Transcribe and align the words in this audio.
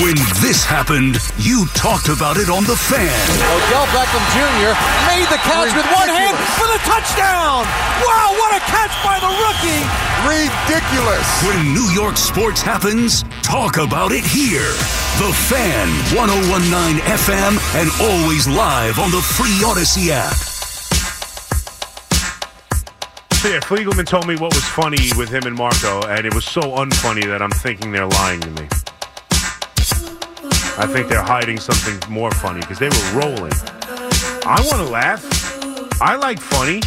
When 0.00 0.16
this 0.40 0.64
happened, 0.64 1.20
you 1.36 1.68
talked 1.76 2.08
about 2.08 2.40
it 2.40 2.48
on 2.48 2.64
The 2.64 2.72
Fan. 2.72 3.12
Odell 3.44 3.84
Beckham 3.92 4.24
Jr. 4.32 4.72
made 5.04 5.28
the 5.28 5.36
catch 5.44 5.68
with 5.76 5.84
one 5.92 6.08
hand 6.08 6.32
for 6.56 6.64
the 6.64 6.80
touchdown. 6.88 7.68
Wow, 8.00 8.32
what 8.40 8.56
a 8.56 8.62
catch 8.72 8.96
by 9.04 9.20
the 9.20 9.28
rookie. 9.28 9.84
Ridiculous. 10.24 11.28
When 11.44 11.76
New 11.76 11.92
York 11.92 12.16
sports 12.16 12.62
happens, 12.62 13.22
talk 13.44 13.76
about 13.76 14.12
it 14.12 14.24
here. 14.24 14.72
The 15.20 15.28
Fan, 15.52 15.92
1019 16.16 17.04
FM, 17.12 17.60
and 17.76 17.92
always 18.00 18.48
live 18.48 18.98
on 18.98 19.10
the 19.10 19.20
free 19.20 19.60
Audacy 19.60 20.08
app. 20.08 20.32
Yeah, 23.44 23.60
Fliegelman 23.60 24.06
told 24.06 24.26
me 24.26 24.36
what 24.36 24.54
was 24.54 24.64
funny 24.64 25.12
with 25.18 25.28
him 25.28 25.42
and 25.44 25.54
Marco, 25.54 26.00
and 26.08 26.24
it 26.24 26.32
was 26.32 26.46
so 26.46 26.62
unfunny 26.80 27.26
that 27.26 27.42
I'm 27.42 27.50
thinking 27.50 27.92
they're 27.92 28.06
lying 28.06 28.40
to 28.40 28.50
me. 28.52 28.68
I 30.78 30.86
think 30.86 31.08
they're 31.08 31.22
hiding 31.22 31.58
something 31.58 32.12
more 32.12 32.30
funny 32.30 32.60
because 32.60 32.78
they 32.78 32.88
were 32.88 33.20
rolling. 33.20 33.52
I 34.44 34.60
want 34.66 34.86
to 34.86 34.90
laugh. 34.90 35.22
I 36.00 36.16
like 36.16 36.40
funny. 36.40 36.78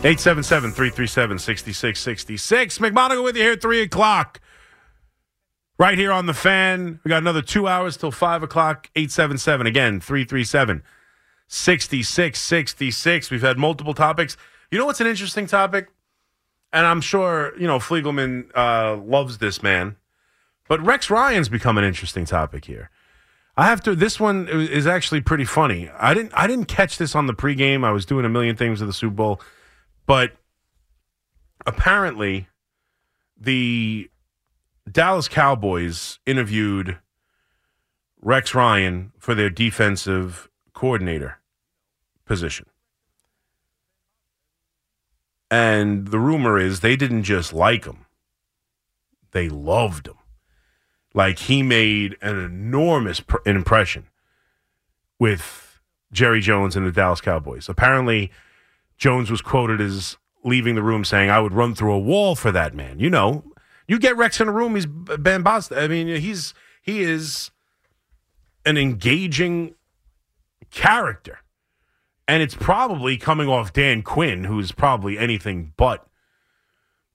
877 0.00 0.72
337 0.72 1.38
6666. 1.38 2.78
McMonigle 2.78 3.24
with 3.24 3.36
you 3.36 3.42
here 3.42 3.52
at 3.52 3.62
3 3.62 3.80
o'clock. 3.80 4.40
Right 5.78 5.96
here 5.96 6.12
on 6.12 6.26
the 6.26 6.34
fan. 6.34 7.00
We 7.04 7.08
got 7.08 7.22
another 7.22 7.42
two 7.42 7.66
hours 7.66 7.96
till 7.96 8.12
5 8.12 8.42
o'clock. 8.42 8.90
877 8.94 9.66
again, 9.66 10.00
337 10.00 10.82
6666. 11.48 13.30
We've 13.30 13.40
had 13.40 13.58
multiple 13.58 13.94
topics. 13.94 14.36
You 14.70 14.78
know 14.78 14.84
what's 14.84 15.00
an 15.00 15.06
interesting 15.06 15.46
topic? 15.46 15.88
And 16.72 16.86
I'm 16.86 17.00
sure, 17.00 17.58
you 17.58 17.66
know, 17.66 17.78
Fliegelman 17.78 18.50
uh, 18.54 18.96
loves 18.96 19.38
this 19.38 19.62
man. 19.62 19.96
But 20.68 20.84
Rex 20.84 21.10
Ryan's 21.10 21.48
become 21.48 21.78
an 21.78 21.84
interesting 21.84 22.26
topic 22.26 22.66
here. 22.66 22.90
I 23.56 23.64
have 23.64 23.82
to. 23.82 23.96
This 23.96 24.20
one 24.20 24.46
is 24.48 24.86
actually 24.86 25.22
pretty 25.22 25.44
funny. 25.44 25.90
I 25.98 26.14
didn't. 26.14 26.32
I 26.34 26.46
didn't 26.46 26.66
catch 26.66 26.98
this 26.98 27.16
on 27.16 27.26
the 27.26 27.34
pregame. 27.34 27.84
I 27.84 27.90
was 27.90 28.06
doing 28.06 28.24
a 28.24 28.28
million 28.28 28.54
things 28.54 28.80
with 28.80 28.88
the 28.88 28.92
Super 28.92 29.14
Bowl, 29.14 29.40
but 30.06 30.32
apparently, 31.66 32.46
the 33.36 34.10
Dallas 34.88 35.26
Cowboys 35.26 36.20
interviewed 36.24 36.98
Rex 38.20 38.54
Ryan 38.54 39.12
for 39.18 39.34
their 39.34 39.50
defensive 39.50 40.48
coordinator 40.72 41.40
position. 42.24 42.66
And 45.50 46.08
the 46.08 46.18
rumor 46.20 46.58
is 46.58 46.80
they 46.80 46.94
didn't 46.94 47.22
just 47.24 47.52
like 47.52 47.86
him, 47.86 48.06
they 49.32 49.48
loved 49.48 50.06
him. 50.06 50.17
Like 51.14 51.38
he 51.38 51.62
made 51.62 52.16
an 52.20 52.38
enormous 52.38 53.20
pr- 53.20 53.36
impression 53.46 54.06
with 55.18 55.80
Jerry 56.12 56.40
Jones 56.40 56.76
and 56.76 56.86
the 56.86 56.92
Dallas 56.92 57.20
Cowboys. 57.20 57.68
Apparently, 57.68 58.30
Jones 58.96 59.30
was 59.30 59.40
quoted 59.40 59.80
as 59.80 60.16
leaving 60.44 60.74
the 60.74 60.82
room 60.82 61.04
saying, 61.04 61.30
I 61.30 61.40
would 61.40 61.52
run 61.52 61.74
through 61.74 61.92
a 61.92 61.98
wall 61.98 62.34
for 62.34 62.52
that 62.52 62.74
man. 62.74 63.00
You 63.00 63.10
know, 63.10 63.44
you 63.86 63.98
get 63.98 64.16
Rex 64.16 64.40
in 64.40 64.48
a 64.48 64.52
room, 64.52 64.74
he's 64.74 64.86
Boston. 64.86 65.78
I 65.78 65.88
mean, 65.88 66.08
he's 66.20 66.54
he 66.82 67.02
is 67.02 67.50
an 68.64 68.76
engaging 68.76 69.74
character. 70.70 71.40
And 72.26 72.42
it's 72.42 72.54
probably 72.54 73.16
coming 73.16 73.48
off 73.48 73.72
Dan 73.72 74.02
Quinn, 74.02 74.44
who's 74.44 74.70
probably 74.72 75.18
anything 75.18 75.72
but 75.78 76.06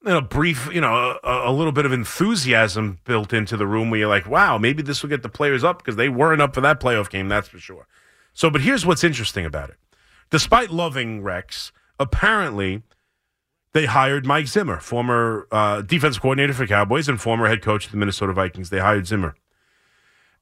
a 0.06 0.22
brief, 0.22 0.70
you 0.74 0.82
know, 0.82 1.18
a, 1.24 1.50
a, 1.50 1.52
little 1.52 1.72
bit 1.72 1.86
of 1.86 1.94
enthusiasm 1.94 3.00
built 3.06 3.32
into 3.32 3.56
the 3.56 3.66
room 3.66 3.90
where 3.90 4.02
you're 4.02 4.10
like, 4.10 4.28
wow, 4.28 4.58
maybe 4.58 4.84
this 4.84 5.02
will 5.02 5.10
get 5.10 5.24
the 5.24 5.30
players 5.30 5.64
up 5.64 5.78
because 5.78 5.96
they 5.96 6.10
weren't 6.10 6.42
up 6.42 6.54
for 6.54 6.62
that 6.62 6.80
playoff 6.80 7.10
game, 7.10 7.30
that's 7.30 7.48
for 7.48 7.60
sure. 7.60 7.88
So, 8.34 8.50
but 8.50 8.62
here's 8.62 8.86
what's 8.86 9.04
interesting 9.04 9.46
about 9.46 9.70
it. 9.70 9.78
Despite 10.30 10.72
loving 10.72 11.22
Rex, 11.22 11.72
apparently 12.00 12.82
they 13.72 13.86
hired 13.86 14.26
Mike 14.26 14.48
Zimmer, 14.48 14.80
former 14.80 15.48
uh, 15.52 15.82
defensive 15.82 16.22
coordinator 16.22 16.54
for 16.54 16.68
Cowboys 16.68 17.08
and 17.08 17.22
former 17.22 17.48
head 17.48 17.62
coach 17.62 17.86
of 17.86 17.92
the 17.92 17.98
Minnesota 17.98 18.34
Vikings. 18.34 18.70
They 18.70 18.80
hired 18.80 19.08
Zimmer. 19.08 19.36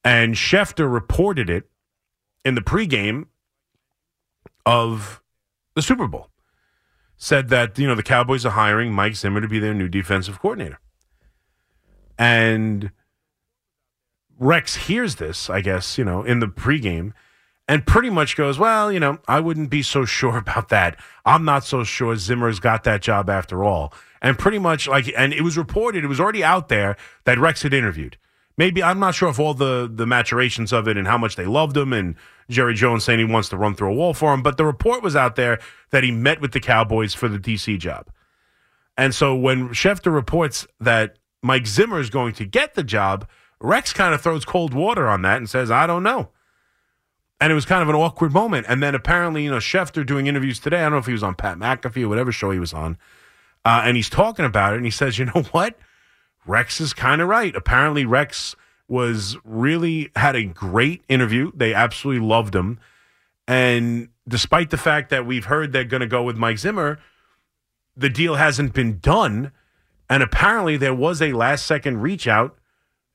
And 0.03 0.33
Schefter 0.33 0.91
reported 0.91 1.50
it 1.50 1.69
in 2.44 2.55
the 2.55 2.61
pregame 2.61 3.25
of 4.66 5.21
the 5.75 5.81
Super 5.81 6.07
Bowl 6.07 6.31
said 7.21 7.49
that 7.49 7.77
you 7.77 7.87
know 7.87 7.93
the 7.93 8.01
Cowboys 8.01 8.47
are 8.47 8.51
hiring 8.51 8.91
Mike 8.91 9.15
Zimmer 9.15 9.41
to 9.41 9.47
be 9.47 9.59
their 9.59 9.75
new 9.75 9.87
defensive 9.87 10.39
coordinator. 10.39 10.79
And 12.17 12.91
Rex 14.39 14.75
hears 14.75 15.17
this, 15.17 15.47
I 15.47 15.61
guess, 15.61 15.99
you 15.99 16.03
know, 16.03 16.23
in 16.23 16.39
the 16.39 16.47
pregame 16.47 17.13
and 17.67 17.85
pretty 17.85 18.09
much 18.09 18.35
goes, 18.35 18.57
Well, 18.57 18.91
you 18.91 18.99
know, 18.99 19.19
I 19.27 19.39
wouldn't 19.39 19.69
be 19.69 19.83
so 19.83 20.03
sure 20.17 20.37
about 20.37 20.69
that. 20.69 20.99
I'm 21.23 21.45
not 21.45 21.63
so 21.63 21.83
sure 21.83 22.15
Zimmer's 22.15 22.59
got 22.59 22.83
that 22.85 23.03
job 23.03 23.29
after 23.29 23.63
all. 23.63 23.93
And 24.19 24.39
pretty 24.39 24.57
much 24.57 24.88
like, 24.88 25.13
and 25.15 25.31
it 25.31 25.41
was 25.43 25.59
reported, 25.59 26.03
it 26.03 26.07
was 26.07 26.19
already 26.19 26.43
out 26.43 26.69
there 26.69 26.97
that 27.25 27.38
Rex 27.38 27.61
had 27.61 27.73
interviewed. 27.73 28.17
Maybe, 28.61 28.83
I'm 28.83 28.99
not 28.99 29.16
sure 29.16 29.27
if 29.27 29.39
all 29.39 29.55
the, 29.55 29.91
the 29.91 30.05
maturations 30.05 30.72
of 30.72 30.88
it 30.88 30.95
and 30.95 31.07
how 31.07 31.17
much 31.17 31.35
they 31.35 31.47
loved 31.47 31.75
him 31.75 31.94
and 31.94 32.13
Jerry 32.47 32.75
Jones 32.75 33.03
saying 33.03 33.17
he 33.17 33.25
wants 33.25 33.49
to 33.49 33.57
run 33.57 33.73
through 33.73 33.89
a 33.89 33.95
wall 33.95 34.13
for 34.13 34.35
him, 34.35 34.44
but 34.44 34.57
the 34.57 34.66
report 34.66 35.01
was 35.01 35.16
out 35.16 35.35
there 35.35 35.57
that 35.89 36.03
he 36.03 36.11
met 36.11 36.39
with 36.39 36.51
the 36.51 36.59
Cowboys 36.59 37.16
for 37.16 37.27
the 37.27 37.39
DC 37.39 37.79
job. 37.79 38.11
And 38.95 39.16
so 39.16 39.35
when 39.35 39.69
Schefter 39.69 40.13
reports 40.13 40.67
that 40.79 41.17
Mike 41.41 41.66
Zimmer 41.66 42.00
is 42.00 42.11
going 42.11 42.33
to 42.35 42.45
get 42.45 42.75
the 42.75 42.83
job, 42.83 43.27
Rex 43.59 43.94
kind 43.94 44.13
of 44.13 44.21
throws 44.21 44.45
cold 44.45 44.75
water 44.75 45.07
on 45.07 45.23
that 45.23 45.38
and 45.38 45.50
says, 45.50 45.71
I 45.71 45.88
don't 45.88 46.03
know. 46.03 46.29
And 47.39 47.51
it 47.51 47.55
was 47.55 47.66
kind 47.66 47.81
of 47.81 47.89
an 47.89 47.95
awkward 47.95 48.31
moment. 48.31 48.67
And 48.69 48.83
then 48.83 48.94
apparently, 48.94 49.44
you 49.44 49.50
know, 49.50 49.57
Schefter 49.57 50.05
doing 50.05 50.27
interviews 50.27 50.59
today, 50.59 50.81
I 50.81 50.83
don't 50.83 50.91
know 50.91 50.97
if 51.00 51.07
he 51.07 51.13
was 51.13 51.23
on 51.23 51.33
Pat 51.33 51.57
McAfee 51.57 52.03
or 52.03 52.09
whatever 52.09 52.31
show 52.31 52.51
he 52.51 52.59
was 52.59 52.75
on, 52.75 53.00
uh, 53.66 53.81
and 53.83 53.97
he's 53.97 54.07
talking 54.07 54.45
about 54.45 54.73
it, 54.73 54.75
and 54.75 54.85
he 54.85 54.91
says, 54.91 55.17
you 55.17 55.25
know 55.25 55.41
what? 55.50 55.79
Rex 56.46 56.81
is 56.81 56.94
kind 56.94 57.22
of 57.22 57.28
right. 57.28 57.56
Apparently, 57.56 58.06
Rex 58.06 58.56
was 58.88 59.38
really 59.44 60.12
had 60.16 60.35
a 60.35 60.44
great 60.44 61.03
interview. 61.07 61.52
They 61.56 61.74
absolutely 61.74 62.28
loved 62.28 62.56
him. 62.56 62.79
And 63.47 64.09
despite 64.28 64.69
the 64.69 64.78
fact 64.78 65.09
that 65.09 65.25
we've 65.25 65.46
heard 65.46 65.72
they're 65.72 65.84
going 65.84 66.01
to 66.01 66.07
go 66.07 66.24
with 66.24 66.38
Mike 66.38 66.57
Zimmer, 66.57 67.00
the 67.96 68.09
deal 68.09 68.35
hasn't 68.35 68.74
been 68.74 69.00
done. 69.00 69.51
And 70.09 70.22
apparently 70.22 70.78
there 70.78 70.94
was 70.94 71.22
a 71.22 71.34
last 71.34 71.66
second 71.66 72.01
reach 72.01 72.28
out 72.28 72.57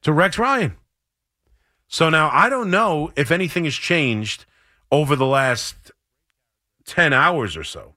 to 0.03 0.13
Rex 0.13 0.39
Ryan. 0.39 0.77
So 1.89 2.09
now 2.11 2.31
I 2.33 2.49
don't 2.49 2.71
know 2.71 3.13
if 3.17 3.31
anything 3.31 3.65
has 3.65 3.75
changed 3.75 4.45
over 4.91 5.15
the 5.15 5.27
last 5.27 5.91
10 6.87 7.13
hours 7.13 7.57
or 7.57 7.65
so. 7.65 7.95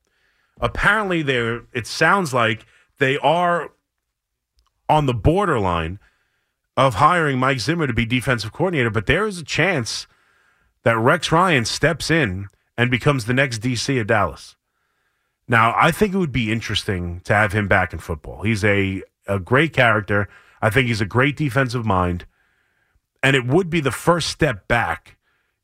Apparently 0.59 1.21
there 1.21 1.61
it 1.73 1.87
sounds 1.87 2.33
like 2.33 2.65
they 2.97 3.17
are 3.19 3.71
on 4.89 5.05
the 5.05 5.13
borderline 5.13 5.99
of 6.75 6.95
hiring 6.95 7.39
Mike 7.39 7.59
Zimmer 7.59 7.87
to 7.87 7.93
be 7.93 8.05
defensive 8.05 8.51
coordinator, 8.51 8.89
but 8.89 9.05
there 9.05 9.27
is 9.27 9.37
a 9.37 9.43
chance 9.43 10.07
that 10.83 10.97
Rex 10.97 11.31
Ryan 11.31 11.65
steps 11.65 12.09
in 12.09 12.47
and 12.77 12.89
becomes 12.89 13.25
the 13.25 13.33
next 13.33 13.61
DC 13.61 13.99
of 13.99 14.07
Dallas. 14.07 14.55
Now, 15.47 15.75
I 15.77 15.91
think 15.91 16.13
it 16.13 16.17
would 16.17 16.31
be 16.31 16.51
interesting 16.51 17.21
to 17.21 17.33
have 17.33 17.53
him 17.53 17.67
back 17.67 17.91
in 17.91 17.99
football. 17.99 18.43
He's 18.43 18.63
a, 18.63 19.03
a 19.27 19.39
great 19.39 19.73
character. 19.73 20.29
I 20.61 20.69
think 20.69 20.87
he's 20.87 21.01
a 21.01 21.05
great 21.05 21.35
defensive 21.35 21.85
mind. 21.85 22.25
And 23.21 23.35
it 23.35 23.45
would 23.45 23.69
be 23.69 23.81
the 23.81 23.91
first 23.91 24.29
step 24.29 24.67
back 24.67 25.17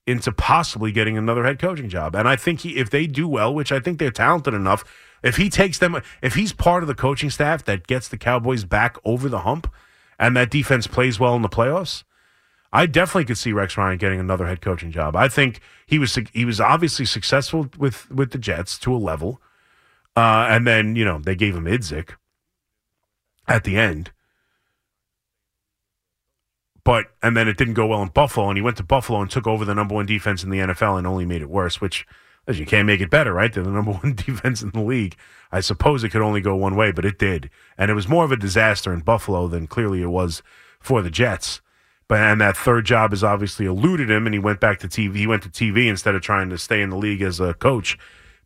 into 0.08 0.32
possibly 0.32 0.92
getting 0.92 1.18
another 1.18 1.44
head 1.44 1.60
coaching 1.60 1.90
job. 1.90 2.16
And 2.16 2.28
I 2.28 2.36
think 2.36 2.62
he, 2.62 2.78
if 2.78 2.90
they 2.90 3.08
do 3.08 3.28
well, 3.28 3.54
which 3.54 3.72
I 3.72 3.80
think 3.80 3.98
they're 3.98 4.12
talented 4.12 4.54
enough, 4.54 4.84
if 5.24 5.38
he 5.38 5.50
takes 5.50 5.80
them, 5.80 6.02
if 6.22 6.36
he's 6.36 6.54
part 6.54 6.84
of 6.84 6.88
the 6.88 6.96
coaching 6.96 7.30
staff 7.30 7.66
that 7.66 7.88
gets 7.88 8.08
the 8.08 8.18
Cowboys 8.18 8.64
back 8.64 8.98
over 9.04 9.28
the 9.28 9.40
hump, 9.40 9.72
and 10.20 10.36
that 10.38 10.52
defense 10.52 10.88
plays 10.88 11.20
well 11.20 11.36
in 11.36 11.42
the 11.42 11.50
playoffs, 11.50 12.04
I 12.72 12.86
definitely 12.86 13.26
could 13.26 13.38
see 13.38 13.54
Rex 13.54 13.78
Ryan 13.78 13.98
getting 13.98 14.20
another 14.20 14.48
head 14.48 14.62
coaching 14.62 14.92
job. 14.92 15.16
I 15.16 15.28
think 15.28 15.62
he 15.86 15.98
was 15.98 16.18
he 16.34 16.46
was 16.46 16.60
obviously 16.60 17.06
successful 17.06 17.70
with 17.78 18.10
with 18.12 18.32
the 18.32 18.38
Jets 18.38 18.78
to 18.80 18.94
a 18.94 18.98
level, 18.98 19.42
uh, 20.16 20.48
and 20.50 20.68
then 20.68 20.96
you 20.96 21.06
know 21.06 21.20
they 21.20 21.36
gave 21.36 21.56
him 21.56 21.66
Idzik 21.66 22.12
at 23.48 23.64
the 23.64 23.78
end, 23.78 24.12
but 26.86 27.08
and 27.22 27.36
then 27.36 27.50
it 27.50 27.58
didn't 27.58 27.74
go 27.74 27.88
well 27.88 28.02
in 28.02 28.10
Buffalo, 28.10 28.48
and 28.48 28.58
he 28.58 28.62
went 28.62 28.78
to 28.78 28.84
Buffalo 28.84 29.20
and 29.20 29.30
took 29.30 29.48
over 29.48 29.66
the 29.66 29.76
number 29.76 29.94
one 29.96 30.06
defense 30.06 30.44
in 30.44 30.50
the 30.50 30.60
NFL 30.60 30.98
and 30.98 31.06
only 31.06 31.26
made 31.26 31.42
it 31.42 31.50
worse. 31.50 31.82
Which 31.82 32.08
as 32.48 32.60
you 32.60 32.66
can't 32.66 32.86
make 32.86 33.02
it 33.02 33.10
better, 33.10 33.34
right? 33.34 33.52
They're 33.52 33.64
the 33.64 33.72
number 33.72 33.92
one 34.04 34.14
defense 34.16 34.62
in 34.62 34.70
the 34.70 34.82
league. 34.82 35.18
I 35.52 35.60
suppose 35.60 36.04
it 36.04 36.10
could 36.10 36.22
only 36.22 36.42
go 36.42 36.56
one 36.56 36.76
way, 36.76 36.92
but 36.92 37.06
it 37.06 37.20
did. 37.20 37.50
And 37.78 37.92
it 37.92 37.96
was 37.96 38.08
more 38.08 38.24
of 38.24 38.32
a 38.32 38.38
disaster 38.38 38.94
in 38.94 39.02
Buffalo 39.02 39.48
than 39.48 39.68
clearly 39.68 40.02
it 40.02 40.08
was 40.08 40.44
for 40.80 41.02
the 41.02 41.10
Jets. 41.10 41.62
But 42.08 42.20
and 42.20 42.40
that 42.40 42.56
third 42.56 42.86
job 42.86 43.12
has 43.12 43.24
obviously 43.24 43.66
eluded 43.66 44.12
him, 44.12 44.28
and 44.28 44.34
he 44.34 44.40
went 44.40 44.60
back 44.60 44.80
to 44.80 44.88
TV. 44.88 45.16
He 45.16 45.28
went 45.28 45.42
to 45.44 45.50
TV 45.50 45.88
instead 45.88 46.14
of 46.14 46.22
trying 46.22 46.50
to 46.52 46.58
stay 46.58 46.82
in 46.82 46.92
the 46.92 46.98
league 46.98 47.24
as 47.24 47.40
a 47.40 47.56
coach. 47.56 47.98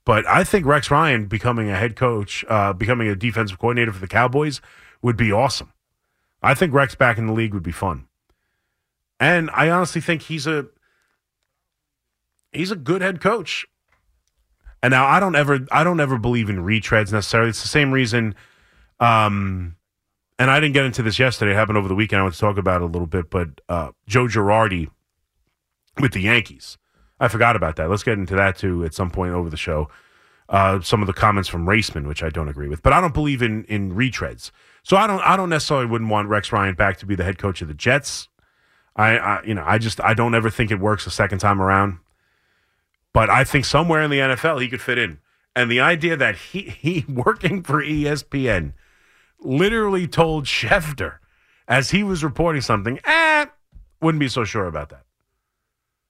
But 0.06 0.26
I 0.28 0.46
think 0.46 0.66
Rex 0.66 0.90
Ryan 0.90 1.26
becoming 1.26 1.70
a 1.70 1.76
head 1.76 1.98
coach, 1.98 2.46
uh, 2.48 2.72
becoming 2.72 3.10
a 3.10 3.16
defensive 3.16 3.60
coordinator 3.60 3.92
for 3.92 4.00
the 4.00 4.08
Cowboys, 4.08 4.62
would 5.02 5.18
be 5.18 5.32
awesome. 5.32 5.74
I 6.42 6.54
think 6.54 6.74
Rex 6.74 6.96
back 6.96 7.18
in 7.18 7.28
the 7.28 7.34
league 7.34 7.54
would 7.54 7.64
be 7.64 7.74
fun. 7.74 8.08
And 9.19 9.50
I 9.54 9.69
honestly 9.69 10.01
think 10.01 10.24
he's 10.24 10.48
a 10.48 10.68
he's 12.51 12.71
a 12.71 12.75
good 12.75 13.01
head 13.01 13.21
coach. 13.21 13.66
And 14.81 14.92
now 14.92 15.06
I 15.06 15.19
don't 15.19 15.36
ever 15.36 15.60
I 15.71 15.83
don't 15.83 16.00
ever 16.00 16.18
believe 16.18 16.50
in 16.50 16.57
retreads 16.57 17.12
necessarily. 17.12 17.50
It's 17.50 17.62
the 17.62 17.68
same 17.68 17.92
reason 17.92 18.36
um 19.00 19.75
and 20.39 20.50
I 20.50 20.62
didn't 20.62 20.74
get 20.74 20.86
into 20.86 21.04
this 21.04 21.19
yesterday. 21.19 21.51
It 21.51 21.56
happened 21.56 21.77
over 21.77 21.89
the 21.89 21.95
weekend. 21.95 22.21
I 22.21 22.24
want 22.24 22.33
to 22.33 22.39
talk 22.39 22.57
about 22.57 22.81
it 22.81 22.86
a 22.86 22.88
little 22.88 23.07
bit, 23.07 23.30
but 23.30 23.50
uh, 23.68 23.92
Joe 24.07 24.24
Girardi 24.24 24.88
with 26.00 26.13
the 26.13 26.21
Yankees. 26.21 26.77
I 27.19 27.27
forgot 27.27 27.57
about 27.57 27.75
that. 27.75 27.89
Let's 27.89 28.04
get 28.04 28.18
into 28.18 28.36
that 28.38 28.57
too 28.57 28.86
at 28.86 28.94
some 28.94 29.12
point 29.12 29.33
over 29.33 29.50
the 29.50 29.57
show. 29.57 29.89
Uh, 30.48 30.80
some 30.81 31.01
of 31.01 31.07
the 31.07 31.13
comments 31.13 31.50
from 31.50 31.66
Raissman, 31.68 32.07
which 32.07 32.24
I 32.24 32.30
don't 32.30 32.48
agree 32.48 32.69
with, 32.69 32.81
but 32.81 32.94
I 32.94 33.01
don't 33.01 33.13
believe 33.13 33.42
in 33.42 33.66
in 33.66 33.94
retreads. 33.94 34.51
So 34.83 34.95
I 34.98 35.06
don't 35.06 35.19
I 35.21 35.36
don't 35.36 35.50
necessarily 35.50 35.86
wouldn't 35.86 36.10
want 36.10 36.30
Rex 36.30 36.51
Ryan 36.51 36.74
back 36.74 36.98
to 37.00 37.06
be 37.06 37.16
the 37.16 37.25
head 37.25 37.38
coach 37.38 37.62
of 37.62 37.68
the 37.68 37.74
Jets. 37.74 38.30
I, 38.96 39.18
I 39.18 39.44
you 39.44 39.54
know 39.54 39.64
I 39.66 39.78
just 39.78 40.02
I 40.02 40.14
don't 40.14 40.36
ever 40.36 40.50
think 40.50 40.72
it 40.72 40.80
works 40.80 41.08
a 41.08 41.12
second 41.12 41.40
time 41.40 41.62
around. 41.62 42.00
But 43.14 43.30
I 43.30 43.44
think 43.44 43.66
somewhere 43.66 44.02
in 44.02 44.12
the 44.12 44.20
NFL 44.20 44.62
he 44.62 44.70
could 44.70 44.82
fit 44.82 44.98
in. 44.98 45.20
And 45.56 45.72
the 45.72 45.80
idea 45.80 46.16
that 46.16 46.36
he 46.36 46.62
he 46.82 47.06
working 47.08 47.64
for 47.64 47.84
ESPN 47.84 48.74
literally 49.40 50.08
told 50.08 50.46
Schefter 50.46 51.18
as 51.68 51.92
he 51.92 52.04
was 52.04 52.24
reporting 52.24 52.62
something, 52.62 53.00
eh, 53.06 53.46
wouldn't 54.02 54.20
be 54.20 54.28
so 54.28 54.44
sure 54.44 54.66
about 54.66 54.90
that. 54.90 55.04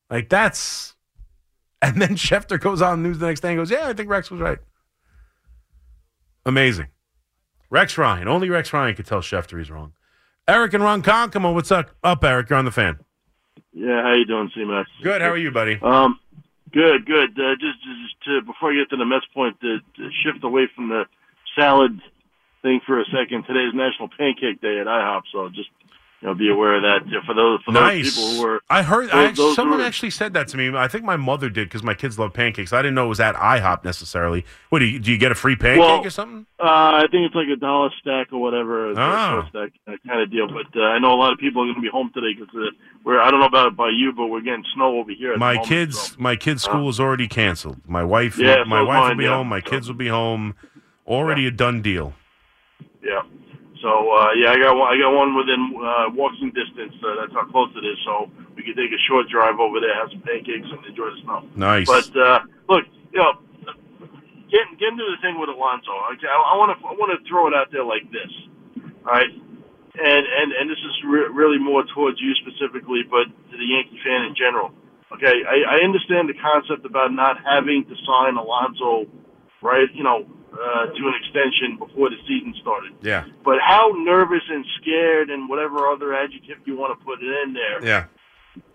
Like 0.10 0.30
that's 0.30 0.96
and 1.82 2.02
then 2.02 2.10
Schefter 2.16 2.60
goes 2.60 2.82
on 2.82 3.02
the 3.02 3.10
news 3.10 3.20
the 3.20 3.28
next 3.28 3.42
day 3.42 3.50
and 3.50 3.58
goes, 3.58 3.72
Yeah, 3.72 3.88
I 3.88 3.94
think 3.94 4.10
Rex 4.10 4.32
was 4.32 4.42
right. 4.42 4.60
Amazing. 6.46 6.88
Rex 7.70 7.98
Ryan. 7.98 8.28
Only 8.28 8.50
Rex 8.50 8.74
Ryan 8.74 8.96
could 8.96 9.06
tell 9.06 9.22
Schefter 9.22 9.60
he's 9.60 9.70
wrong. 9.70 9.94
Eric 10.50 10.74
and 10.74 10.84
Ronkonkoma, 10.84 11.54
what's 11.54 11.72
up? 11.72 11.92
Up, 12.04 12.24
Eric? 12.24 12.50
You're 12.50 12.58
on 12.58 12.66
the 12.66 12.72
fan. 12.72 12.98
Yeah, 13.72 14.02
how 14.02 14.14
you 14.14 14.26
doing, 14.26 14.50
C-Max? 14.56 14.90
Good. 15.04 15.22
How 15.22 15.30
are 15.30 15.38
you, 15.38 15.52
buddy? 15.52 15.78
Um, 15.80 16.20
good, 16.74 17.06
good. 17.06 17.40
Uh, 17.40 17.54
just, 17.54 17.78
just 17.84 18.24
to, 18.26 18.42
before 18.42 18.72
I 18.72 18.78
get 18.78 18.90
to 18.90 18.98
the 18.98 19.06
mess 19.06 19.22
point, 19.32 19.62
to, 19.62 19.78
to 19.78 20.10
shift 20.24 20.44
away 20.44 20.68
from 20.76 20.90
the 20.90 21.06
salad 21.56 22.02
thing 22.64 22.82
for 22.84 23.00
a 23.00 23.06
second. 23.06 23.46
Today's 23.46 23.76
National 23.76 24.10
Pancake 24.10 24.60
Day 24.60 24.80
at 24.80 24.88
IHOP, 24.88 25.22
so 25.32 25.50
just 25.50 25.70
you 26.22 26.28
know, 26.28 26.34
be 26.36 26.50
aware 26.50 26.76
of 26.76 26.82
that 26.82 27.00
for 27.26 27.34
those 27.34 27.62
for 27.64 27.72
nice. 27.72 28.16
those 28.16 28.16
people 28.16 28.42
who 28.44 28.50
are. 28.50 28.62
I 28.70 28.82
heard 28.84 29.06
those, 29.06 29.14
I, 29.14 29.32
those 29.32 29.56
someone 29.56 29.80
who 29.80 29.86
are, 29.86 29.88
actually 29.88 30.10
said 30.10 30.34
that 30.34 30.50
to 30.50 30.58
me. 30.58 30.76
I 30.76 30.88
think 30.90 31.06
my 31.06 31.16
mother 31.16 31.50
did 31.50 31.70
because 31.70 31.82
my 31.82 31.94
kids 31.94 32.20
love 32.20 32.34
pancakes. 32.34 32.74
I 32.74 32.82
didn't 32.82 32.96
know 32.96 33.06
it 33.06 33.10
was 33.10 33.22
at 33.22 33.36
IHOP 33.36 33.86
necessarily. 33.86 34.46
What 34.70 34.80
do 34.80 34.86
you 34.86 35.00
do? 35.00 35.12
You 35.14 35.18
get 35.18 35.32
a 35.32 35.36
free 35.36 35.56
pancake 35.56 35.80
Well, 35.80 36.06
or 36.06 36.10
something? 36.10 36.46
Uh, 36.60 36.64
I 36.64 37.02
think 37.10 37.26
it's 37.26 37.36
like 37.36 37.48
a 37.48 37.56
dollar 37.56 37.90
stack 38.02 38.34
or 38.34 38.40
whatever, 38.42 38.90
Oh. 39.00 39.46
stack 39.50 39.70
uh, 39.88 39.94
kind 40.06 40.22
of 40.22 40.30
deal. 40.30 40.48
But 40.48 40.78
uh, 40.78 40.84
I 40.84 41.00
know 41.00 41.14
a 41.14 41.16
lot 41.16 41.32
of 41.32 41.40
people 41.40 41.62
are 41.62 41.66
going 41.66 41.76
to 41.76 41.82
be 41.82 41.90
home 41.90 42.12
today 42.14 42.34
because 42.38 42.54
uh, 42.54 42.70
we're. 43.06 43.22
I 43.22 43.32
don't 43.32 43.40
know 43.40 43.46
about 43.46 43.68
it 43.68 43.78
by 43.78 43.90
you, 43.90 44.12
but 44.12 44.28
we're 44.28 44.42
getting 44.42 44.66
snow 44.76 44.98
over 45.00 45.12
here. 45.12 45.34
At 45.34 45.40
My 45.40 45.54
the 45.54 45.56
moment, 45.60 45.70
kids, 45.70 46.02
so. 46.10 46.16
my 46.20 46.36
kids' 46.36 46.64
school 46.64 46.90
is 46.90 47.00
already 47.00 47.30
canceled. 47.30 47.78
My 47.88 48.04
wife, 48.04 48.38
Yeah, 48.38 48.64
my 48.68 48.82
so 48.82 48.86
wife 48.88 49.10
will 49.10 49.18
be 49.18 49.24
yeah. 49.24 49.36
home. 49.38 49.48
My 49.48 49.62
So- 49.62 49.70
kids 49.70 49.88
will 49.88 49.96
be 49.96 50.10
home. 50.10 50.56
Already 51.08 51.48
a 51.48 51.52
done 51.52 51.82
deal. 51.82 52.14
Yeah. 53.02 53.22
So 53.82 53.88
uh, 54.12 54.32
yeah, 54.36 54.52
I 54.52 54.58
got 54.60 54.76
one. 54.76 54.88
I 54.92 55.00
got 55.00 55.12
one 55.16 55.36
within 55.36 55.62
uh, 55.80 56.12
walking 56.12 56.52
distance. 56.52 56.96
Uh, 57.00 57.16
that's 57.24 57.34
how 57.34 57.48
close 57.48 57.72
it 57.80 57.86
is. 57.88 57.96
So 58.04 58.28
we 58.56 58.64
could 58.64 58.76
take 58.76 58.92
a 58.92 59.02
short 59.08 59.32
drive 59.32 59.60
over 59.60 59.80
there, 59.80 59.96
have 59.96 60.12
some 60.12 60.22
pancakes, 60.22 60.68
and 60.68 60.84
enjoy 60.84 61.16
the 61.16 61.20
snow. 61.24 61.48
Nice. 61.56 61.88
But 61.88 62.12
uh, 62.12 62.44
look, 62.68 62.84
you 63.16 63.24
know, 63.24 63.40
getting 64.52 64.76
getting 64.76 65.00
to 65.00 65.08
the 65.16 65.20
thing 65.24 65.40
with 65.40 65.48
Alonso, 65.48 65.96
okay, 66.18 66.28
I 66.28 66.60
want 66.60 66.76
to 66.76 66.78
I 66.84 66.94
want 67.00 67.16
to 67.16 67.20
throw 67.30 67.48
it 67.48 67.56
out 67.56 67.72
there 67.72 67.88
like 67.88 68.04
this, 68.12 68.32
all 69.08 69.16
right? 69.16 69.32
And 69.32 70.24
and 70.28 70.48
and 70.52 70.66
this 70.68 70.82
is 70.84 70.96
re- 71.08 71.32
really 71.32 71.58
more 71.58 71.88
towards 71.96 72.20
you 72.20 72.36
specifically, 72.44 73.08
but 73.08 73.32
to 73.32 73.56
the 73.56 73.68
Yankee 73.68 74.00
fan 74.04 74.28
in 74.28 74.36
general. 74.36 74.76
Okay, 75.10 75.42
I, 75.42 75.80
I 75.80 75.88
understand 75.88 76.30
the 76.30 76.38
concept 76.38 76.86
about 76.86 77.16
not 77.16 77.42
having 77.42 77.82
to 77.88 77.96
sign 78.06 78.38
Alonso, 78.38 79.10
right? 79.62 79.88
You 79.94 80.04
know, 80.04 80.26
uh, 80.54 80.86
to 80.88 81.02
an 81.08 81.14
extension 81.22 81.78
before 81.78 82.10
the 82.10 82.18
season 82.28 82.54
started. 82.62 82.94
yeah, 83.02 83.26
But 83.46 83.60
how 83.66 83.94
nervous 83.96 84.42
and 84.50 84.66
scared 84.82 85.30
and 85.30 85.48
whatever 85.48 85.88
other 85.88 86.14
adjective 86.14 86.58
you 86.66 86.76
want 86.78 86.98
to 86.98 87.06
put 87.06 87.22
it 87.22 87.30
in 87.46 87.54
there 87.54 87.86
yeah. 87.86 88.06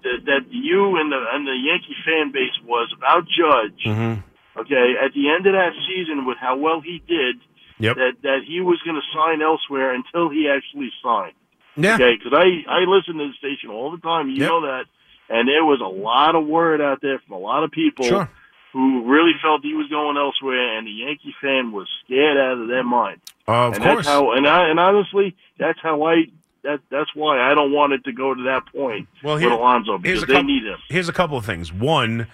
that, 0.02 0.18
that 0.26 0.40
you 0.50 0.96
and 0.96 1.10
the 1.10 1.20
and 1.32 1.46
the 1.46 1.52
Yankee 1.56 1.96
fan 2.06 2.32
base 2.32 2.54
was 2.64 2.92
about 2.96 3.24
Judge. 3.26 3.80
hmm 3.84 4.20
Okay, 4.56 4.94
at 5.04 5.12
the 5.14 5.30
end 5.34 5.46
of 5.48 5.52
that 5.54 5.72
season, 5.88 6.26
with 6.26 6.38
how 6.38 6.56
well 6.56 6.80
he 6.80 7.02
did, 7.08 7.36
Yep. 7.80 7.96
that 7.96 8.12
that 8.22 8.38
he 8.46 8.60
was 8.60 8.78
going 8.84 8.94
to 8.94 9.02
sign 9.12 9.42
elsewhere 9.42 9.92
until 9.92 10.30
he 10.30 10.48
actually 10.48 10.90
signed. 11.02 11.34
Yeah. 11.76 11.96
Okay, 11.96 12.14
because 12.16 12.32
I 12.32 12.62
I 12.70 12.84
listen 12.86 13.18
to 13.18 13.26
the 13.26 13.34
station 13.36 13.70
all 13.70 13.90
the 13.90 13.98
time. 13.98 14.30
You 14.30 14.42
Yep. 14.42 14.48
know 14.48 14.60
that, 14.62 14.84
and 15.28 15.48
there 15.48 15.64
was 15.64 15.80
a 15.82 15.90
lot 15.90 16.36
of 16.36 16.46
word 16.46 16.80
out 16.80 17.00
there 17.02 17.18
from 17.26 17.34
a 17.34 17.38
lot 17.40 17.64
of 17.64 17.72
people 17.72 18.04
Sure. 18.06 18.30
Who 18.74 19.04
really 19.10 19.32
felt 19.40 19.62
he 19.62 19.72
was 19.74 19.86
going 19.88 20.16
elsewhere, 20.18 20.76
and 20.76 20.86
the 20.86 20.90
Yankee 20.90 21.34
fan 21.40 21.72
was 21.72 21.88
scared 22.04 22.36
out 22.36 22.58
of 22.60 22.68
their 22.68 22.84
mind. 22.84 23.20
Uh, 23.48 23.68
of 23.68 23.74
and 23.74 23.82
course. 23.82 23.96
That's 24.04 24.08
how, 24.08 24.32
and 24.32 24.46
I 24.46 24.68
and 24.68 24.78
honestly, 24.78 25.34
that's 25.58 25.78
how 25.82 26.02
I. 26.04 26.26
That 26.64 26.80
that's 26.90 27.14
why 27.14 27.38
I 27.40 27.54
don't 27.54 27.72
want 27.72 27.92
it 27.92 28.04
to 28.04 28.12
go 28.12 28.34
to 28.34 28.42
that 28.44 28.66
point 28.74 29.06
Well, 29.22 29.34
with 29.34 29.42
here- 29.44 29.52
Alonso 29.52 29.98
here's 29.98 30.20
because 30.20 30.26
they 30.28 30.34
couple- 30.34 30.46
need 30.48 30.64
him. 30.64 30.78
Here's 30.88 31.08
a 31.08 31.12
couple 31.12 31.36
of 31.36 31.44
things. 31.46 31.72
One, 31.72 32.26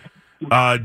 uh, 0.51 0.79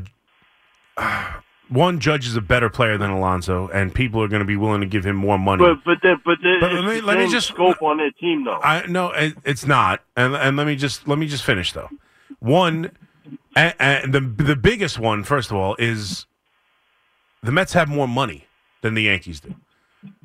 one 1.69 1.99
Judge 1.99 2.27
is 2.27 2.35
a 2.35 2.41
better 2.41 2.69
player 2.69 2.97
than 2.97 3.09
Alonso, 3.11 3.67
and 3.69 3.93
people 3.93 4.21
are 4.21 4.27
going 4.27 4.39
to 4.41 4.45
be 4.47 4.55
willing 4.55 4.81
to 4.81 4.87
give 4.87 5.05
him 5.05 5.15
more 5.15 5.37
money. 5.39 5.63
But 5.63 5.83
but 5.85 6.01
the, 6.01 6.15
but, 6.25 6.37
the, 6.41 6.57
But 6.59 6.73
let 6.73 6.85
me- 6.85 6.99
the 6.99 7.05
let 7.05 7.17
me 7.17 7.27
just- 7.29 7.47
scope 7.49 7.81
on 7.81 7.97
their 7.97 8.11
team 8.11 8.43
though. 8.45 8.59
I 8.61 8.85
no, 8.87 9.11
it, 9.11 9.35
it's 9.45 9.65
not. 9.65 10.01
And 10.15 10.35
and 10.35 10.57
let 10.57 10.67
me 10.67 10.75
just 10.75 11.07
let 11.07 11.17
me 11.17 11.27
just 11.27 11.43
finish 11.43 11.71
though. 11.71 11.89
One, 12.39 12.91
and, 13.55 13.73
and 13.79 14.13
the 14.13 14.19
the 14.19 14.55
biggest 14.55 14.99
one, 14.99 15.23
first 15.23 15.51
of 15.51 15.57
all, 15.57 15.75
is 15.77 16.25
the 17.41 17.51
Mets 17.51 17.73
have 17.73 17.87
more 17.87 18.07
money 18.07 18.45
than 18.81 18.93
the 18.93 19.03
Yankees 19.03 19.39
do. 19.39 19.55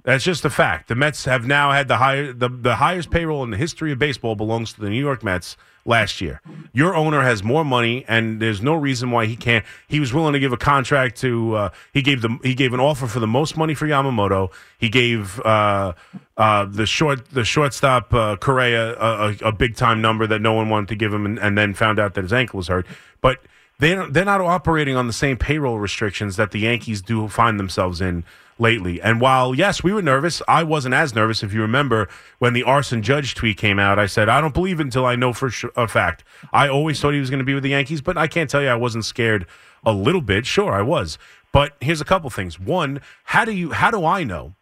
That's 0.03 0.25
just 0.25 0.45
a 0.45 0.51
fact. 0.51 0.89
The 0.89 0.95
Mets 0.95 1.25
have 1.27 1.47
now 1.47 1.73
had 1.73 1.89
the 1.89 1.99
higher 1.99 2.33
the, 2.33 2.49
the 2.49 2.77
highest 2.77 3.11
payroll 3.11 3.45
in 3.45 3.51
the 3.51 3.57
history 3.57 3.93
of 3.93 3.99
baseball 3.99 4.35
belongs 4.35 4.73
to 4.75 4.81
the 4.81 4.91
New 4.91 5.01
York 5.01 5.23
Mets 5.23 5.57
last 5.85 6.21
year. 6.21 6.41
Your 6.73 6.95
owner 6.95 7.23
has 7.23 7.43
more 7.43 7.65
money, 7.65 8.05
and 8.09 8.41
there's 8.41 8.63
no 8.63 8.75
reason 8.75 9.11
why 9.11 9.27
he 9.27 9.37
can't. 9.37 9.65
He 9.89 10.01
was 10.01 10.13
willing 10.13 10.33
to 10.33 10.39
give 10.39 10.53
a 10.53 10.57
contract 10.57 11.17
to. 11.19 11.55
Uh, 11.55 11.71
he 11.93 12.03
gave 12.03 12.23
the 12.23 12.39
he 12.43 12.55
gave 12.55 12.73
an 12.73 12.81
offer 12.81 13.07
for 13.07 13.21
the 13.21 13.27
most 13.27 13.57
money 13.57 13.75
for 13.75 13.87
Yamamoto. 13.87 14.53
He 14.79 14.89
gave 14.89 15.41
uh, 15.41 15.93
uh, 16.37 16.65
the 16.65 16.87
short 16.87 17.29
the 17.31 17.45
shortstop 17.45 18.13
uh, 18.15 18.37
Correa 18.37 18.95
a, 18.97 19.29
a, 19.29 19.37
a 19.47 19.53
big 19.53 19.77
time 19.77 20.01
number 20.01 20.27
that 20.27 20.41
no 20.41 20.53
one 20.53 20.69
wanted 20.69 20.89
to 20.89 20.97
give 20.97 21.13
him, 21.13 21.27
and, 21.27 21.39
and 21.39 21.57
then 21.57 21.75
found 21.75 21.99
out 21.99 22.15
that 22.15 22.23
his 22.23 22.33
ankle 22.33 22.59
was 22.59 22.69
hurt. 22.69 22.87
But 23.21 23.41
they 23.79 23.95
they're 24.11 24.25
not 24.25 24.41
operating 24.41 24.97
on 24.97 25.07
the 25.07 25.13
same 25.13 25.37
payroll 25.37 25.79
restrictions 25.79 26.37
that 26.37 26.51
the 26.53 26.61
Yankees 26.61 27.03
do 27.03 27.29
find 27.29 27.59
themselves 27.59 28.01
in 28.01 28.25
lately. 28.61 29.01
And 29.01 29.21
while 29.21 29.55
yes, 29.55 29.83
we 29.83 29.93
were 29.93 30.03
nervous, 30.03 30.43
I 30.47 30.63
wasn't 30.63 30.95
as 30.95 31.15
nervous. 31.15 31.43
If 31.43 31.53
you 31.53 31.63
remember 31.63 32.09
when 32.39 32.53
the 32.53 32.63
arson 32.63 33.03
judge 33.03 33.35
tweet 33.35 33.57
came 33.57 33.79
out, 33.79 33.99
I 33.99 34.07
said 34.07 34.29
I 34.29 34.41
don't 34.41 34.55
believe 34.55 34.81
until 34.81 35.07
I 35.07 35.17
know 35.17 35.33
for 35.33 35.51
a 35.77 35.89
fact. 35.89 36.23
I 36.53 36.69
always 36.69 37.01
thought 37.01 37.15
he 37.15 37.21
was 37.21 37.31
going 37.31 37.39
to 37.39 37.45
be 37.45 37.55
with 37.55 37.63
the 37.63 37.71
Yankees, 37.71 38.01
but 38.01 38.17
I 38.17 38.27
can't 38.27 38.51
tell 38.51 38.63
you 38.63 38.69
I 38.69 38.75
wasn't 38.75 39.05
scared 39.05 39.47
a 39.85 39.93
little 39.93 40.21
bit. 40.21 40.47
Sure, 40.47 40.73
I 40.73 40.83
was. 40.83 41.19
But 41.53 41.73
here's 41.81 42.01
a 42.01 42.05
couple 42.05 42.31
things. 42.31 42.61
One, 42.61 43.01
how 43.25 43.45
do 43.45 43.53
you 43.53 43.73
how 43.73 43.91
do 43.91 44.05
I 44.05 44.25
know 44.25 44.55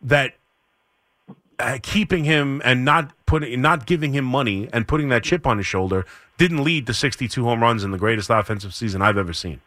that 0.00 0.34
uh, 1.58 1.78
keeping 1.82 2.24
him 2.24 2.62
and 2.64 2.84
not 2.84 3.12
putting 3.26 3.60
not 3.60 3.86
giving 3.86 4.12
him 4.12 4.24
money 4.24 4.68
and 4.72 4.86
putting 4.86 5.08
that 5.08 5.24
chip 5.24 5.46
on 5.46 5.58
his 5.58 5.66
shoulder 5.66 6.06
didn't 6.38 6.62
lead 6.62 6.86
to 6.86 6.94
62 6.94 7.42
home 7.44 7.62
runs 7.62 7.82
in 7.82 7.90
the 7.90 7.98
greatest 7.98 8.30
offensive 8.30 8.74
season 8.74 9.02
I've 9.02 9.16
ever 9.16 9.32
seen. 9.32 9.60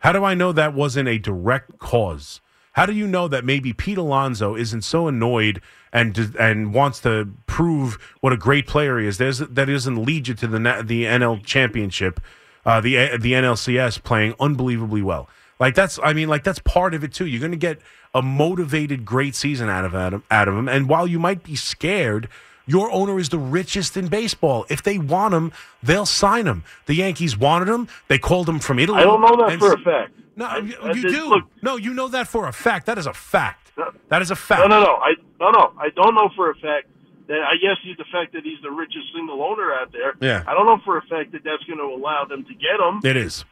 How 0.00 0.12
do 0.12 0.24
I 0.24 0.34
know 0.34 0.52
that 0.52 0.72
wasn't 0.72 1.08
a 1.08 1.18
direct 1.18 1.78
cause? 1.78 2.40
How 2.72 2.86
do 2.86 2.92
you 2.92 3.06
know 3.06 3.28
that 3.28 3.44
maybe 3.44 3.72
Pete 3.72 3.98
Alonso 3.98 4.54
isn't 4.54 4.82
so 4.82 5.08
annoyed 5.08 5.60
and 5.92 6.16
and 6.38 6.72
wants 6.72 7.00
to 7.00 7.28
prove 7.46 7.94
what 8.20 8.32
a 8.32 8.36
great 8.36 8.66
player 8.66 8.98
he 8.98 9.06
is? 9.06 9.18
There's, 9.18 9.38
that 9.38 9.54
doesn't 9.54 10.04
lead 10.04 10.28
you 10.28 10.34
to 10.34 10.46
the 10.46 10.58
the 10.84 11.04
NL 11.04 11.44
championship, 11.44 12.20
uh, 12.64 12.80
the 12.80 13.16
the 13.16 13.32
NLCS 13.32 14.02
playing 14.02 14.34
unbelievably 14.38 15.02
well. 15.02 15.28
Like 15.58 15.74
that's 15.74 15.98
I 16.02 16.12
mean 16.12 16.28
like 16.28 16.44
that's 16.44 16.60
part 16.60 16.94
of 16.94 17.04
it 17.04 17.12
too. 17.12 17.26
You're 17.26 17.40
going 17.40 17.50
to 17.52 17.56
get 17.56 17.80
a 18.14 18.22
motivated, 18.22 19.04
great 19.04 19.34
season 19.34 19.68
out 19.68 19.84
of 19.84 19.94
Adam, 19.94 20.24
out 20.30 20.48
of 20.48 20.54
him. 20.56 20.68
And 20.68 20.88
while 20.88 21.06
you 21.06 21.18
might 21.18 21.42
be 21.42 21.54
scared, 21.54 22.28
your 22.66 22.90
owner 22.92 23.18
is 23.18 23.28
the 23.28 23.38
richest 23.38 23.96
in 23.96 24.08
baseball. 24.08 24.64
If 24.68 24.82
they 24.82 24.98
want 24.98 25.34
him, 25.34 25.52
they'll 25.82 26.06
sign 26.06 26.46
him. 26.46 26.64
The 26.86 26.94
Yankees 26.94 27.36
wanted 27.36 27.68
him. 27.68 27.88
They 28.08 28.18
called 28.18 28.48
him 28.48 28.58
from 28.58 28.78
Italy. 28.78 28.98
I 28.98 29.04
don't 29.04 29.20
know 29.20 29.48
that 29.48 29.58
for 29.58 29.72
a 29.72 29.78
fact. 29.78 30.12
No, 30.40 30.46
I- 30.46 30.58
you, 30.58 30.76
I 30.82 30.92
do. 30.94 31.28
Look, 31.28 31.44
no, 31.62 31.76
you 31.76 31.92
know 31.94 32.08
that 32.08 32.26
for 32.26 32.48
a 32.48 32.52
fact. 32.52 32.86
That 32.86 32.98
is 32.98 33.06
a 33.06 33.12
fact. 33.12 33.72
No. 33.78 33.92
That 34.08 34.22
is 34.22 34.30
a 34.30 34.36
fact. 34.36 34.60
no, 34.62 34.66
no, 34.68 34.80
no. 34.82 34.94
I 34.96 35.14
no, 35.38 35.50
no. 35.50 35.72
I 35.78 35.90
don't 35.94 36.14
know 36.14 36.30
for 36.34 36.50
a 36.50 36.54
fact 36.54 36.88
that. 37.28 37.40
I 37.42 37.54
guess 37.64 37.76
he's 37.84 37.96
the 37.98 38.04
fact 38.10 38.32
that 38.32 38.42
he's 38.42 38.60
the 38.62 38.70
richest 38.70 39.06
single 39.14 39.42
owner 39.42 39.72
out 39.72 39.92
there. 39.92 40.14
Yeah. 40.20 40.42
I 40.48 40.54
don't 40.54 40.66
know 40.66 40.78
for 40.84 40.96
a 40.98 41.02
fact 41.02 41.32
that 41.32 41.44
that's 41.44 41.62
going 41.64 41.78
to 41.78 41.84
allow 41.84 42.24
them 42.24 42.44
to 42.44 42.54
get 42.54 42.80
him. 42.80 43.00
It 43.04 43.16
is. 43.16 43.44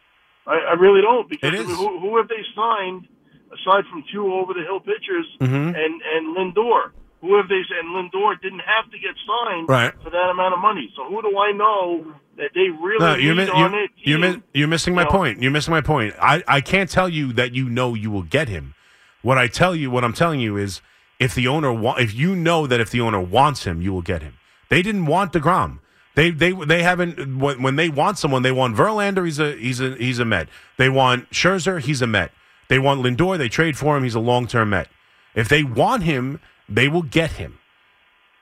I, 0.47 0.57
I 0.71 0.73
really 0.73 1.03
don't 1.03 1.29
because 1.29 1.53
It 1.53 1.61
I 1.61 1.65
mean, 1.67 1.77
who, 1.77 2.01
who 2.01 2.17
have 2.17 2.29
they 2.29 2.43
signed 2.57 3.07
aside 3.53 3.85
from 3.91 4.03
two 4.13 4.33
over 4.33 4.55
the 4.55 4.63
hill 4.63 4.81
pitchers 4.81 5.27
Mhm. 5.41 5.77
and 5.77 6.03
and 6.15 6.37
Lindor? 6.37 6.91
Who 7.21 7.37
have 7.37 7.49
they 7.49 7.63
said? 7.69 7.85
And 7.85 7.95
Lindor 7.95 8.41
didn't 8.41 8.61
have 8.61 8.91
to 8.93 8.99
get 8.99 9.15
signed 9.27 9.69
Right. 9.69 9.93
for 10.03 10.11
that 10.11 10.31
amount 10.31 10.55
of 10.55 10.61
money. 10.61 10.93
So 10.97 11.05
who 11.09 11.21
do 11.23 11.37
I 11.39 11.53
know 11.53 12.13
that 12.37 12.51
they 12.55 12.69
really 12.71 12.99
No, 13.01 13.15
you're, 13.17 13.35
mi- 13.35 13.49
on 13.49 13.59
you're, 13.61 13.71
their 13.71 13.89
you're, 13.97 14.19
mi- 14.37 14.43
you're 14.55 14.69
missing 14.69 14.95
my 14.95 15.03
you 15.03 15.07
know? 15.07 15.11
point. 15.11 15.43
You're 15.43 15.51
missing 15.51 15.73
my 15.73 15.81
point. 15.81 16.15
I, 16.21 16.45
I 16.47 16.61
can't 16.61 16.89
tell 16.89 17.09
you 17.09 17.33
that 17.33 17.55
you 17.55 17.69
know 17.69 17.95
you 17.95 18.11
will 18.11 18.23
get 18.23 18.49
him. 18.49 18.75
What 19.23 19.37
I 19.37 19.49
tell 19.49 19.75
you, 19.75 19.91
what 19.91 20.05
I'm 20.05 20.13
telling 20.13 20.39
you 20.39 20.57
is, 20.57 20.81
if 21.19 21.35
the 21.35 21.49
owner 21.49 21.73
wa- 21.73 21.97
if 21.97 22.15
you 22.15 22.37
know 22.37 22.69
that 22.69 22.79
if 22.79 22.91
the 22.93 23.01
owner 23.01 23.21
wants 23.21 23.65
him, 23.65 23.83
you 23.83 23.93
will 23.93 24.03
get 24.03 24.23
him. 24.23 24.35
They 24.71 24.83
didn't 24.83 25.07
want 25.07 25.33
deGrom. 25.33 25.81
They 26.15 26.31
they 26.31 26.53
they 26.53 26.85
haven't 26.85 27.39
when, 27.39 27.61
when 27.63 27.75
they 27.75 27.89
want 27.89 28.19
someone. 28.19 28.43
They 28.43 28.53
want 28.53 28.77
Verlander. 28.77 29.25
He's 29.25 29.41
a 29.41 29.57
he's 29.57 29.81
a 29.81 29.97
he's 29.97 30.21
a 30.21 30.25
Met. 30.25 30.49
They 30.77 30.89
want 30.89 31.29
Scherzer. 31.31 31.81
He's 31.81 32.01
a 32.01 32.07
Met. 32.07 32.31
They 32.69 32.79
want 32.79 33.03
Lindor. 33.03 33.37
They 33.39 33.49
trade 33.49 33.77
for 33.77 33.97
him. 33.97 34.05
He's 34.05 34.15
a 34.15 34.21
long 34.21 34.47
term 34.47 34.71
Met. 34.71 34.89
If 35.35 35.49
they 35.49 35.65
want 35.65 36.05
him, 36.05 36.41
they 36.69 36.89
will 36.89 37.03
get 37.03 37.33
him. 37.33 37.59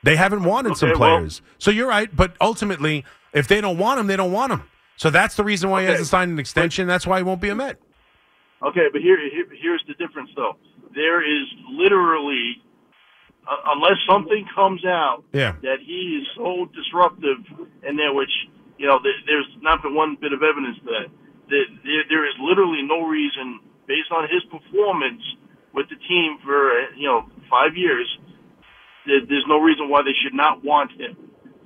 They 0.02 0.16
haven't 0.16 0.44
wanted 0.44 0.76
some 0.76 0.90
Okay, 0.90 0.98
well- 1.00 1.16
players. 1.18 1.42
so 1.58 1.70
you're 1.70 1.88
right, 1.88 2.14
but 2.14 2.36
ultimately, 2.40 3.04
if 3.32 3.48
they 3.48 3.60
don't 3.60 3.78
want 3.78 3.98
him, 4.00 4.06
they 4.06 4.16
don't 4.16 4.32
want 4.32 4.52
him. 4.52 4.62
So 4.96 5.10
that's 5.10 5.34
the 5.36 5.44
reason 5.44 5.68
why 5.70 5.82
he 5.82 5.88
hasn't 5.88 6.08
signed 6.08 6.30
an 6.32 6.38
extension. 6.38 6.86
That's 6.86 7.06
why 7.06 7.18
he 7.18 7.22
won't 7.22 7.40
be 7.40 7.50
a 7.50 7.54
Met. 7.54 7.78
Okay, 8.62 8.86
but 8.92 9.02
here, 9.02 9.18
here 9.30 9.46
here's 9.60 9.82
the 9.86 9.94
difference 9.94 10.30
though. 10.34 10.56
There 10.94 11.20
is 11.20 11.46
literally, 11.70 12.62
uh, 13.46 13.56
unless 13.76 13.98
something 14.08 14.46
comes 14.54 14.84
out 14.86 15.24
Yeah. 15.32 15.52
that 15.62 15.80
he 15.84 16.22
is 16.22 16.26
so 16.34 16.64
disruptive, 16.74 17.38
and 17.82 17.98
there 17.98 18.12
which 18.14 18.30
you 18.78 18.86
know, 18.86 18.98
there, 19.02 19.12
there's 19.26 19.48
not 19.62 19.82
been 19.82 19.94
one 19.94 20.16
bit 20.20 20.32
of 20.34 20.42
evidence 20.42 20.76
to 20.78 20.84
that. 20.84 21.08
That 21.48 21.64
there, 21.84 22.04
there 22.10 22.26
is 22.28 22.34
literally 22.40 22.82
no 22.82 23.06
reason, 23.06 23.60
based 23.86 24.10
on 24.12 24.28
his 24.28 24.42
performance 24.44 25.22
with 25.76 25.88
the 25.90 25.96
team 26.08 26.38
for 26.44 26.72
you 26.96 27.06
know 27.06 27.26
five 27.48 27.76
years, 27.76 28.08
there's 29.06 29.44
no 29.46 29.58
reason 29.60 29.88
why 29.88 30.02
they 30.02 30.14
should 30.24 30.34
not 30.34 30.64
want 30.64 30.90
him. 30.98 31.16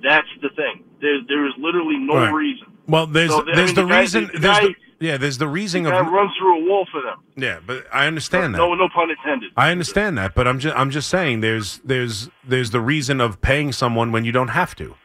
That's 0.03 0.27
the 0.41 0.49
thing. 0.49 0.83
There, 1.01 1.19
there 1.27 1.47
is 1.47 1.53
literally 1.57 1.97
no 1.97 2.15
Right. 2.15 2.29
reason. 2.33 2.67
Well, 2.87 3.07
there's 3.07 3.31
So, 3.31 3.41
I 3.41 3.55
there's 3.55 3.69
mean, 3.69 3.75
the 3.75 3.81
the 3.81 3.87
guy- 3.87 3.99
reason. 4.01 4.29
the 4.33 4.39
there's 4.39 4.59
the, 4.59 4.75
yeah, 4.99 5.17
there's 5.17 5.37
the 5.39 5.47
reason 5.47 5.83
Guy 5.83 5.99
of 5.99 6.07
runs 6.07 6.31
through 6.37 6.59
a 6.59 6.69
wall 6.69 6.85
for 6.91 7.01
them. 7.01 7.17
yeah, 7.35 7.57
but 7.65 7.85
I 7.91 8.05
understand 8.05 8.53
that. 8.53 8.57
No, 8.59 8.73
no 8.75 8.89
pun 8.89 9.09
intended. 9.09 9.51
I 9.57 9.71
understand 9.71 10.17
that, 10.17 10.35
but 10.35 10.47
I'm 10.47 10.59
just 10.59 10.75
I'm 10.77 10.91
just 10.91 11.09
saying 11.09 11.41
there's 11.41 11.79
there's 11.85 12.29
there's 12.47 12.71
the 12.71 12.81
reason 12.81 13.21
of 13.21 13.41
paying 13.41 13.71
someone 13.71 14.11
when 14.11 14.25
you 14.25 14.31
don't 14.31 14.49
have 14.49 14.75
to. 14.75 14.95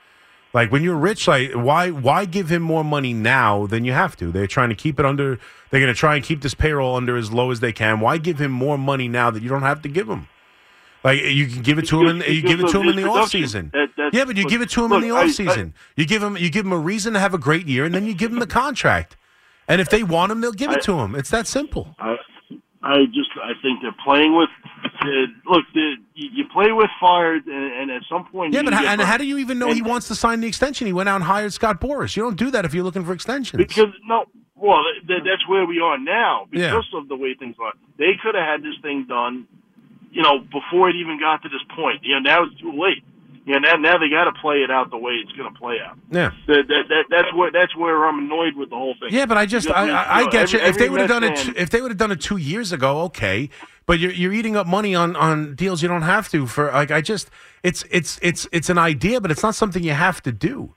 Like 0.57 0.73
when 0.73 0.83
you're 0.83 0.97
rich, 0.97 1.29
like 1.29 1.53
why 1.53 1.91
why 1.91 2.25
give 2.25 2.49
him 2.51 2.63
more 2.63 2.83
money 2.83 3.13
now 3.13 3.67
than 3.67 3.85
you 3.85 3.93
have 3.93 4.17
to? 4.17 4.33
They're 4.33 4.47
trying 4.47 4.71
to 4.71 4.75
keep 4.75 4.99
it 4.99 5.05
under. 5.05 5.39
They're 5.69 5.81
going 5.81 5.93
to 5.93 5.99
try 5.99 6.15
and 6.17 6.25
keep 6.25 6.41
this 6.41 6.55
payroll 6.55 6.97
under 6.97 7.15
as 7.15 7.31
low 7.31 7.51
as 7.51 7.61
they 7.61 7.75
can. 7.75 8.01
Why 8.01 8.17
give 8.17 8.41
him 8.41 8.53
more 8.53 8.79
money 8.79 9.07
now 9.07 9.31
that 9.31 9.43
you 9.43 9.51
don't 9.51 9.61
have 9.61 9.83
to 9.83 9.91
give 9.91 10.09
him? 10.09 10.29
Like 11.05 11.23
you 11.23 11.47
can 11.47 11.61
give 11.61 11.79
it 11.79 11.87
to 11.89 12.01
him 12.01 12.23
in 12.23 12.35
you 12.35 12.41
give 12.41 12.61
it 12.61 12.69
to 12.71 12.81
him 12.81 12.89
in 12.89 12.97
the 12.97 13.07
off 13.07 13.29
season. 13.29 13.71
That- 13.75 14.15
yeah, 14.15 14.25
but 14.25 14.39
you 14.39 14.45
look- 14.45 14.51
give 14.51 14.63
it 14.63 14.71
to 14.71 14.83
him 14.83 14.93
look, 14.93 15.03
in 15.03 15.09
the 15.11 15.15
off 15.15 15.31
season. 15.31 15.75
You 15.95 16.07
give 16.07 16.23
him 16.23 16.39
you 16.39 16.49
give 16.49 16.65
him 16.65 16.73
a 16.73 16.79
reason 16.79 17.13
to 17.13 17.21
have 17.21 17.35
a 17.35 17.39
great 17.39 17.67
year, 17.67 17.85
and 17.85 17.95
then 17.95 18.07
you 18.07 18.15
give 18.15 18.33
him 18.33 18.39
the 18.39 18.47
contract. 18.47 19.15
And 19.69 19.79
if 19.83 19.91
they 19.91 20.03
want 20.03 20.33
him, 20.33 20.41
they'll 20.41 20.53
give 20.53 20.71
it 20.71 20.79
I- 20.79 20.87
to 20.87 21.01
him. 21.01 21.15
It's 21.15 21.29
that 21.29 21.47
simple. 21.47 21.95
I, 21.99 22.17
I 22.87 23.05
just 23.07 23.31
I 23.43 23.53
think 23.63 23.83
they're 23.83 23.95
playing 24.05 24.37
with. 24.37 24.49
Uh, 24.85 25.07
look, 25.51 25.65
the, 25.75 25.97
you, 26.15 26.29
you 26.33 26.45
play 26.53 26.71
with 26.73 26.89
fire, 27.01 27.35
and, 27.35 27.47
and 27.49 27.91
at 27.91 28.03
some 28.09 28.25
point, 28.27 28.55
Yeah, 28.55 28.63
but 28.63 28.73
how, 28.73 28.85
and 28.87 29.01
how 29.01 29.17
do 29.17 29.25
you 29.25 29.39
even 29.39 29.59
know 29.59 29.73
he 29.73 29.83
wants 29.83 30.09
to 30.09 30.15
sign 30.15 30.41
the 30.41 30.47
extension? 30.47 30.87
He 30.87 30.93
went 30.93 31.09
out 31.09 31.17
and 31.17 31.25
hired 31.25 31.53
Scott 31.53 31.81
Boras. 31.81 32.17
You 32.17 32.23
don't 32.23 32.37
do 32.37 32.51
that 32.53 32.65
if 32.65 32.73
you're 32.75 32.85
looking 32.85 33.05
for 33.05 33.13
extensions. 33.13 33.57
Because 33.59 33.93
no, 34.07 34.27
well, 34.55 34.79
th- 34.95 35.07
th- 35.09 35.23
that's 35.25 35.47
where 35.49 35.67
we 35.67 35.81
are 35.81 35.99
now 35.99 36.47
Yeah. 36.53 36.69
because 36.71 36.87
of 36.95 37.09
the 37.09 37.17
way 37.17 37.35
things 37.35 37.57
are. 37.61 37.73
They 37.99 38.13
could 38.23 38.35
have 38.35 38.45
had 38.47 38.63
this 38.63 38.77
thing 38.83 39.07
done, 39.09 39.47
you 40.13 40.23
know, 40.23 40.39
before 40.39 40.89
it 40.89 40.97
even 40.97 41.19
got 41.19 41.43
to 41.43 41.49
this 41.49 41.63
point. 41.75 42.01
You 42.05 42.15
know, 42.15 42.21
now 42.21 42.45
it's 42.45 42.61
too 42.61 42.73
late. 42.73 43.03
Know, 43.47 43.59
now, 43.59 43.77
now 43.77 43.99
they 43.99 44.09
got 44.09 44.25
to 44.25 44.33
play 44.41 44.57
it 44.57 44.71
out 44.71 44.91
the 44.91 44.97
way 44.99 45.13
it's 45.13 45.31
going 45.33 45.53
to 45.53 45.59
play 45.59 45.77
out. 45.81 45.97
yeah. 46.11 46.31
That, 46.49 46.67
that, 46.69 46.83
that, 46.89 47.05
that's 47.11 47.33
where 47.35 47.51
that's 47.53 47.77
where 47.77 48.05
I'm 48.07 48.19
annoyed 48.19 48.57
with 48.57 48.71
the 48.71 48.77
whole 48.77 48.95
thing. 48.99 49.11
Yeah, 49.13 49.27
but 49.27 49.39
I 49.39 49.47
just 49.47 49.69
Because, 49.69 49.89
I, 49.89 49.93
I, 49.93 50.03
I 50.03 50.19
you 50.21 50.25
know, 50.27 50.31
get 50.33 50.43
every- 50.55 50.61
you. 50.61 50.67
If 50.67 50.79
they 50.79 50.89
would 50.89 51.01
have 51.01 51.09
done 51.09 51.25
it, 51.25 51.39
fan- 51.39 51.55
if 51.57 51.71
they 51.71 51.81
would 51.81 51.91
have 51.93 51.99
done 51.99 52.11
it 52.11 52.21
two 52.21 52.37
years 52.39 52.73
ago, 52.73 53.03
okay. 53.03 53.49
But 53.87 54.01
you're 54.01 54.11
you're 54.11 54.33
eating 54.33 54.57
up 54.57 54.67
money 54.67 54.97
on 54.97 55.15
on 55.15 55.55
deals 55.55 55.81
you 55.81 55.89
don't 55.89 56.03
have 56.03 56.29
to 56.31 56.49
for 56.49 56.73
like 56.73 56.91
I 56.91 57.01
just 57.01 57.31
it's 57.63 57.85
it's 57.91 58.19
it's 58.21 58.49
it's 58.51 58.69
an 58.69 58.79
idea, 58.79 59.21
but 59.21 59.31
it's 59.31 59.45
not 59.45 59.55
something 59.55 59.83
you 59.85 59.93
have 59.93 60.21
to 60.25 60.33
do. 60.33 60.75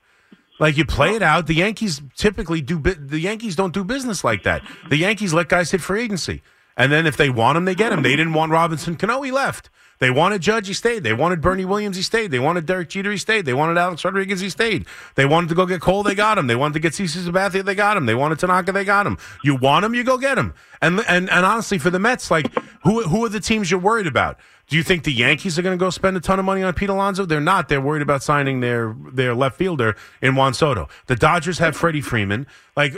Like 0.60 0.78
you 0.78 0.86
play 0.86 1.16
it 1.16 1.24
out. 1.24 1.48
The 1.48 1.56
Yankees 1.56 2.02
typically 2.16 2.62
do. 2.62 2.78
The 2.80 3.20
Yankees 3.20 3.56
don't 3.56 3.74
do 3.74 3.84
business 3.84 4.24
like 4.24 4.44
that. 4.44 4.62
The 4.90 4.98
Yankees 4.98 5.34
let 5.34 5.50
guys 5.50 5.72
hit 5.72 5.82
free 5.82 6.04
agency, 6.04 6.44
and 6.78 6.92
then 6.92 7.08
if 7.08 7.18
they 7.18 7.32
want 7.32 7.58
him, 7.58 7.66
they 7.66 7.74
get 7.74 7.92
him. 7.92 8.04
They 8.04 8.16
didn't 8.16 8.34
want 8.34 8.52
Robinson 8.52 8.96
Cano, 8.96 9.24
he 9.24 9.32
left. 9.32 9.72
They 10.00 10.10
wanted 10.10 10.42
Judge, 10.42 10.68
he 10.68 10.74
stayed. 10.74 11.04
They 11.04 11.14
wanted 11.14 11.42
Bernie 11.42 11.66
Williams, 11.66 11.98
he 11.98 12.04
stayed. 12.04 12.32
They 12.32 12.40
wanted 12.40 12.66
Derek 12.66 12.90
Jeter, 12.90 13.12
he 13.12 13.18
stayed. 13.18 13.46
They 13.46 13.54
wanted 13.54 13.78
Alex 13.78 14.04
Rodriguez, 14.04 14.40
he 14.40 14.50
stayed. 14.50 14.86
They 15.16 15.26
wanted 15.26 15.50
to 15.50 15.56
go 15.56 15.66
get 15.66 15.82
Cole, 15.82 16.04
they 16.04 16.16
got 16.16 16.38
him. 16.38 16.48
They 16.48 16.56
wanted 16.56 16.74
to 16.76 16.80
get 16.80 16.94
CC 16.94 17.22
Sabathia, 17.22 17.64
they 17.64 17.76
got 17.76 17.98
him. 17.98 18.06
They 18.06 18.16
wanted 18.16 18.40
Tanaka, 18.40 18.72
they 18.72 18.86
got 18.86 19.06
him. 19.06 19.18
You 19.44 19.56
want 19.56 19.86
him, 19.86 19.94
you 19.94 20.04
go 20.04 20.18
get 20.18 20.38
him. 20.38 20.54
And 20.82 21.02
and 21.08 21.30
and 21.30 21.46
honestly, 21.46 21.78
for 21.78 21.90
the 21.90 22.00
Mets, 22.00 22.32
like 22.32 22.52
who 22.84 23.04
who 23.04 23.26
are 23.26 23.30
the 23.30 23.42
teams 23.42 23.70
you're 23.70 23.80
worried 23.80 24.08
about? 24.08 24.38
Do 24.70 24.78
you 24.78 24.84
think 24.84 25.04
the 25.04 25.12
Yankees 25.12 25.58
are 25.58 25.64
going 25.64 25.78
to 25.78 25.84
go 25.84 25.90
spend 25.90 26.16
a 26.16 26.20
ton 26.20 26.38
of 26.38 26.46
money 26.46 26.62
on 26.62 26.72
Pete 26.76 26.90
Alonso? 26.90 27.26
They're 27.26 27.42
not. 27.42 27.70
They're 27.70 27.82
worried 27.82 28.04
about 28.04 28.22
signing 28.22 28.60
their 28.60 28.96
their 29.12 29.34
left 29.34 29.58
fielder 29.58 29.96
in 30.22 30.36
Juan 30.36 30.54
Soto. 30.54 30.88
The 31.08 31.16
Dodgers 31.16 31.58
have 31.58 31.76
Freddie 31.76 32.02
Freeman. 32.02 32.46
Like, 32.78 32.96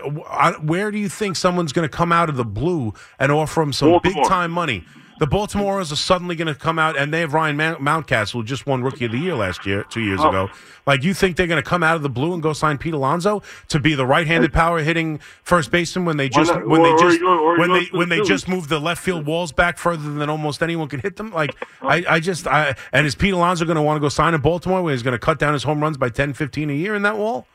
where 0.62 0.91
do 0.91 0.98
you 0.98 1.08
think 1.08 1.38
someone's 1.38 1.72
going 1.72 1.89
to 1.89 1.98
come 1.98 2.12
out 2.12 2.29
of 2.29 2.36
the 2.36 2.43
blue 2.43 2.93
and 3.17 3.31
offer 3.31 3.62
him 3.62 3.72
some 3.72 3.89
Baltimore. 3.89 4.24
big 4.24 4.29
time 4.29 4.51
money? 4.51 4.86
The 5.21 5.27
Baltimore 5.27 5.67
Orioles 5.73 5.91
are 5.91 5.97
suddenly 5.97 6.35
going 6.35 6.47
to 6.47 6.55
come 6.55 6.79
out, 6.79 6.97
and 6.97 7.13
they 7.13 7.19
have 7.19 7.35
Ryan 7.35 7.55
Mountcastle, 7.55 8.31
who 8.33 8.43
just 8.43 8.65
won 8.65 8.81
Rookie 8.81 9.05
of 9.05 9.11
the 9.11 9.19
Year 9.19 9.35
last 9.35 9.67
year, 9.67 9.83
two 9.83 10.01
years 10.01 10.19
Oh. 10.19 10.29
ago. 10.29 10.49
Like, 10.87 11.03
you 11.03 11.13
think 11.13 11.37
they're 11.37 11.45
going 11.45 11.61
to 11.61 11.69
come 11.69 11.83
out 11.83 11.95
of 11.95 12.01
the 12.01 12.09
blue 12.09 12.33
and 12.33 12.41
go 12.41 12.53
sign 12.53 12.79
Pete 12.79 12.95
Alonso 12.95 13.43
to 13.67 13.79
be 13.79 13.93
the 13.93 14.03
right-handed 14.03 14.51
power 14.51 14.79
hitting 14.79 15.19
first 15.43 15.69
baseman 15.69 16.05
when 16.05 16.17
they 16.17 16.27
just 16.27 16.51
not? 16.51 16.65
when 16.67 16.81
they 16.81 16.89
Or- 16.89 16.95
or 16.95 16.97
just 17.11 17.21
or 17.21 17.59
when 17.59 17.69
they 17.71 17.85
to 17.85 17.91
the 17.91 17.97
when 17.99 18.09
they 18.09 18.21
just 18.21 18.47
moved 18.47 18.67
the 18.69 18.79
left 18.81 18.99
field 19.03 19.27
walls 19.27 19.51
back 19.51 19.77
further 19.77 20.11
than 20.11 20.27
almost 20.27 20.63
anyone 20.63 20.87
can 20.87 20.99
hit 21.01 21.17
them? 21.17 21.31
Like, 21.31 21.55
I, 21.83 22.03
I 22.09 22.19
just 22.19 22.47
I 22.47 22.73
and 22.91 23.05
is 23.05 23.13
Pete 23.13 23.35
Alonso 23.35 23.63
going 23.63 23.75
to 23.75 23.81
want 23.83 23.97
to 23.97 24.01
go 24.01 24.09
sign 24.09 24.33
in 24.33 24.41
Baltimore 24.41 24.81
where 24.81 24.91
he's 24.91 25.03
going 25.03 25.13
to 25.13 25.19
cut 25.19 25.37
down 25.37 25.53
his 25.53 25.61
home 25.61 25.81
runs 25.81 25.97
by 25.97 26.09
10, 26.09 26.33
15 26.33 26.71
a 26.71 26.73
year 26.73 26.95
in 26.95 27.03
that 27.03 27.15
wall? 27.17 27.45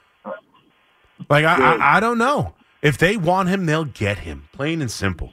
Like, 1.28 1.44
I, 1.44 1.74
I, 1.74 1.96
I 1.96 2.00
don't 2.00 2.18
know. 2.18 2.54
If 2.80 2.96
they 2.96 3.16
want 3.16 3.48
him, 3.48 3.66
they'll 3.66 3.84
get 3.86 4.18
him. 4.18 4.48
Plain 4.52 4.80
and 4.82 4.90
simple. 4.90 5.32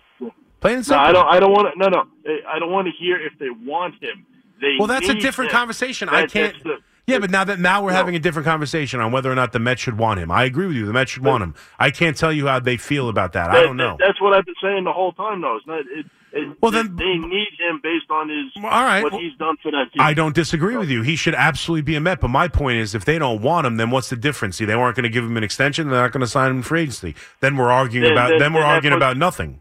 Plain 0.63 0.77
and 0.77 0.89
No. 0.89 0.97
I 0.97 1.11
don't. 1.11 1.27
I 1.27 1.39
don't 1.41 1.51
want 1.51 1.73
to. 1.73 1.77
No, 1.77 1.89
no. 1.89 2.05
I 2.47 2.57
don't 2.57 2.71
want 2.71 2.87
to 2.87 2.93
hear 2.97 3.17
if 3.17 3.37
they 3.37 3.49
want 3.49 3.95
him. 4.01 4.25
They 4.61 4.77
Well, 4.79 4.87
that's 4.87 5.09
a 5.09 5.13
different 5.13 5.51
him. 5.51 5.57
conversation. 5.57 6.07
I 6.07 6.25
can't. 6.25 6.55
the- 6.63 6.77
yeah, 7.05 7.19
but 7.19 7.29
now 7.29 7.43
that 7.43 7.59
now 7.59 7.83
we're 7.83 7.89
No. 7.91 7.97
having 7.97 8.15
a 8.15 8.19
different 8.19 8.45
conversation 8.47 9.01
on 9.01 9.11
whether 9.11 9.29
or 9.29 9.35
not 9.35 9.51
the 9.51 9.59
Mets 9.59 9.81
should 9.81 9.97
want 9.97 10.21
him. 10.21 10.31
I 10.31 10.45
agree 10.45 10.67
with 10.67 10.77
you. 10.77 10.85
The 10.85 10.93
Mets 10.93 11.11
should 11.11 11.25
want 11.25 11.43
him. 11.43 11.53
I 11.77 11.91
can't 11.91 12.15
tell 12.15 12.31
you 12.31 12.47
how 12.47 12.59
they 12.61 12.77
feel 12.77 13.09
about 13.09 13.33
that. 13.33 13.49
I 13.49 13.61
don't 13.61 13.75
know. 13.75 13.97
That's 13.99 14.21
what 14.21 14.31
I've 14.33 14.45
been 14.45 14.55
saying 14.61 14.85
the 14.85 14.93
whole 14.93 15.11
time. 15.11 15.41
though. 15.41 15.57
it's 15.57 15.67
not. 15.67 15.79
It, 15.81 16.05
it, 16.31 16.57
Well, 16.61 16.71
then- 16.71 16.95
they 16.95 17.17
need 17.17 17.49
him 17.59 17.81
based 17.83 18.09
on 18.09 18.29
his 18.29 18.51
all 18.55 18.63
right. 18.63 19.03
what 19.03 19.11
Well, 19.11 19.21
he's 19.21 19.35
done 19.37 19.57
for 19.61 19.69
that 19.71 19.91
team. 19.91 20.01
I 20.01 20.13
don't 20.13 20.33
disagree 20.33 20.77
with 20.77 20.89
you. 20.89 21.01
He 21.01 21.17
should 21.17 21.35
absolutely 21.35 21.81
be 21.81 21.95
a 21.95 21.99
Met. 21.99 22.21
But 22.21 22.29
my 22.29 22.47
point 22.47 22.77
is, 22.77 22.95
if 22.95 23.03
they 23.03 23.19
don't 23.19 23.41
want 23.41 23.67
him, 23.67 23.75
then 23.75 23.89
what's 23.91 24.09
the 24.09 24.15
difference? 24.15 24.55
See, 24.55 24.63
they 24.65 24.75
weren't 24.77 24.95
going 24.95 25.03
to 25.03 25.09
give 25.09 25.25
him 25.25 25.35
an 25.35 25.43
extension. 25.43 25.89
They're 25.89 26.01
not 26.01 26.13
going 26.13 26.21
to 26.21 26.27
sign 26.27 26.51
him 26.51 26.61
for 26.61 26.77
agency. 26.77 27.15
Then 27.41 27.57
we're 27.57 27.69
arguing 27.71 28.03
Then- 28.05 28.13
about. 28.13 28.29
then- 28.29 28.39
Then 28.39 28.53
we're 28.53 28.61
then 28.61 28.69
arguing 28.69 28.95
about 28.95 29.17
nothing. 29.17 29.59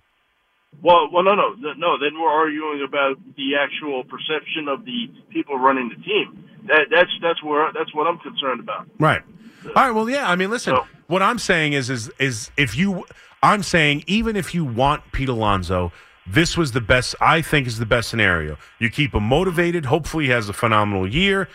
Well, 0.80 1.08
well, 1.12 1.22
no, 1.22 1.34
no, 1.34 1.54
no. 1.76 1.98
Then 1.98 2.18
we're 2.20 2.28
arguing 2.30 2.84
about 2.86 3.16
the 3.36 3.56
actual 3.56 4.04
perception 4.04 4.68
of 4.68 4.84
the 4.84 5.10
people 5.30 5.58
running 5.58 5.88
the 5.88 6.02
team. 6.02 6.44
That 6.66 6.86
that's 6.90 7.10
that's 7.20 7.42
where 7.42 7.72
that's 7.72 7.94
what 7.94 8.06
I'm 8.06 8.18
concerned 8.18 8.60
about. 8.60 8.88
Right. 8.98 9.22
All 9.64 9.72
right. 9.74 9.90
Well, 9.92 10.08
yeah. 10.08 10.28
I 10.30 10.36
mean, 10.36 10.50
listen. 10.50 10.74
So- 10.74 10.86
what 11.08 11.20
I'm 11.22 11.38
saying 11.38 11.74
is, 11.74 11.90
is, 11.90 12.10
is 12.18 12.50
if 12.56 12.74
you, 12.74 13.04
I'm 13.42 13.62
saying 13.62 14.04
even 14.06 14.34
if 14.34 14.54
you 14.54 14.64
want 14.64 15.12
Pete 15.12 15.28
Alonso, 15.28 15.92
this 16.26 16.56
was 16.56 16.72
the 16.72 16.80
best. 16.80 17.14
I 17.20 17.42
think 17.42 17.66
is 17.66 17.78
the 17.78 17.86
best 17.86 18.08
scenario. 18.08 18.56
You 18.78 18.88
keep 18.88 19.14
him 19.14 19.24
motivated. 19.24 19.84
Hopefully, 19.84 20.24
he 20.24 20.30
has 20.30 20.48
a 20.48 20.52
phenomenal 20.54 21.06
year. 21.06 21.48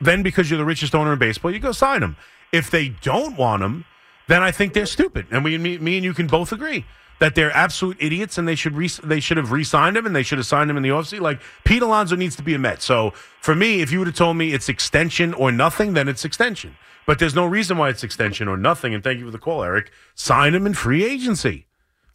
Then, 0.00 0.22
because 0.22 0.50
you're 0.50 0.58
the 0.58 0.64
richest 0.64 0.94
owner 0.94 1.12
in 1.12 1.18
baseball, 1.18 1.52
you 1.52 1.58
go 1.58 1.72
sign 1.72 2.02
him. 2.02 2.16
If 2.52 2.70
they 2.70 2.90
don't 2.90 3.36
want 3.36 3.62
him, 3.62 3.84
then 4.28 4.42
I 4.42 4.50
think 4.50 4.72
they're 4.72 4.86
stupid, 4.86 5.26
and 5.30 5.44
we, 5.44 5.56
me, 5.58 5.78
me 5.78 5.96
and 5.96 6.04
you 6.04 6.14
can 6.14 6.26
both 6.26 6.52
agree 6.52 6.84
that 7.20 7.34
they're 7.34 7.52
absolute 7.52 7.96
idiots, 8.00 8.36
and 8.38 8.48
they 8.48 8.54
should 8.54 8.74
re- 8.74 8.88
they 9.04 9.20
should 9.20 9.36
have 9.36 9.52
re-signed 9.52 9.96
him, 9.96 10.06
and 10.06 10.16
they 10.16 10.22
should 10.22 10.38
have 10.38 10.46
signed 10.46 10.70
him 10.70 10.76
in 10.76 10.82
the 10.82 10.88
offseason. 10.88 11.20
Like 11.20 11.40
Pete 11.64 11.82
Alonso 11.82 12.16
needs 12.16 12.34
to 12.36 12.42
be 12.42 12.54
a 12.54 12.58
Met. 12.58 12.82
So 12.82 13.12
for 13.40 13.54
me, 13.54 13.80
if 13.80 13.92
you 13.92 13.98
would 13.98 14.08
have 14.08 14.16
told 14.16 14.36
me 14.36 14.52
it's 14.52 14.68
extension 14.68 15.32
or 15.34 15.52
nothing, 15.52 15.92
then 15.92 16.08
it's 16.08 16.24
extension. 16.24 16.76
But 17.06 17.18
there's 17.18 17.34
no 17.34 17.46
reason 17.46 17.78
why 17.78 17.90
it's 17.90 18.02
extension 18.02 18.48
or 18.48 18.56
nothing. 18.56 18.94
And 18.94 19.02
thank 19.02 19.18
you 19.18 19.26
for 19.26 19.30
the 19.30 19.38
call, 19.38 19.62
Eric. 19.62 19.90
Sign 20.14 20.54
him 20.54 20.66
in 20.66 20.74
free 20.74 21.04
agency. 21.04 21.66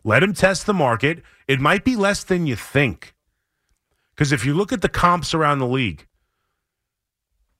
Let 0.04 0.24
him 0.24 0.34
test 0.34 0.66
the 0.66 0.74
market. 0.74 1.24
It 1.48 1.60
might 1.60 1.84
be 1.84 1.96
less 1.96 2.24
than 2.24 2.46
you 2.46 2.56
think. 2.56 3.16
Because 4.16 4.32
if 4.32 4.46
you 4.46 4.54
look 4.54 4.72
at 4.72 4.82
the 4.82 4.90
comps 4.90 5.34
around 5.34 5.60
the 5.60 5.68
league, 5.68 6.08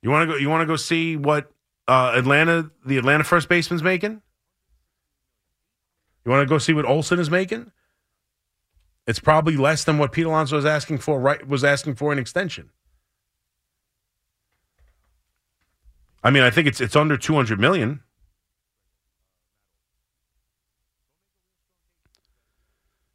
you 0.02 0.10
want 0.10 0.28
to 0.28 0.34
go. 0.34 0.38
You 0.38 0.48
want 0.48 0.62
to 0.62 0.66
go 0.66 0.76
see 0.76 1.16
what 1.16 1.50
uh, 1.86 2.12
Atlanta, 2.14 2.70
the 2.84 2.96
Atlanta 2.98 3.24
first 3.24 3.48
baseman's 3.48 3.82
making. 3.82 4.22
You 6.26 6.32
want 6.32 6.46
to 6.46 6.52
go 6.52 6.58
see 6.58 6.72
what 6.72 6.84
Olson 6.84 7.20
is 7.20 7.30
making. 7.30 7.70
It's 9.06 9.20
probably 9.20 9.56
less 9.56 9.84
than 9.84 9.96
what 9.98 10.10
Pete 10.10 10.26
Alonso 10.26 10.56
was 10.56 10.66
asking 10.66 10.98
for. 10.98 11.20
Right, 11.20 11.46
was 11.46 11.62
asking 11.62 11.94
for 11.94 12.12
an 12.12 12.18
extension. 12.18 12.70
I 16.24 16.30
mean, 16.30 16.42
I 16.42 16.50
think 16.50 16.66
it's 16.66 16.80
it's 16.80 16.96
under 16.96 17.16
200 17.16 17.60
million. 17.60 18.00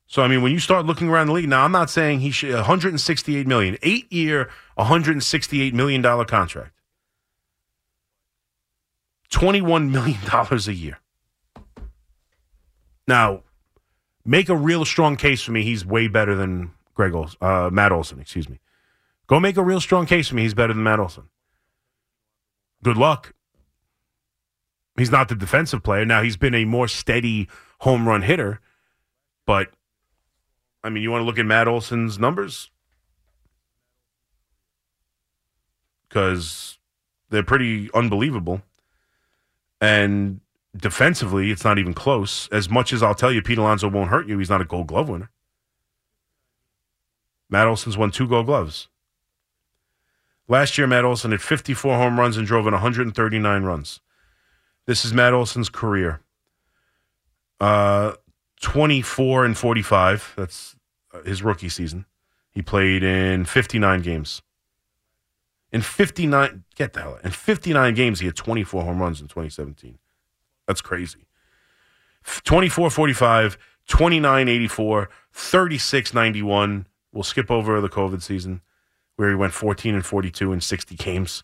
So 0.08 0.22
I 0.22 0.30
mean, 0.30 0.42
when 0.42 0.54
you 0.54 0.60
start 0.60 0.86
looking 0.86 1.10
around 1.10 1.28
the 1.28 1.34
league 1.34 1.50
now, 1.50 1.66
I'm 1.66 1.74
not 1.74 1.90
saying 1.90 2.22
he 2.22 2.32
should 2.32 2.54
168 2.54 3.46
million, 3.46 3.78
eight 3.84 4.10
year, 4.12 4.50
168 4.76 5.74
million 5.74 6.02
dollar 6.02 6.24
contract, 6.24 6.72
21 9.32 9.92
million 9.92 10.20
dollars 10.26 10.70
a 10.70 10.74
year. 10.74 11.01
Now, 13.12 13.44
make 14.24 14.48
a 14.48 14.56
real 14.56 14.86
strong 14.86 15.18
case 15.18 15.42
for 15.42 15.52
me. 15.52 15.64
He's 15.64 15.86
way 15.86 16.08
better 16.08 16.34
than 16.34 16.72
Greg 16.94 17.14
Olson, 17.14 17.38
uh, 17.42 17.70
Matt 17.70 17.92
Olson. 17.92 18.22
Excuse 18.22 18.48
me. 18.48 18.62
Go 19.28 19.38
make 19.38 19.58
a 19.58 19.64
real 19.64 19.82
strong 19.82 20.06
case 20.06 20.30
for 20.30 20.36
me. 20.36 20.44
He's 20.44 20.54
better 20.54 20.72
than 20.72 20.84
Matt 20.84 21.02
Olson. 21.02 21.26
Good 22.82 22.96
luck. 22.96 23.34
He's 24.96 25.12
not 25.12 25.28
the 25.28 25.36
defensive 25.36 25.84
player. 25.84 26.06
Now 26.06 26.22
he's 26.22 26.38
been 26.38 26.56
a 26.56 26.64
more 26.64 26.88
steady 26.88 27.50
home 27.80 28.08
run 28.08 28.22
hitter, 28.22 28.62
but 29.46 29.72
I 30.82 30.90
mean, 30.90 31.04
you 31.04 31.12
want 31.12 31.24
to 31.24 31.26
look 31.26 31.38
at 31.38 31.46
Matt 31.46 31.68
Olson's 31.68 32.18
numbers 32.18 32.72
because 36.08 36.80
they're 37.30 37.44
pretty 37.44 37.90
unbelievable. 37.94 38.62
And 39.82 40.40
defensively, 40.76 41.52
it's 41.52 41.64
not 41.64 41.78
even 41.78 41.94
close. 41.94 42.48
As 42.50 42.70
much 42.70 42.94
as 42.94 43.04
I'll 43.04 43.16
tell 43.16 43.32
you, 43.32 43.42
Pete 43.42 43.58
Alonso 43.58 43.90
won't 43.90 44.10
hurt 44.10 44.28
you, 44.28 44.38
he's 44.38 44.50
not 44.50 44.62
a 44.62 44.66
gold 44.66 44.88
glove 44.88 45.10
winner. 45.10 45.30
Matt 47.50 47.68
Olson's 47.68 47.98
won 47.98 48.12
two 48.12 48.28
gold 48.28 48.46
gloves. 48.46 48.88
Last 50.48 50.78
year, 50.78 50.88
Matt 50.88 51.06
Olson 51.06 51.32
had 51.32 51.42
54 51.42 51.98
home 51.98 52.20
runs 52.20 52.38
and 52.38 52.48
drove 52.48 52.66
in 52.68 52.74
139 52.74 53.64
runs. 53.64 54.02
This 54.86 55.06
is 55.06 55.14
Matt 55.14 55.34
Olson's 55.34 55.70
career. 55.70 56.22
Uh, 57.60 58.14
24 58.62 59.46
and 59.46 59.58
45. 59.58 60.34
That's 60.36 60.76
uh, 61.14 61.22
his 61.24 61.44
rookie 61.44 61.70
season. 61.70 62.06
He 62.52 62.62
played 62.62 63.04
in 63.04 63.46
59 63.46 64.02
games. 64.02 64.42
In 65.72 65.82
59, 65.82 66.64
get 66.76 66.94
the 66.94 67.02
hell 67.02 67.14
out. 67.14 67.24
In 67.24 67.32
59 67.32 67.94
games, 67.94 68.20
he 68.20 68.26
had 68.26 68.36
24 68.36 68.84
home 68.84 69.00
runs 69.00 69.22
in 69.22 69.28
2017. 69.28 69.98
That's 70.72 70.80
crazy. 70.80 71.28
24 72.46 72.90
45, 72.90 73.58
29 73.88 74.48
84, 74.48 75.10
36 75.34 76.14
91. 76.14 76.88
We'll 77.12 77.24
skip 77.24 77.52
over 77.52 77.82
the 77.82 77.90
COVID 77.90 78.22
season 78.22 78.62
where 79.18 79.28
he 79.28 79.36
went 79.36 79.52
14 79.52 79.96
and 79.96 80.06
42 80.06 80.54
in 80.54 80.62
60 80.62 80.96
games. 80.96 81.44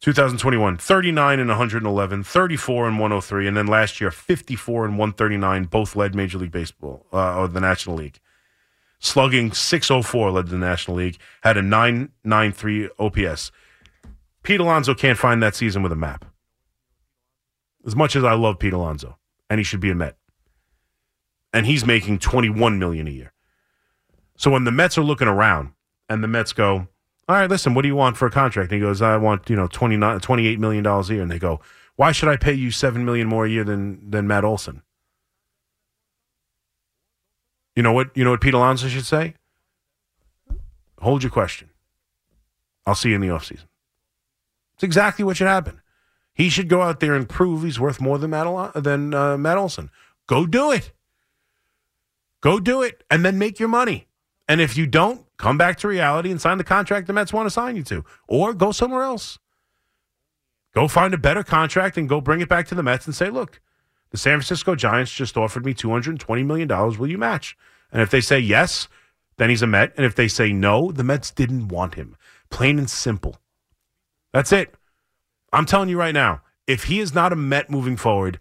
2021, 0.00 0.78
39 0.78 1.40
and 1.40 1.48
111, 1.50 2.24
34 2.24 2.88
and 2.88 2.98
103, 2.98 3.46
and 3.46 3.54
then 3.54 3.66
last 3.66 4.00
year, 4.00 4.10
54 4.10 4.86
and 4.86 4.94
139, 4.94 5.64
both 5.64 5.94
led 5.94 6.14
Major 6.14 6.38
League 6.38 6.50
Baseball 6.50 7.04
uh, 7.12 7.38
or 7.38 7.48
the 7.48 7.60
National 7.60 7.96
League. 7.96 8.18
Slugging 8.98 9.52
604 9.52 10.30
led 10.30 10.48
the 10.48 10.56
National 10.56 10.96
League, 10.96 11.18
had 11.42 11.58
a 11.58 11.62
993 11.62 12.88
OPS. 12.98 13.52
Pete 14.42 14.60
Alonso 14.60 14.94
can't 14.94 15.18
find 15.18 15.42
that 15.42 15.54
season 15.54 15.82
with 15.82 15.92
a 15.92 15.96
map. 15.96 16.24
As 17.86 17.96
much 17.96 18.14
as 18.16 18.24
I 18.24 18.34
love 18.34 18.58
Pete 18.58 18.72
Alonso, 18.72 19.16
and 19.48 19.58
he 19.58 19.64
should 19.64 19.80
be 19.80 19.90
a 19.90 19.94
Met. 19.94 20.16
And 21.52 21.66
he's 21.66 21.84
making 21.84 22.18
21 22.20 22.78
million 22.78 23.08
a 23.08 23.10
year. 23.10 23.32
So 24.36 24.50
when 24.50 24.64
the 24.64 24.70
Mets 24.70 24.96
are 24.96 25.02
looking 25.02 25.28
around 25.28 25.72
and 26.08 26.22
the 26.22 26.28
Mets 26.28 26.52
go, 26.52 26.86
all 27.28 27.36
right, 27.36 27.50
listen, 27.50 27.74
what 27.74 27.82
do 27.82 27.88
you 27.88 27.96
want 27.96 28.16
for 28.16 28.26
a 28.26 28.30
contract? 28.30 28.72
And 28.72 28.80
he 28.80 28.86
goes, 28.86 29.02
I 29.02 29.16
want, 29.16 29.50
you 29.50 29.56
know, 29.56 29.66
29, 29.66 30.20
$28 30.20 30.58
million 30.58 30.86
a 30.86 31.02
year. 31.04 31.22
And 31.22 31.30
they 31.30 31.38
go, 31.38 31.60
why 31.96 32.12
should 32.12 32.28
I 32.28 32.36
pay 32.36 32.52
you 32.52 32.70
7 32.70 33.04
million 33.04 33.28
more 33.28 33.44
a 33.44 33.50
year 33.50 33.64
than, 33.64 34.10
than 34.10 34.26
Matt 34.26 34.44
Olson? 34.44 34.82
You 37.76 37.82
know 37.82 37.92
what, 37.92 38.16
you 38.16 38.24
know 38.24 38.30
what 38.30 38.40
Pete 38.40 38.54
Alonso 38.54 38.88
should 38.88 39.06
say? 39.06 39.34
Hold 41.00 41.22
your 41.22 41.30
question. 41.30 41.70
I'll 42.86 42.94
see 42.94 43.10
you 43.10 43.14
in 43.14 43.20
the 43.20 43.28
offseason. 43.28 43.66
It's 44.74 44.82
exactly 44.82 45.24
what 45.24 45.36
should 45.36 45.46
happen. 45.46 45.79
He 46.40 46.48
should 46.48 46.70
go 46.70 46.80
out 46.80 47.00
there 47.00 47.14
and 47.14 47.28
prove 47.28 47.64
he's 47.64 47.78
worth 47.78 48.00
more 48.00 48.16
than 48.16 48.30
Matt, 48.30 48.72
than, 48.72 49.12
uh, 49.12 49.36
Matt 49.36 49.58
Olson. 49.58 49.90
Go 50.26 50.46
do 50.46 50.72
it. 50.72 50.90
Go 52.40 52.58
do 52.58 52.80
it 52.80 53.04
and 53.10 53.26
then 53.26 53.38
make 53.38 53.60
your 53.60 53.68
money. 53.68 54.08
And 54.48 54.58
if 54.58 54.74
you 54.74 54.86
don't, 54.86 55.26
come 55.36 55.58
back 55.58 55.76
to 55.80 55.88
reality 55.88 56.30
and 56.30 56.40
sign 56.40 56.56
the 56.56 56.64
contract 56.64 57.08
the 57.08 57.12
Mets 57.12 57.34
want 57.34 57.44
to 57.44 57.50
sign 57.50 57.76
you 57.76 57.82
to, 57.82 58.06
or 58.26 58.54
go 58.54 58.72
somewhere 58.72 59.02
else. 59.02 59.38
Go 60.74 60.88
find 60.88 61.12
a 61.12 61.18
better 61.18 61.42
contract 61.42 61.98
and 61.98 62.08
go 62.08 62.22
bring 62.22 62.40
it 62.40 62.48
back 62.48 62.66
to 62.68 62.74
the 62.74 62.82
Mets 62.82 63.04
and 63.04 63.14
say, 63.14 63.28
look, 63.28 63.60
the 64.08 64.16
San 64.16 64.38
Francisco 64.38 64.74
Giants 64.74 65.12
just 65.12 65.36
offered 65.36 65.66
me 65.66 65.74
$220 65.74 66.46
million. 66.46 66.68
Will 66.68 67.06
you 67.10 67.18
match? 67.18 67.54
And 67.92 68.00
if 68.00 68.08
they 68.08 68.22
say 68.22 68.38
yes, 68.38 68.88
then 69.36 69.50
he's 69.50 69.60
a 69.60 69.66
Met. 69.66 69.92
And 69.98 70.06
if 70.06 70.14
they 70.14 70.26
say 70.26 70.54
no, 70.54 70.90
the 70.90 71.04
Mets 71.04 71.30
didn't 71.30 71.68
want 71.68 71.96
him. 71.96 72.16
Plain 72.48 72.78
and 72.78 72.88
simple. 72.88 73.36
That's 74.32 74.52
it. 74.52 74.74
I'm 75.52 75.66
telling 75.66 75.88
you 75.88 75.98
right 75.98 76.14
now, 76.14 76.42
if 76.66 76.84
he 76.84 77.00
is 77.00 77.14
not 77.14 77.32
a 77.32 77.36
Met 77.36 77.70
moving 77.70 77.96
forward, 77.96 78.38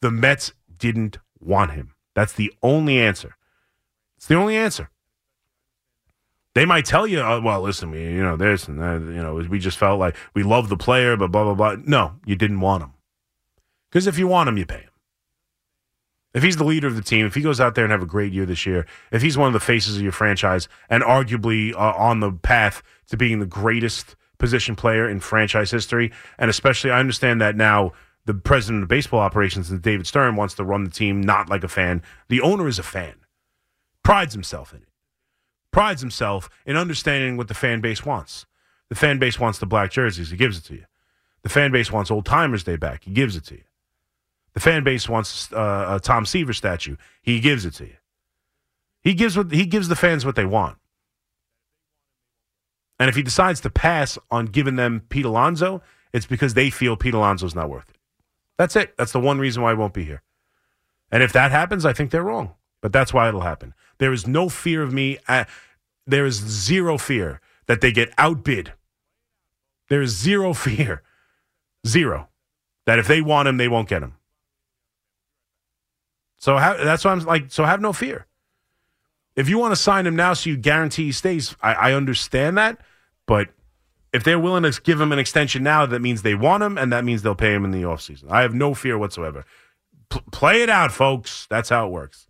the 0.00 0.10
Mets 0.10 0.52
didn't 0.78 1.18
want 1.40 1.72
him. 1.72 1.94
That's 2.14 2.32
the 2.32 2.52
only 2.62 2.98
answer. 2.98 3.36
It's 4.16 4.26
the 4.26 4.34
only 4.34 4.56
answer. 4.56 4.90
They 6.54 6.64
might 6.64 6.84
tell 6.84 7.06
you, 7.06 7.20
oh, 7.20 7.40
well, 7.40 7.62
listen, 7.62 7.90
we, 7.90 8.02
you 8.02 8.22
know, 8.22 8.36
this 8.36 8.66
and 8.66 8.80
that, 8.80 9.00
you 9.00 9.22
know, 9.22 9.34
we 9.36 9.58
just 9.58 9.78
felt 9.78 10.00
like 10.00 10.16
we 10.34 10.42
love 10.42 10.68
the 10.68 10.76
player, 10.76 11.16
but 11.16 11.30
blah, 11.30 11.44
blah, 11.44 11.54
blah. 11.54 11.76
No, 11.86 12.16
you 12.26 12.34
didn't 12.34 12.60
want 12.60 12.82
him. 12.82 12.92
Because 13.88 14.06
if 14.06 14.18
you 14.18 14.26
want 14.26 14.48
him, 14.48 14.58
you 14.58 14.66
pay 14.66 14.80
him. 14.80 14.90
If 16.32 16.42
he's 16.42 16.56
the 16.56 16.64
leader 16.64 16.86
of 16.86 16.96
the 16.96 17.02
team, 17.02 17.26
if 17.26 17.34
he 17.34 17.40
goes 17.40 17.60
out 17.60 17.74
there 17.74 17.84
and 17.84 17.90
have 17.90 18.02
a 18.02 18.06
great 18.06 18.32
year 18.32 18.46
this 18.46 18.66
year, 18.66 18.86
if 19.10 19.22
he's 19.22 19.36
one 19.36 19.48
of 19.48 19.52
the 19.52 19.60
faces 19.60 19.96
of 19.96 20.02
your 20.02 20.12
franchise 20.12 20.68
and 20.88 21.02
arguably 21.02 21.72
uh, 21.72 21.94
on 21.96 22.20
the 22.20 22.30
path 22.30 22.82
to 23.08 23.16
being 23.16 23.40
the 23.40 23.46
greatest 23.46 24.14
position 24.40 24.74
player 24.74 25.08
in 25.08 25.20
franchise 25.20 25.70
history, 25.70 26.10
and 26.38 26.50
especially 26.50 26.90
I 26.90 26.98
understand 26.98 27.40
that 27.40 27.54
now 27.54 27.92
the 28.24 28.34
president 28.34 28.82
of 28.82 28.88
baseball 28.88 29.20
operations, 29.20 29.70
David 29.70 30.06
Stearns, 30.06 30.36
wants 30.36 30.54
to 30.54 30.64
run 30.64 30.82
the 30.84 30.90
team 30.90 31.20
not 31.20 31.48
like 31.48 31.62
a 31.62 31.68
fan. 31.68 32.02
The 32.28 32.40
owner 32.40 32.66
is 32.66 32.78
a 32.78 32.82
fan, 32.82 33.14
prides 34.02 34.34
himself 34.34 34.72
in 34.72 34.82
it 34.82 34.90
prides 35.70 36.00
himself 36.00 36.48
in 36.66 36.76
understanding 36.76 37.36
what 37.36 37.48
the 37.48 37.54
fan 37.54 37.80
base 37.80 38.04
wants. 38.04 38.46
The 38.88 38.94
fan 38.94 39.18
base 39.18 39.38
wants 39.38 39.58
the 39.58 39.66
black 39.66 39.90
jerseys, 39.90 40.30
he 40.30 40.36
gives 40.36 40.58
it 40.58 40.64
to 40.64 40.74
you. 40.74 40.84
The 41.42 41.48
fan 41.48 41.72
base 41.72 41.92
wants 41.92 42.10
Old 42.10 42.26
Timers 42.26 42.64
Day 42.64 42.76
back, 42.76 43.04
he 43.04 43.12
gives 43.12 43.36
it 43.36 43.44
to 43.46 43.54
you. 43.54 43.62
The 44.52 44.60
fan 44.60 44.82
base 44.82 45.08
wants 45.08 45.52
uh, 45.52 45.86
a 45.96 46.00
Tom 46.00 46.26
Seaver 46.26 46.52
statue, 46.52 46.96
he 47.22 47.40
gives 47.40 47.64
it 47.64 47.74
to 47.74 47.84
you. 47.84 47.96
He 49.00 49.14
gives 49.14 49.36
what 49.36 49.50
he 49.50 49.64
gives 49.64 49.88
the 49.88 49.96
fans 49.96 50.26
what 50.26 50.36
they 50.36 50.44
want. 50.44 50.76
And 53.00 53.08
if 53.08 53.16
he 53.16 53.22
decides 53.22 53.60
to 53.62 53.70
pass 53.70 54.18
on 54.30 54.46
giving 54.46 54.76
them 54.76 55.02
Pete 55.08 55.24
Alonso, 55.24 55.82
it's 56.12 56.26
because 56.26 56.52
they 56.52 56.68
feel 56.68 56.96
Pete 56.96 57.14
Alonso's 57.14 57.54
not 57.54 57.70
worth 57.70 57.88
it. 57.88 57.96
That's 58.58 58.76
it. 58.76 58.94
That's 58.98 59.12
the 59.12 59.20
one 59.20 59.38
reason 59.38 59.62
why 59.62 59.70
I 59.70 59.74
won't 59.74 59.94
be 59.94 60.04
here. 60.04 60.22
And 61.10 61.22
if 61.22 61.32
that 61.32 61.50
happens, 61.50 61.86
I 61.86 61.94
think 61.94 62.10
they're 62.10 62.22
wrong. 62.22 62.52
But 62.82 62.92
that's 62.92 63.14
why 63.14 63.26
it'll 63.26 63.40
happen. 63.40 63.72
There 63.96 64.12
is 64.12 64.26
no 64.26 64.50
fear 64.50 64.82
of 64.82 64.92
me. 64.92 65.16
There 66.06 66.26
is 66.26 66.34
zero 66.34 66.98
fear 66.98 67.40
that 67.66 67.80
they 67.80 67.90
get 67.90 68.12
outbid. 68.18 68.74
There 69.88 70.02
is 70.02 70.14
zero 70.14 70.52
fear. 70.66 71.02
Zero. 71.86 72.28
That 72.84 72.98
if 72.98 73.08
they 73.08 73.22
want 73.22 73.48
him, 73.48 73.56
they 73.56 73.68
won't 73.68 73.88
get 73.88 74.02
him. 74.02 74.14
So 76.36 76.56
that's 76.56 77.04
why 77.04 77.12
I'm 77.12 77.20
like, 77.20 77.46
so 77.48 77.64
have 77.64 77.80
no 77.80 77.94
fear. 77.94 78.26
If 79.36 79.48
you 79.48 79.58
want 79.58 79.72
to 79.72 79.76
sign 79.76 80.06
him 80.06 80.16
now 80.16 80.34
so 80.34 80.50
you 80.50 80.58
guarantee 80.58 81.04
he 81.04 81.12
stays, 81.12 81.56
I, 81.62 81.72
I 81.72 81.92
understand 81.94 82.58
that. 82.58 82.78
But 83.30 83.50
if 84.12 84.24
they're 84.24 84.40
willing 84.40 84.64
to 84.64 84.82
give 84.82 85.00
him 85.00 85.12
an 85.12 85.20
extension 85.20 85.62
now, 85.62 85.86
that 85.86 86.00
means 86.00 86.22
they 86.22 86.34
want 86.34 86.64
him 86.64 86.76
and 86.76 86.92
that 86.92 87.04
means 87.04 87.22
they'll 87.22 87.36
pay 87.36 87.54
him 87.54 87.64
in 87.64 87.70
the 87.70 87.82
offseason. 87.82 88.28
I 88.28 88.42
have 88.42 88.54
no 88.54 88.74
fear 88.74 88.98
whatsoever. 88.98 89.44
P- 90.10 90.18
play 90.32 90.62
it 90.62 90.68
out, 90.68 90.90
folks. 90.90 91.46
That's 91.48 91.68
how 91.68 91.86
it 91.86 91.92
works. 91.92 92.26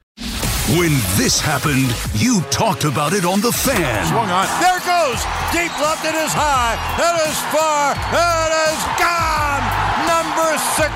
When 0.76 0.92
this 1.16 1.40
happened, 1.40 1.88
you 2.20 2.42
talked 2.50 2.84
about 2.84 3.14
it 3.14 3.24
on 3.24 3.40
The 3.40 3.50
Fan. 3.50 4.06
Swung 4.08 4.28
on. 4.28 4.44
There 4.60 4.76
it 4.76 4.84
goes. 4.84 5.24
Deep 5.56 5.72
left. 5.80 6.04
It 6.04 6.14
is 6.20 6.36
high. 6.36 6.76
It 7.00 7.16
is 7.32 7.38
far. 7.48 7.96
It 7.96 8.52
is 8.68 8.80
gone. 9.00 9.64
Number 10.40 10.56
62 10.58 10.86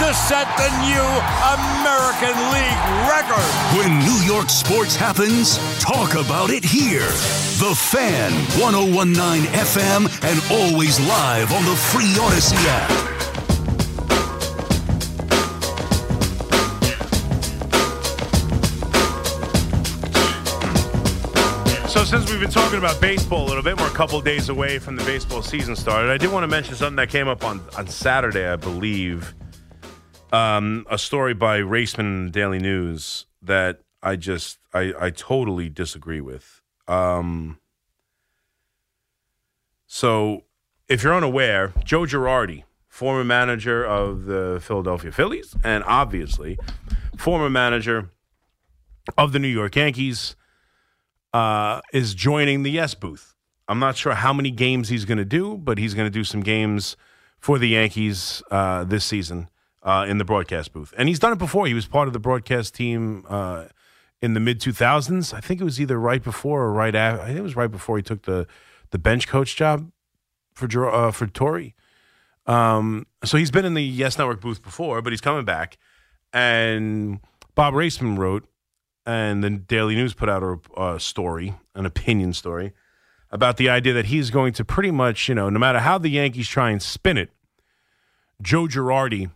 to 0.00 0.14
set 0.14 0.46
the 0.56 0.70
new 0.80 1.08
American 1.56 2.34
League 2.52 2.82
record. 3.06 3.44
When 3.76 3.98
New 3.98 4.24
York 4.24 4.48
sports 4.48 4.96
happens, 4.96 5.58
talk 5.78 6.14
about 6.14 6.48
it 6.48 6.64
here. 6.64 7.06
The 7.60 7.74
Fan, 7.76 8.32
1019 8.58 9.52
FM, 9.52 10.08
and 10.22 10.40
always 10.50 10.98
live 11.00 11.52
on 11.52 11.64
the 11.66 11.76
free 11.76 12.14
Audacy 12.14 12.56
app. 12.66 13.17
We've 22.38 22.46
been 22.46 22.54
talking 22.54 22.78
about 22.78 23.00
baseball 23.00 23.46
a 23.46 23.48
little 23.48 23.64
bit, 23.64 23.76
we're 23.80 23.88
a 23.88 23.90
couple 23.90 24.20
days 24.20 24.48
away 24.48 24.78
from 24.78 24.94
the 24.94 25.02
baseball 25.02 25.42
season 25.42 25.74
started. 25.74 26.08
I 26.08 26.18
did 26.18 26.30
want 26.30 26.44
to 26.44 26.46
mention 26.46 26.76
something 26.76 26.94
that 26.94 27.08
came 27.08 27.26
up 27.26 27.42
on, 27.42 27.60
on 27.76 27.88
Saturday, 27.88 28.46
I 28.46 28.54
believe. 28.54 29.34
Um, 30.32 30.86
a 30.88 30.98
story 30.98 31.34
by 31.34 31.58
Raissman 31.58 32.30
Daily 32.30 32.60
News 32.60 33.26
that 33.42 33.80
I 34.04 34.14
just 34.14 34.60
I, 34.72 34.94
I 34.96 35.10
totally 35.10 35.68
disagree 35.68 36.20
with. 36.20 36.62
Um, 36.86 37.58
so, 39.88 40.44
if 40.88 41.02
you're 41.02 41.16
unaware, 41.16 41.72
Joe 41.84 42.02
Girardi, 42.02 42.62
former 42.86 43.24
manager 43.24 43.84
of 43.84 44.26
the 44.26 44.60
Philadelphia 44.62 45.10
Phillies, 45.10 45.56
and 45.64 45.82
obviously 45.88 46.56
former 47.16 47.50
manager 47.50 48.10
of 49.16 49.32
the 49.32 49.40
New 49.40 49.48
York 49.48 49.74
Yankees, 49.74 50.36
uh, 51.32 51.80
is 51.92 52.14
joining 52.14 52.62
the 52.62 52.70
Yes 52.70 52.94
booth. 52.94 53.34
I'm 53.68 53.78
not 53.78 53.96
sure 53.96 54.14
how 54.14 54.32
many 54.32 54.50
games 54.50 54.88
he's 54.88 55.04
going 55.04 55.18
to 55.18 55.24
do, 55.24 55.58
but 55.58 55.78
he's 55.78 55.94
going 55.94 56.06
to 56.06 56.10
do 56.10 56.24
some 56.24 56.40
games 56.40 56.96
for 57.38 57.58
the 57.58 57.68
Yankees 57.68 58.42
uh, 58.50 58.84
this 58.84 59.04
season 59.04 59.48
uh, 59.82 60.06
in 60.08 60.18
the 60.18 60.24
broadcast 60.24 60.72
booth. 60.72 60.94
And 60.96 61.08
he's 61.08 61.18
done 61.18 61.32
it 61.32 61.38
before. 61.38 61.66
He 61.66 61.74
was 61.74 61.86
part 61.86 62.08
of 62.08 62.14
the 62.14 62.18
broadcast 62.18 62.74
team 62.74 63.24
uh, 63.28 63.66
in 64.22 64.34
the 64.34 64.40
mid 64.40 64.60
2000s. 64.60 65.34
I 65.34 65.40
think 65.40 65.60
it 65.60 65.64
was 65.64 65.80
either 65.80 65.98
right 65.98 66.22
before 66.22 66.62
or 66.62 66.72
right 66.72 66.94
after. 66.94 67.22
I 67.22 67.26
think 67.26 67.38
it 67.38 67.42
was 67.42 67.56
right 67.56 67.70
before 67.70 67.96
he 67.96 68.02
took 68.02 68.22
the 68.22 68.46
the 68.90 68.98
bench 68.98 69.28
coach 69.28 69.54
job 69.54 69.90
for 70.54 70.90
uh, 70.90 71.10
for 71.10 71.26
Torre. 71.26 71.72
Um, 72.46 73.06
so 73.24 73.36
he's 73.36 73.50
been 73.50 73.66
in 73.66 73.74
the 73.74 73.84
Yes 73.84 74.18
Network 74.18 74.40
booth 74.40 74.62
before, 74.62 75.02
but 75.02 75.12
he's 75.12 75.20
coming 75.20 75.44
back. 75.44 75.76
And 76.32 77.20
Bob 77.54 77.74
Raissman 77.74 78.16
wrote 78.16 78.48
and 79.08 79.42
the 79.42 79.48
Daily 79.48 79.94
News 79.94 80.12
put 80.12 80.28
out 80.28 80.42
a, 80.42 80.58
a 80.78 81.00
story, 81.00 81.54
an 81.74 81.86
opinion 81.86 82.34
story, 82.34 82.74
about 83.30 83.56
the 83.56 83.70
idea 83.70 83.94
that 83.94 84.06
he's 84.06 84.28
going 84.28 84.52
to 84.52 84.66
pretty 84.66 84.90
much, 84.90 85.30
you 85.30 85.34
know, 85.34 85.48
no 85.48 85.58
matter 85.58 85.78
how 85.78 85.96
the 85.96 86.10
Yankees 86.10 86.46
try 86.46 86.70
and 86.70 86.82
spin 86.82 87.16
it, 87.16 87.30
Joe 88.42 88.66
Girardi 88.66 89.30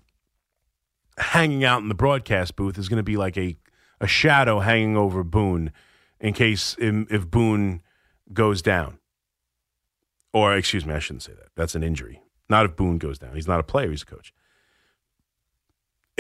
hanging 1.16 1.64
out 1.64 1.80
in 1.80 1.88
the 1.88 1.94
broadcast 1.94 2.54
booth 2.54 2.76
is 2.76 2.90
going 2.90 2.98
to 2.98 3.02
be 3.02 3.16
like 3.16 3.38
a, 3.38 3.56
a 3.98 4.06
shadow 4.06 4.61
hanging 4.61 4.94
over 4.94 5.24
Boone 5.24 5.72
in 6.20 6.35
case 6.35 6.76
if, 6.78 7.11
if 7.11 7.30
Boone 7.30 7.80
goes 8.30 8.61
down. 8.61 8.98
Or, 10.35 10.54
excuse 10.54 10.85
me, 10.85 10.92
I 10.92 10.98
shouldn't 10.98 11.22
say 11.22 11.32
that. 11.32 11.48
That's 11.56 11.74
an 11.74 11.82
injury. 11.82 12.20
Not 12.46 12.66
if 12.66 12.76
Boone 12.76 12.98
goes 12.98 13.18
down. 13.18 13.37
He's 13.37 13.48
not 13.48 13.58
a 13.58 13.62
player, 13.64 13.90
he's 13.90 14.02
a 14.02 14.06
coach 14.06 14.35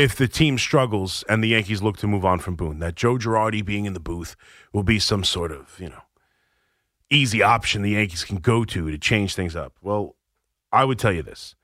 if 0.02 0.16
the 0.16 0.26
team 0.26 0.58
struggles 0.58 1.22
and 1.28 1.44
the 1.44 1.48
Yankees 1.48 1.80
look 1.80 1.96
to 1.98 2.08
move 2.08 2.24
on 2.24 2.40
from 2.40 2.56
Boone, 2.56 2.80
that 2.80 2.96
Joe 2.96 3.16
Girardi 3.18 3.64
being 3.64 3.84
in 3.84 3.92
the 3.92 4.00
booth 4.00 4.34
will 4.72 4.82
be 4.82 4.98
some 4.98 5.22
sort 5.22 5.52
of, 5.52 5.78
you 5.78 5.88
know, 5.88 6.02
easy 7.08 7.40
option 7.40 7.82
the 7.82 7.90
Yankees 7.90 8.24
can 8.24 8.38
go 8.38 8.64
to 8.64 8.90
to 8.90 8.98
change 8.98 9.36
things 9.36 9.54
up. 9.54 9.74
Well, 9.80 10.16
I 10.72 10.84
would 10.84 10.98
tell 10.98 11.12
you 11.12 11.22
this. 11.22 11.54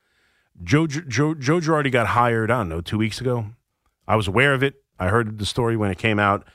Joe, 0.63 0.87
Joe, 0.87 1.33
Joe 1.33 1.59
Girardi 1.59 1.91
got 1.91 2.07
hired, 2.07 2.49
I 2.49 2.59
don't 2.59 2.69
know, 2.69 2.79
two 2.79 2.97
weeks 2.97 3.19
ago. 3.19 3.47
I 4.07 4.15
was 4.15 4.29
aware 4.29 4.53
of 4.53 4.63
it. 4.63 4.75
I 4.97 5.09
heard 5.09 5.37
the 5.37 5.45
story 5.45 5.75
when 5.75 5.91
it 5.91 5.97
came 5.97 6.17
out, 6.17 6.47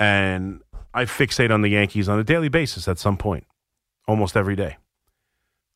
and 0.00 0.62
I 0.94 1.04
fixate 1.04 1.50
on 1.50 1.60
the 1.60 1.68
Yankees 1.68 2.08
on 2.08 2.18
a 2.18 2.24
daily 2.24 2.48
basis 2.48 2.88
at 2.88 2.98
some 2.98 3.18
point, 3.18 3.46
almost 4.08 4.38
every 4.38 4.56
day. 4.56 4.78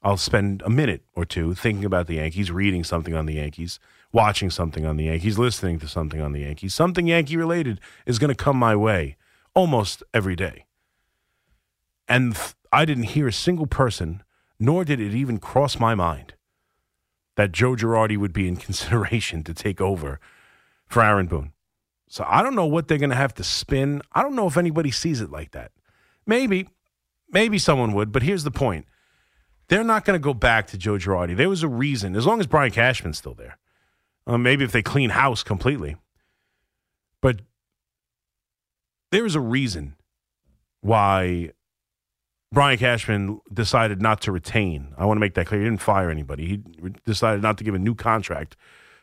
I'll 0.03 0.17
spend 0.17 0.63
a 0.63 0.71
minute 0.71 1.03
or 1.15 1.27
two 1.27 1.55
thinking 1.55 1.85
about 1.85 2.07
the 2.07 2.15
Yankees, 2.15 2.51
reading 2.51 2.83
something 2.83 3.15
on 3.15 3.27
the 3.27 3.35
Yankees, 3.35 3.79
watching 4.13 4.51
something 4.51 4.85
on 4.85 4.97
the 4.97 5.05
Yankees, 5.05 5.39
listening 5.39 5.79
to 5.79 5.89
something 5.89 6.21
on 6.21 6.33
the 6.33 6.41
Yankees. 6.41 6.75
Something 6.75 7.07
Yankee 7.07 7.37
related 7.37 7.81
is 8.07 8.19
going 8.19 8.29
to 8.29 8.35
come 8.35 8.57
my 8.57 8.75
way 8.75 9.17
almost 9.55 10.03
every 10.13 10.37
day. 10.37 10.67
And 12.09 12.35
th- 12.35 12.55
I 12.73 12.85
didn't 12.85 13.05
hear 13.05 13.29
a 13.29 13.33
single 13.33 13.67
person, 13.67 14.23
nor 14.59 14.85
did 14.85 15.01
it 15.01 15.15
even 15.15 15.39
cross 15.39 15.79
my 15.79 15.95
mind, 15.95 16.35
that 17.37 17.53
Joe 17.53 17.75
Girardi 17.75 18.17
would 18.17 18.33
be 18.33 18.49
in 18.49 18.57
consideration 18.67 19.45
to 19.45 19.55
take 19.55 19.81
over 19.81 20.21
for 20.87 21.03
Aaron 21.03 21.27
Boone. 21.27 21.53
So 22.09 22.25
I 22.29 22.43
don't 22.43 22.57
know 22.57 22.67
what 22.67 22.89
they're 22.89 22.99
going 22.99 23.11
to 23.11 23.17
have 23.17 23.35
to 23.35 23.45
spin. 23.45 24.03
I 24.13 24.23
don't 24.23 24.35
know 24.35 24.49
if 24.49 24.57
anybody 24.57 24.91
sees 24.91 25.21
it 25.21 25.31
like 25.31 25.53
that. 25.53 25.71
Maybe, 26.27 26.69
maybe 27.31 27.59
someone 27.59 27.93
would, 27.93 28.11
but 28.11 28.25
here's 28.25 28.43
the 28.43 28.51
point. 28.51 28.87
They're 29.69 29.85
not 29.85 30.05
going 30.05 30.19
to 30.19 30.23
go 30.23 30.35
back 30.35 30.67
to 30.69 30.79
Joe 30.79 30.95
Girardi. 30.95 31.37
There 31.37 31.49
was 31.49 31.63
a 31.63 31.69
reason, 31.69 32.17
as 32.17 32.27
long 32.27 32.41
as 32.41 32.49
Brian 32.49 32.73
Cashman's 32.73 33.19
still 33.19 33.35
there. 33.35 33.57
Uh, 34.27 34.39
maybe 34.39 34.65
if 34.65 34.73
they 34.73 34.83
clean 34.83 35.11
house 35.11 35.43
completely. 35.43 35.97
But 37.21 37.41
there 39.11 39.27
is 39.27 39.35
a 39.35 39.41
reason 39.41 39.97
why 40.81 41.51
Brian 42.53 42.79
Cashman 42.79 43.41
decided 43.53 44.03
not 44.03 44.21
to 44.23 44.33
retain. 44.33 44.95
I 44.99 45.05
want 45.05 45.17
to 45.17 45.21
make 45.21 45.35
that 45.35 45.47
clear. 45.47 45.61
He 45.61 45.67
didn't 45.67 45.81
fire 45.83 46.11
anybody. 46.11 46.47
He 46.47 46.91
decided 47.07 47.43
not 47.43 47.59
to 47.59 47.65
give 47.65 47.75
a 47.75 47.79
new 47.79 47.95
contract 47.95 48.57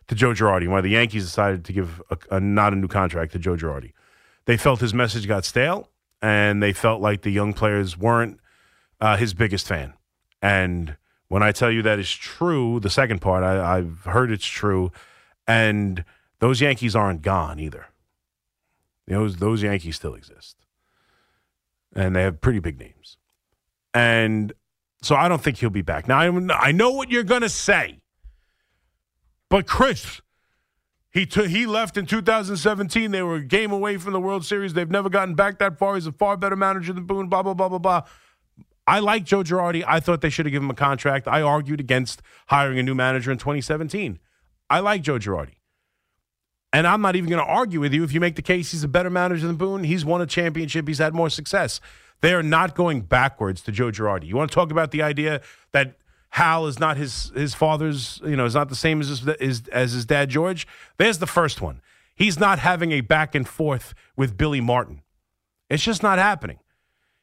to 0.07 0.15
Joe 0.15 0.31
Girardi. 0.31 0.67
Why 0.67 0.81
the 0.81 0.89
Yankees 0.89 1.25
decided 1.25 1.63
to 1.65 1.73
give 1.73 2.01
a, 2.09 2.17
a, 2.31 2.39
not 2.39 2.73
a 2.73 2.75
new 2.75 2.87
contract 2.87 3.33
to 3.33 3.39
Joe 3.39 3.55
Girardi. 3.55 3.93
They 4.45 4.57
felt 4.57 4.79
his 4.79 4.93
message 4.93 5.27
got 5.27 5.45
stale, 5.45 5.89
and 6.21 6.63
they 6.63 6.73
felt 6.73 7.01
like 7.01 7.21
the 7.21 7.31
young 7.31 7.53
players 7.53 7.97
weren't 7.97 8.39
uh, 8.99 9.17
his 9.17 9.33
biggest 9.33 9.67
fan. 9.67 9.93
And 10.41 10.97
when 11.29 11.43
I 11.43 11.51
tell 11.51 11.69
you 11.71 11.81
that 11.81 11.99
is 11.99 12.11
true, 12.11 12.79
the 12.79 12.89
second 12.89 13.19
part, 13.19 13.43
I, 13.43 13.77
I've 13.77 13.99
heard 14.05 14.31
it's 14.31 14.45
true, 14.45 14.91
and 15.47 16.03
those 16.39 16.61
Yankees 16.61 16.95
aren't 16.95 17.21
gone 17.21 17.59
either. 17.59 17.87
Those 19.07 19.37
those 19.37 19.63
Yankees 19.63 19.95
still 19.95 20.15
exist, 20.15 20.57
and 21.95 22.15
they 22.15 22.23
have 22.23 22.41
pretty 22.41 22.59
big 22.59 22.79
names. 22.79 23.17
And 23.93 24.53
so 25.01 25.15
I 25.15 25.27
don't 25.27 25.41
think 25.41 25.57
he'll 25.57 25.69
be 25.69 25.81
back. 25.81 26.07
Now 26.07 26.19
I, 26.19 26.67
I 26.67 26.71
know 26.71 26.91
what 26.91 27.09
you're 27.09 27.23
going 27.23 27.41
to 27.41 27.49
say, 27.49 28.01
but 29.49 29.65
Chris, 29.65 30.21
he 31.09 31.25
t- 31.25 31.47
he 31.47 31.65
left 31.65 31.97
in 31.97 32.05
2017. 32.05 33.11
They 33.11 33.21
were 33.21 33.35
a 33.35 33.43
game 33.43 33.71
away 33.71 33.97
from 33.97 34.13
the 34.13 34.19
World 34.19 34.45
Series. 34.45 34.73
They've 34.73 34.89
never 34.89 35.09
gotten 35.09 35.35
back 35.35 35.59
that 35.59 35.77
far. 35.77 35.95
He's 35.95 36.07
a 36.07 36.11
far 36.11 36.35
better 36.35 36.57
manager 36.57 36.91
than 36.93 37.05
Boone. 37.05 37.29
Blah 37.29 37.43
blah 37.43 37.53
blah 37.53 37.69
blah 37.69 37.79
blah. 37.79 38.01
I 38.87 38.99
like 38.99 39.25
Joe 39.25 39.43
Girardi. 39.43 39.83
I 39.85 39.99
thought 39.99 40.21
they 40.21 40.29
should 40.29 40.45
have 40.45 40.53
given 40.53 40.67
him 40.67 40.71
a 40.71 40.75
contract. 40.75 41.27
I 41.27 41.41
argued 41.41 41.81
against 41.81 42.21
hiring 42.47 42.79
a 42.79 42.83
new 42.83 42.95
manager 42.95 43.31
in 43.31 43.37
2017. 43.37 44.17
I 44.69 44.79
like 44.79 45.01
Joe 45.01 45.19
Girardi. 45.19 45.55
And 46.71 46.87
I'm 46.87 47.01
not 47.01 47.15
even 47.15 47.29
going 47.29 47.43
to 47.43 47.49
argue 47.49 47.79
with 47.79 47.93
you 47.93 48.03
if 48.03 48.13
you 48.13 48.19
make 48.19 48.35
the 48.35 48.41
case 48.41 48.71
he's 48.71 48.83
a 48.83 48.87
better 48.87 49.09
manager 49.09 49.45
than 49.47 49.55
Boone. 49.57 49.83
He's 49.83 50.05
won 50.05 50.21
a 50.21 50.25
championship. 50.25 50.87
He's 50.87 50.99
had 50.99 51.13
more 51.13 51.29
success. 51.29 51.81
They 52.21 52.33
are 52.33 52.43
not 52.43 52.75
going 52.75 53.01
backwards 53.01 53.61
to 53.63 53.71
Joe 53.71 53.91
Girardi. 53.91 54.25
You 54.25 54.35
want 54.35 54.51
to 54.51 54.55
talk 54.55 54.71
about 54.71 54.91
the 54.91 55.01
idea 55.01 55.41
that 55.71 55.97
Hal 56.31 56.67
is 56.67 56.79
not 56.79 56.97
his 56.97 57.31
his 57.35 57.53
father's, 57.53 58.21
you 58.23 58.35
know, 58.35 58.45
is 58.45 58.55
not 58.55 58.69
the 58.69 58.75
same 58.75 58.99
as 58.99 59.23
his, 59.39 59.67
as 59.69 59.93
his 59.93 60.05
dad 60.05 60.29
George? 60.29 60.67
There's 60.97 61.19
the 61.19 61.27
first 61.27 61.61
one. 61.61 61.81
He's 62.15 62.39
not 62.39 62.59
having 62.59 62.91
a 62.91 63.01
back 63.01 63.33
and 63.33 63.47
forth 63.47 63.93
with 64.15 64.37
Billy 64.37 64.61
Martin. 64.61 65.01
It's 65.69 65.83
just 65.83 66.03
not 66.03 66.17
happening. 66.19 66.59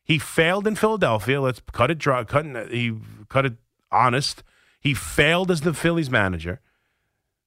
He 0.05 0.19
failed 0.19 0.67
in 0.67 0.77
Philadelphia. 0.77 1.40
Let's 1.40 1.62
cut 1.73 1.90
it 1.90 1.99
dry. 1.99 2.25
Cut 2.25 2.45
he 2.71 2.95
cut 3.29 3.47
it 3.47 3.55
honest. 3.90 4.43
He 4.81 4.93
failed 4.93 5.51
as 5.51 5.62
the 5.62 5.73
Phillies 5.73 6.11
manager. 6.11 6.61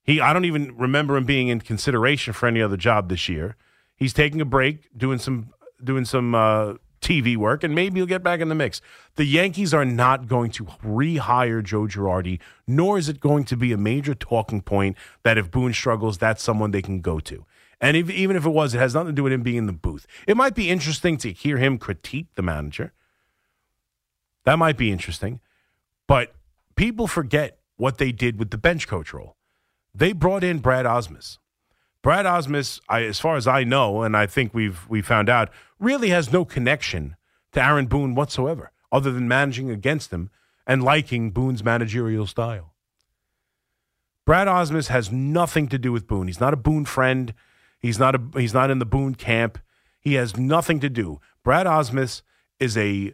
He 0.04 0.20
I 0.20 0.34
don't 0.34 0.46
even 0.46 0.76
remember 0.76 1.16
him 1.18 1.26
being 1.26 1.50
in 1.50 1.62
consideration 1.62 2.34
for 2.34 2.48
any 2.48 2.62
other 2.62 2.78
job 2.78 3.10
this 3.10 3.30
year. 3.30 3.56
He's 3.96 4.14
taking 4.14 4.42
a 4.42 4.46
break, 4.46 4.90
doing 4.98 5.20
some 5.20 5.54
doing 5.84 6.06
some 6.06 6.34
uh, 6.34 6.74
TV 7.02 7.38
work, 7.38 7.64
and 7.64 7.76
maybe 7.76 8.00
he'll 8.00 8.08
get 8.08 8.24
back 8.24 8.40
in 8.40 8.50
the 8.50 8.56
mix. 8.56 8.82
The 9.16 9.26
Yankees 9.26 9.74
are 9.74 9.86
not 9.86 10.28
going 10.28 10.52
to 10.52 10.66
rehire 10.66 11.64
Joe 11.64 11.84
Girardi, 11.84 12.40
nor 12.66 12.98
is 12.98 13.08
it 13.08 13.20
going 13.20 13.46
to 13.46 13.58
be 13.58 13.72
a 13.72 13.78
major 13.78 14.16
talking 14.16 14.62
point 14.62 14.98
that 15.24 15.38
if 15.38 15.52
Boone 15.52 15.74
struggles, 15.74 16.18
that's 16.18 16.42
someone 16.42 16.72
they 16.72 16.82
can 16.82 17.02
go 17.02 17.20
to. 17.20 17.46
And 17.80 17.96
if, 17.96 18.10
even 18.10 18.36
if 18.36 18.46
it 18.46 18.50
was, 18.50 18.74
it 18.74 18.80
has 18.80 18.94
nothing 18.94 19.10
to 19.10 19.14
do 19.14 19.24
with 19.24 19.34
him 19.34 19.44
being 19.44 19.58
in 19.58 19.66
the 19.68 19.74
booth. 19.74 20.08
It 20.28 20.36
might 20.36 20.56
be 20.56 20.70
interesting 20.70 21.18
to 21.18 21.32
hear 21.32 21.58
him 21.58 21.78
critique 21.78 22.28
the 22.36 22.42
manager. 22.42 22.94
That 24.46 24.58
might 24.58 24.78
be 24.78 24.92
interesting. 24.92 25.42
But 26.08 26.34
people 26.76 27.08
forget 27.08 27.60
what 27.76 27.98
they 27.98 28.12
did 28.12 28.40
with 28.40 28.50
the 28.50 28.58
bench 28.58 28.88
coach 28.88 29.14
role. 29.14 29.36
They 29.94 30.14
brought 30.14 30.44
in 30.44 30.60
Brad 30.60 30.86
Ausmus. 30.86 31.38
Brad 32.02 32.26
Ausmus, 32.26 32.80
I, 32.88 33.04
as 33.04 33.20
far 33.20 33.36
as 33.36 33.48
I 33.48 33.64
know, 33.64 34.04
and 34.04 34.16
I 34.16 34.28
think 34.28 34.54
we've 34.54 34.88
we 34.88 35.02
found 35.02 35.30
out, 35.30 35.50
really 35.80 36.10
has 36.10 36.32
no 36.32 36.46
connection 36.46 37.16
to 37.52 37.64
Aaron 37.64 37.88
Boone 37.88 38.16
whatsoever, 38.16 38.72
other 38.92 39.12
than 39.12 39.28
managing 39.28 39.70
against 39.70 40.12
him 40.12 40.30
and 40.66 40.84
liking 40.84 41.32
Boone's 41.32 41.64
managerial 41.64 42.28
style. 42.28 42.74
Brad 44.26 44.48
Ausmus 44.48 44.88
has 44.88 45.12
nothing 45.12 45.68
to 45.70 45.78
do 45.78 45.92
with 45.92 46.08
Boone. 46.08 46.28
He's 46.28 46.40
not 46.40 46.54
a 46.54 46.58
Boone 46.58 46.86
friend. 46.86 47.34
He's 47.88 48.00
not 48.00 48.16
a 48.16 48.22
he's 48.36 48.54
not 48.54 48.70
in 48.70 48.80
the 48.80 48.86
Boone 48.86 49.16
camp. 49.16 49.60
He 50.02 50.16
has 50.16 50.36
nothing 50.36 50.82
to 50.82 50.90
do. 50.90 51.22
Brad 51.42 51.66
Ausmus 51.66 52.22
is 52.60 52.76
a 52.76 53.14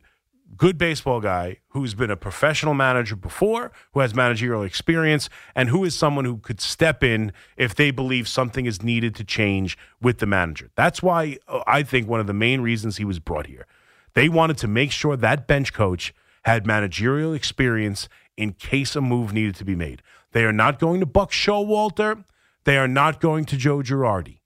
good 0.58 0.80
baseball 0.80 1.22
guy 1.22 1.60
who's 1.70 1.94
been 1.94 2.10
a 2.10 2.16
professional 2.16 2.74
manager 2.74 3.16
before, 3.16 3.72
who 3.92 4.00
has 4.00 4.16
managerial 4.16 4.64
experience, 4.64 5.30
and 5.54 5.70
who 5.70 5.86
is 5.86 5.96
someone 5.96 6.26
who 6.26 6.38
could 6.38 6.60
step 6.60 7.04
in 7.04 7.32
if 7.56 7.76
they 7.76 7.92
believe 7.92 8.28
something 8.28 8.66
is 8.66 8.82
needed 8.82 9.14
to 9.14 9.24
change 9.24 9.78
with 10.02 10.18
the 10.18 10.26
manager. 10.26 10.72
That's 10.74 11.04
why 11.04 11.38
uh, 11.48 11.62
I 11.68 11.84
think 11.84 12.08
one 12.08 12.20
of 12.20 12.26
the 12.26 12.34
main 12.34 12.62
reasons 12.62 12.98
he 12.98 13.06
was 13.06 13.20
brought 13.20 13.46
here. 13.46 13.68
They 14.16 14.28
wanted 14.28 14.58
to 14.58 14.68
make 14.68 14.92
sure 14.92 15.16
that 15.16 15.46
bench 15.46 15.72
coach 15.72 16.16
had 16.46 16.66
managerial 16.66 17.36
experience 17.36 18.10
in 18.38 18.54
case 18.54 18.96
a 18.96 19.02
move 19.02 19.34
needed 19.34 19.54
to 19.58 19.66
be 19.66 19.76
made. 19.76 20.02
They 20.32 20.46
are 20.46 20.52
not 20.52 20.80
going 20.80 21.00
to 21.00 21.06
Buck 21.06 21.32
Showalter. 21.32 22.26
They 22.64 22.80
are 22.80 22.88
not 22.88 23.22
going 23.22 23.46
to 23.46 23.56
Joe 23.56 23.84
Girardi. 23.84 24.40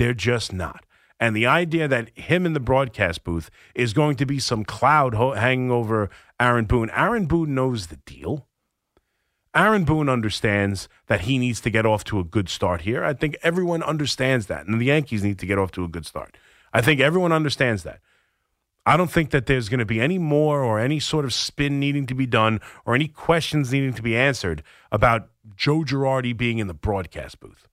They're 0.00 0.14
just 0.14 0.54
not. 0.54 0.86
And 1.20 1.36
the 1.36 1.44
idea 1.44 1.86
that 1.86 2.08
him 2.18 2.46
in 2.46 2.54
the 2.54 2.58
broadcast 2.58 3.22
booth 3.22 3.50
is 3.74 3.92
going 3.92 4.16
to 4.16 4.24
be 4.24 4.38
some 4.38 4.64
cloud 4.64 5.12
ho- 5.12 5.32
hanging 5.34 5.70
over 5.70 6.08
Aaron 6.40 6.64
Boone. 6.64 6.88
Aaron 6.96 7.26
Boone 7.26 7.54
knows 7.54 7.88
the 7.88 7.96
deal. 7.96 8.48
Aaron 9.54 9.84
Boone 9.84 10.08
understands 10.08 10.88
that 11.08 11.20
he 11.22 11.36
needs 11.36 11.60
to 11.60 11.68
get 11.68 11.84
off 11.84 12.02
to 12.04 12.18
a 12.18 12.24
good 12.24 12.48
start 12.48 12.80
here. 12.80 13.04
I 13.04 13.12
think 13.12 13.36
everyone 13.42 13.82
understands 13.82 14.46
that. 14.46 14.66
And 14.66 14.80
the 14.80 14.86
Yankees 14.86 15.22
need 15.22 15.38
to 15.40 15.44
get 15.44 15.58
off 15.58 15.70
to 15.72 15.84
a 15.84 15.88
good 15.88 16.06
start. 16.06 16.38
I 16.72 16.80
think 16.80 16.98
everyone 17.02 17.30
understands 17.30 17.82
that. 17.82 18.00
I 18.86 18.96
don't 18.96 19.10
think 19.10 19.32
that 19.32 19.44
there's 19.44 19.68
going 19.68 19.80
to 19.80 19.84
be 19.84 20.00
any 20.00 20.16
more 20.16 20.64
or 20.64 20.80
any 20.80 20.98
sort 20.98 21.26
of 21.26 21.34
spin 21.34 21.78
needing 21.78 22.06
to 22.06 22.14
be 22.14 22.24
done 22.24 22.62
or 22.86 22.94
any 22.94 23.06
questions 23.06 23.70
needing 23.70 23.92
to 23.92 24.02
be 24.02 24.16
answered 24.16 24.62
about 24.90 25.28
Joe 25.54 25.80
Girardi 25.80 26.34
being 26.34 26.56
in 26.56 26.68
the 26.68 26.72
broadcast 26.72 27.38
booth. 27.38 27.66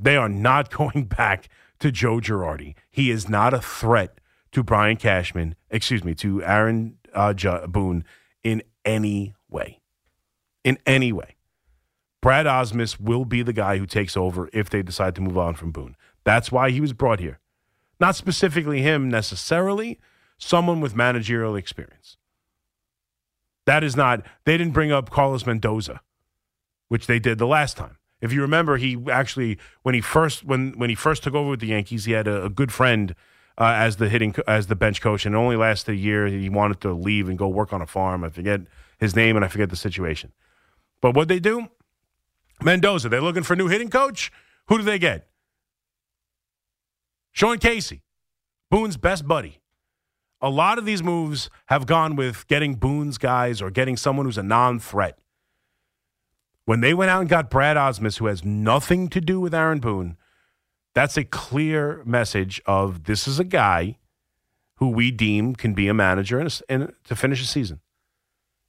They 0.00 0.16
are 0.16 0.28
not 0.28 0.70
going 0.76 1.04
back 1.04 1.48
to 1.80 1.92
Joe 1.92 2.16
Girardi. 2.18 2.74
He 2.90 3.10
is 3.10 3.28
not 3.28 3.54
a 3.54 3.60
threat 3.60 4.18
to 4.52 4.62
Brian 4.62 4.96
Cashman, 4.96 5.54
excuse 5.70 6.04
me, 6.04 6.14
to 6.16 6.42
Aaron 6.42 6.96
uh, 7.14 7.34
J- 7.34 7.66
Boone 7.68 8.04
in 8.42 8.62
any 8.84 9.34
way. 9.48 9.80
In 10.64 10.78
any 10.86 11.12
way. 11.12 11.36
Brad 12.20 12.46
Ausmus 12.46 13.00
will 13.00 13.24
be 13.24 13.42
the 13.42 13.52
guy 13.52 13.78
who 13.78 13.86
takes 13.86 14.16
over 14.16 14.50
if 14.52 14.68
they 14.68 14.82
decide 14.82 15.14
to 15.14 15.22
move 15.22 15.38
on 15.38 15.54
from 15.54 15.72
Boone. 15.72 15.96
That's 16.24 16.52
why 16.52 16.70
he 16.70 16.80
was 16.80 16.92
brought 16.92 17.18
here. 17.18 17.38
Not 17.98 18.14
specifically 18.14 18.82
him 18.82 19.08
necessarily, 19.08 19.98
someone 20.36 20.80
with 20.80 20.94
managerial 20.94 21.56
experience. 21.56 22.16
That 23.66 23.84
is 23.84 23.96
not, 23.96 24.24
they 24.44 24.58
didn't 24.58 24.72
bring 24.72 24.92
up 24.92 25.10
Carlos 25.10 25.46
Mendoza, 25.46 26.00
which 26.88 27.06
they 27.06 27.18
did 27.18 27.38
the 27.38 27.46
last 27.46 27.76
time. 27.76 27.96
If 28.20 28.32
you 28.32 28.42
remember, 28.42 28.76
he 28.76 28.98
actually 29.10 29.58
when 29.82 29.94
he 29.94 30.00
first 30.00 30.44
when 30.44 30.72
when 30.72 30.90
he 30.90 30.96
first 30.96 31.22
took 31.22 31.34
over 31.34 31.50
with 31.50 31.60
the 31.60 31.68
Yankees, 31.68 32.04
he 32.04 32.12
had 32.12 32.28
a, 32.28 32.44
a 32.44 32.50
good 32.50 32.72
friend 32.72 33.14
uh, 33.56 33.74
as 33.76 33.96
the 33.96 34.08
hitting 34.08 34.34
as 34.46 34.66
the 34.66 34.76
bench 34.76 35.00
coach, 35.00 35.26
and 35.26 35.34
it 35.34 35.38
only 35.38 35.56
lasted 35.56 35.92
a 35.92 35.96
year. 35.96 36.26
He 36.26 36.48
wanted 36.48 36.80
to 36.82 36.92
leave 36.92 37.28
and 37.28 37.38
go 37.38 37.48
work 37.48 37.72
on 37.72 37.80
a 37.80 37.86
farm. 37.86 38.24
I 38.24 38.28
forget 38.28 38.60
his 38.98 39.16
name 39.16 39.36
and 39.36 39.44
I 39.44 39.48
forget 39.48 39.70
the 39.70 39.76
situation. 39.76 40.32
But 41.00 41.14
what 41.14 41.28
they 41.28 41.40
do, 41.40 41.68
Mendoza, 42.62 43.08
they're 43.08 43.22
looking 43.22 43.42
for 43.42 43.54
a 43.54 43.56
new 43.56 43.68
hitting 43.68 43.88
coach. 43.88 44.30
Who 44.68 44.78
do 44.78 44.84
they 44.84 44.98
get? 44.98 45.26
Sean 47.32 47.58
Casey, 47.58 48.02
Boone's 48.70 48.96
best 48.96 49.26
buddy. 49.26 49.60
A 50.42 50.50
lot 50.50 50.78
of 50.78 50.84
these 50.84 51.02
moves 51.02 51.50
have 51.66 51.86
gone 51.86 52.16
with 52.16 52.46
getting 52.48 52.74
Boone's 52.74 53.18
guys 53.18 53.60
or 53.60 53.70
getting 53.70 53.96
someone 53.96 54.26
who's 54.26 54.38
a 54.38 54.42
non-threat. 54.42 55.18
When 56.70 56.82
they 56.82 56.94
went 56.94 57.10
out 57.10 57.20
and 57.20 57.28
got 57.28 57.50
Brad 57.50 57.76
Ausmus, 57.76 58.18
who 58.18 58.26
has 58.26 58.44
nothing 58.44 59.08
to 59.08 59.20
do 59.20 59.40
with 59.40 59.52
Aaron 59.52 59.80
Boone, 59.80 60.16
that's 60.94 61.16
a 61.16 61.24
clear 61.24 62.00
message 62.04 62.62
of 62.64 63.06
this 63.06 63.26
is 63.26 63.40
a 63.40 63.44
guy 63.44 63.98
who 64.76 64.88
we 64.90 65.10
deem 65.10 65.56
can 65.56 65.74
be 65.74 65.88
a 65.88 65.94
manager 65.94 66.38
and, 66.38 66.60
and 66.68 66.92
to 67.02 67.16
finish 67.16 67.42
a 67.42 67.44
season. 67.44 67.80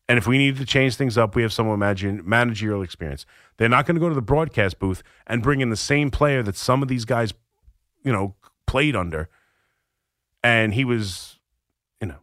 And 0.10 0.18
if 0.18 0.26
we 0.26 0.40
need 0.40 0.58
to 0.58 0.66
change 0.66 0.96
things 0.96 1.16
up, 1.16 1.36
we 1.36 1.44
have 1.44 1.54
someone 1.54 1.76
imagine 1.76 2.24
managerial 2.26 2.82
experience. 2.82 3.28
They're 3.58 3.70
not 3.70 3.86
going 3.86 3.98
to 3.98 4.02
go 4.02 4.10
to 4.10 4.16
the 4.16 4.22
broadcast 4.24 4.80
booth 4.80 5.04
and 5.28 5.44
bring 5.44 5.62
in 5.62 5.70
the 5.70 5.76
same 5.76 6.10
player 6.10 6.42
that 6.42 6.56
some 6.56 6.82
of 6.82 6.88
these 6.88 7.06
guys, 7.06 7.36
you 8.04 8.12
know, 8.12 8.34
played 8.66 8.96
under. 8.96 9.30
And 10.44 10.74
he 10.74 10.86
was, 10.86 11.38
you 12.02 12.08
know, 12.08 12.22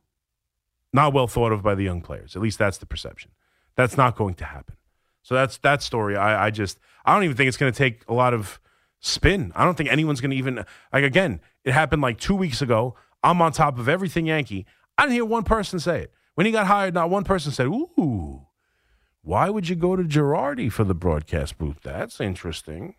not 0.92 1.12
well 1.12 1.28
thought 1.28 1.52
of 1.52 1.62
by 1.62 1.76
the 1.76 1.84
young 1.84 2.02
players. 2.02 2.34
At 2.34 2.42
least 2.42 2.58
that's 2.58 2.78
the 2.78 2.86
perception. 2.86 3.30
That's 3.76 3.96
not 3.96 4.16
going 4.16 4.34
to 4.34 4.44
happen. 4.44 4.74
So 5.22 5.34
that's 5.34 5.58
that 5.58 5.82
story. 5.82 6.16
I, 6.16 6.46
I 6.46 6.50
just 6.50 6.78
I 7.04 7.14
don't 7.14 7.24
even 7.24 7.36
think 7.36 7.48
it's 7.48 7.56
going 7.56 7.72
to 7.72 7.76
take 7.76 8.02
a 8.08 8.14
lot 8.14 8.34
of 8.34 8.60
spin. 9.00 9.52
I 9.54 9.64
don't 9.64 9.76
think 9.76 9.90
anyone's 9.90 10.20
going 10.20 10.30
to 10.30 10.36
even 10.36 10.64
like 10.92 11.04
again. 11.04 11.40
It 11.64 11.72
happened 11.72 12.02
like 12.02 12.18
two 12.18 12.34
weeks 12.34 12.62
ago. 12.62 12.96
I'm 13.22 13.42
on 13.42 13.52
top 13.52 13.78
of 13.78 13.88
everything 13.88 14.26
Yankee. 14.26 14.66
I 14.96 15.02
didn't 15.02 15.14
hear 15.14 15.24
one 15.24 15.44
person 15.44 15.80
say 15.80 16.02
it 16.02 16.12
when 16.34 16.46
he 16.46 16.52
got 16.52 16.66
hired. 16.66 16.94
Not 16.94 17.10
one 17.10 17.24
person 17.24 17.52
said, 17.52 17.66
"Ooh, 17.66 18.46
why 19.22 19.50
would 19.50 19.68
you 19.68 19.76
go 19.76 19.96
to 19.96 20.02
Girardi 20.02 20.72
for 20.72 20.84
the 20.84 20.94
broadcast 20.94 21.58
booth? 21.58 21.80
That's 21.82 22.20
interesting. 22.20 22.94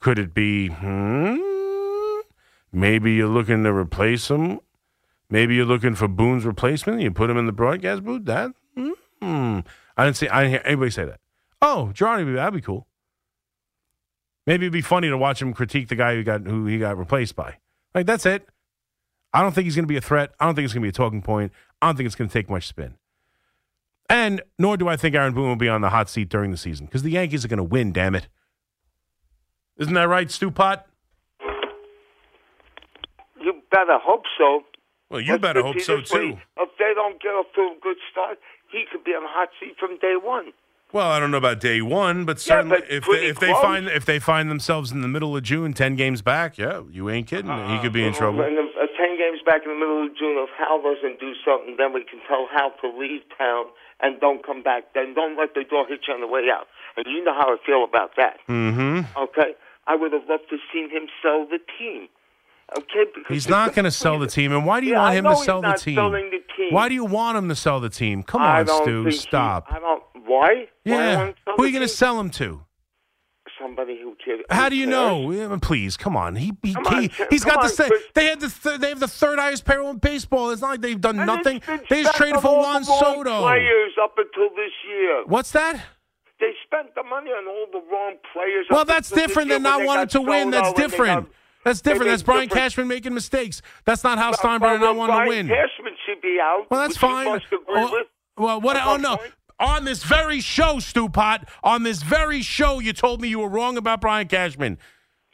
Could 0.00 0.18
it 0.18 0.34
be? 0.34 0.68
Hmm. 0.68 1.38
Maybe 2.72 3.12
you're 3.12 3.28
looking 3.28 3.62
to 3.64 3.72
replace 3.72 4.28
him. 4.30 4.60
Maybe 5.30 5.54
you're 5.54 5.66
looking 5.66 5.94
for 5.94 6.08
Boone's 6.08 6.44
replacement. 6.44 7.00
You 7.00 7.10
put 7.10 7.30
him 7.30 7.36
in 7.36 7.46
the 7.46 7.52
broadcast 7.52 8.02
booth. 8.02 8.24
That. 8.24 8.50
Hmm. 8.76 9.60
I 9.96 10.04
didn't 10.04 10.16
see. 10.16 10.28
I 10.28 10.42
didn't 10.42 10.50
hear 10.52 10.62
anybody 10.64 10.90
say 10.90 11.04
that. 11.04 11.20
Oh, 11.62 11.92
Girardi, 11.94 12.34
that'd 12.34 12.52
be 12.52 12.60
cool. 12.60 12.86
Maybe 14.46 14.66
it'd 14.66 14.72
be 14.72 14.82
funny 14.82 15.08
to 15.08 15.16
watch 15.16 15.40
him 15.40 15.54
critique 15.54 15.88
the 15.88 15.94
guy 15.94 16.16
who 16.16 16.24
got 16.24 16.42
who 16.42 16.66
he 16.66 16.78
got 16.78 16.98
replaced 16.98 17.36
by. 17.36 17.58
Like 17.94 18.06
that's 18.06 18.26
it. 18.26 18.48
I 19.32 19.40
don't 19.40 19.54
think 19.54 19.64
he's 19.64 19.76
going 19.76 19.84
to 19.84 19.88
be 19.88 19.96
a 19.96 20.00
threat. 20.00 20.32
I 20.40 20.44
don't 20.44 20.56
think 20.56 20.64
it's 20.64 20.74
going 20.74 20.82
to 20.82 20.86
be 20.86 20.90
a 20.90 20.92
talking 20.92 21.22
point. 21.22 21.52
I 21.80 21.86
don't 21.86 21.96
think 21.96 22.06
it's 22.06 22.16
going 22.16 22.28
to 22.28 22.32
take 22.32 22.50
much 22.50 22.66
spin. 22.66 22.96
And 24.10 24.42
nor 24.58 24.76
do 24.76 24.88
I 24.88 24.96
think 24.96 25.14
Aaron 25.14 25.32
Boone 25.32 25.48
will 25.48 25.56
be 25.56 25.68
on 25.68 25.80
the 25.80 25.90
hot 25.90 26.10
seat 26.10 26.28
during 26.28 26.50
the 26.50 26.56
season 26.56 26.86
because 26.86 27.02
the 27.02 27.12
Yankees 27.12 27.44
are 27.44 27.48
going 27.48 27.58
to 27.58 27.62
win. 27.62 27.92
Damn 27.92 28.16
it! 28.16 28.26
Isn't 29.78 29.94
that 29.94 30.08
right, 30.08 30.30
Stu 30.30 30.50
Pot? 30.50 30.86
You 33.40 33.54
better 33.70 33.98
hope 34.02 34.24
so. 34.36 34.62
Well, 35.10 35.20
you 35.20 35.32
Let's 35.32 35.42
better 35.42 35.62
hope 35.62 35.80
so 35.80 35.96
way. 35.96 36.02
too. 36.02 36.38
If 36.58 36.70
they 36.78 36.92
don't 36.94 37.20
get 37.22 37.28
off 37.30 37.46
to 37.54 37.60
a 37.60 37.74
good 37.80 37.96
start, 38.10 38.38
he 38.70 38.84
could 38.90 39.04
be 39.04 39.12
on 39.12 39.22
the 39.22 39.28
hot 39.30 39.48
seat 39.60 39.76
from 39.78 39.98
day 39.98 40.14
one. 40.20 40.52
Well, 40.92 41.10
I 41.10 41.18
don't 41.18 41.30
know 41.30 41.38
about 41.38 41.60
day 41.60 41.80
one, 41.80 42.24
but 42.24 42.36
Yeah, 42.46 42.56
certainly 42.56 42.80
but 42.80 42.90
if 42.90 43.04
they, 43.06 43.26
if 43.26 43.40
they 43.40 43.52
find 43.52 43.88
if 43.88 44.04
they 44.04 44.18
find 44.18 44.50
themselves 44.50 44.92
in 44.92 45.00
the 45.00 45.08
middle 45.08 45.36
of 45.36 45.42
June, 45.42 45.72
ten 45.72 45.96
games 45.96 46.20
back, 46.22 46.58
yeah, 46.58 46.82
you 46.90 47.08
ain't 47.10 47.26
kidding. 47.26 47.50
he 47.70 47.78
could 47.80 47.92
be 47.92 48.04
in 48.04 48.12
trouble. 48.12 48.42
And 48.42 48.56
if, 48.58 48.76
uh, 48.76 48.86
ten 48.98 49.16
games 49.16 49.40
back 49.44 49.62
in 49.64 49.70
the 49.70 49.78
middle 49.78 50.04
of 50.04 50.16
June, 50.16 50.36
if 50.38 50.50
Hal 50.58 50.82
doesn't 50.82 51.18
do 51.18 51.32
something, 51.44 51.76
then 51.78 51.92
we 51.92 52.04
can 52.04 52.20
tell 52.28 52.46
Hal 52.54 52.72
to 52.82 52.88
leave 52.98 53.22
town 53.38 53.66
and 54.00 54.20
don't 54.20 54.44
come 54.44 54.62
back. 54.62 54.92
Then 54.94 55.14
don't 55.14 55.36
let 55.38 55.54
the 55.54 55.64
door 55.64 55.86
hit 55.86 56.00
you 56.06 56.14
on 56.14 56.20
the 56.20 56.26
way 56.26 56.48
out. 56.52 56.66
And 56.96 57.06
you 57.06 57.24
know 57.24 57.32
how 57.34 57.54
I 57.54 57.56
feel 57.64 57.84
about 57.84 58.16
that. 58.16 58.38
Mm-hmm. 58.48 59.16
Okay, 59.16 59.54
I 59.86 59.96
would 59.96 60.12
have 60.12 60.28
loved 60.28 60.50
to 60.50 60.58
seen 60.72 60.90
him 60.90 61.08
sell 61.22 61.46
the 61.48 61.58
team. 61.78 62.08
Okay, 62.78 63.04
because 63.14 63.28
He's 63.34 63.48
not 63.48 63.74
going 63.74 63.84
to 63.84 63.90
sell 63.90 64.18
the 64.18 64.26
team, 64.26 64.52
and 64.52 64.64
why 64.66 64.80
do 64.80 64.86
you 64.86 64.92
Yeah, 64.92 65.02
want 65.02 65.14
him 65.16 65.24
to 65.24 65.30
he's 65.34 65.44
sell 65.44 65.60
the 65.62 65.72
team? 65.74 65.96
the 65.96 66.38
team. 66.56 66.72
Why 66.72 66.88
do 66.88 66.94
you 66.94 67.04
want 67.04 67.36
him 67.38 67.48
to 67.48 67.54
sell 67.54 67.80
the 67.80 67.90
team? 67.90 68.22
Come 68.22 68.40
on, 68.42 68.66
Stu, 68.66 69.04
think 69.04 69.14
he- 69.14 69.18
stop. 69.18 69.66
I 69.70 69.78
don't. 69.78 70.02
Why? 70.24 70.26
Why 70.26 70.66
yeah, 70.84 71.16
sell 71.16 71.34
who 71.56 71.62
are 71.62 71.66
you 71.66 71.72
going 71.72 71.82
to 71.82 71.88
sell 71.88 72.18
him 72.18 72.30
to? 72.30 72.62
Somebody 73.60 73.98
who 74.02 74.16
cares. 74.24 74.40
How 74.50 74.68
do 74.68 74.76
you 74.76 74.86
know? 74.86 75.30
Uh, 75.32 75.58
please, 75.58 75.96
come 75.96 76.16
on. 76.16 76.34
He, 76.36 76.52
he, 76.62 76.74
Come 76.74 76.86
on, 76.86 77.02
he 77.02 77.08
Tim, 77.08 77.26
has 77.30 77.44
got 77.44 77.62
the 77.62 77.68
on, 77.68 77.76
th- 77.76 77.88
Chris. 77.90 78.02
they 78.14 78.24
had 78.26 78.40
the 78.40 78.48
th- 78.48 78.80
they 78.80 78.88
have 78.88 78.98
the 79.00 79.06
third 79.08 79.38
highest 79.38 79.64
payroll 79.64 79.90
in 79.90 79.98
baseball. 79.98 80.50
It's 80.50 80.62
not 80.62 80.70
like 80.70 80.80
they've 80.80 81.00
done 81.00 81.16
nothing. 81.16 81.60
They 81.88 82.02
just 82.02 82.16
traded 82.16 82.40
for 82.40 82.58
Juan 82.58 82.82
Soto. 82.84 83.22
Players 83.42 83.92
up 84.02 84.14
until 84.16 84.48
this 84.56 84.72
year. 84.88 85.24
What's 85.26 85.52
that? 85.52 85.80
They 86.40 86.50
spent 86.66 86.94
the 86.96 87.04
money 87.04 87.30
on 87.30 87.46
all 87.46 87.66
the 87.70 87.86
wrong 87.92 88.14
players. 88.32 88.66
Well, 88.70 88.84
that's 88.84 89.10
different 89.10 89.50
than 89.50 89.62
not 89.62 89.84
wanting 89.84 90.08
to 90.08 90.20
win. 90.22 90.50
That's 90.50 90.72
different. 90.72 91.28
That's 91.64 91.80
different. 91.80 92.10
That's 92.10 92.22
Brian 92.22 92.48
different- 92.48 92.62
Cashman 92.64 92.88
making 92.88 93.14
mistakes. 93.14 93.62
That's 93.84 94.02
not 94.04 94.18
Hal 94.18 94.32
Steinbrenner 94.34 94.80
Well, 94.80 94.94
wanting 94.96 95.20
to 95.22 95.28
win. 95.28 95.48
Cashman 95.48 95.94
should 96.06 96.20
be 96.20 96.38
out. 96.42 96.66
Well, 96.70 96.80
that's 96.80 96.96
fine. 96.96 97.30
with. 97.32 97.42
well, 98.36 98.60
what? 98.60 98.76
At 98.76 98.86
Oh 98.86 98.96
no! 98.96 99.16
point. 99.16 99.32
On 99.60 99.84
this 99.84 100.02
very 100.02 100.40
show, 100.40 100.80
Stu 100.80 101.08
Pot, 101.08 101.48
on 101.62 101.84
this 101.84 102.02
very 102.02 102.42
show, 102.42 102.80
you 102.80 102.92
told 102.92 103.20
me 103.20 103.28
you 103.28 103.38
were 103.38 103.48
wrong 103.48 103.76
about 103.76 104.00
Brian 104.00 104.26
Cashman. 104.26 104.76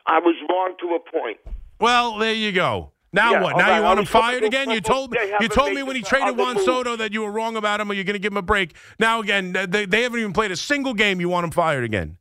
I 0.06 0.18
was 0.18 0.34
wrong 0.50 0.74
to 0.80 0.94
a 0.96 1.00
point. 1.18 1.38
Well, 1.80 2.18
there 2.18 2.34
you 2.34 2.52
go. 2.52 2.92
Now 3.10 3.32
Yeah, 3.32 3.42
what? 3.42 3.56
Now 3.56 3.68
right, 3.70 3.76
you 3.78 3.82
want 3.84 4.00
him 4.00 4.04
fired 4.04 4.44
again? 4.44 4.68
You 4.68 4.82
told 4.82 5.14
you 5.40 5.48
told 5.48 5.72
me 5.72 5.82
when 5.82 5.96
he 5.96 6.02
traded 6.02 6.36
Juan 6.36 6.54
moves. 6.56 6.66
Soto 6.66 6.96
that 6.96 7.14
you 7.14 7.22
were 7.22 7.30
wrong 7.30 7.56
about 7.56 7.80
him, 7.80 7.90
or 7.90 7.94
you're 7.94 8.04
going 8.04 8.14
to 8.14 8.18
give 8.18 8.32
him 8.32 8.36
a 8.36 8.42
break. 8.42 8.74
Now 8.98 9.20
again, 9.20 9.52
they, 9.52 9.86
they 9.86 10.02
haven't 10.02 10.18
even 10.20 10.34
played 10.34 10.50
a 10.50 10.56
single 10.56 10.92
game. 10.92 11.20
You 11.20 11.30
want 11.30 11.44
him 11.44 11.50
fired 11.50 11.84
again? 11.84 12.18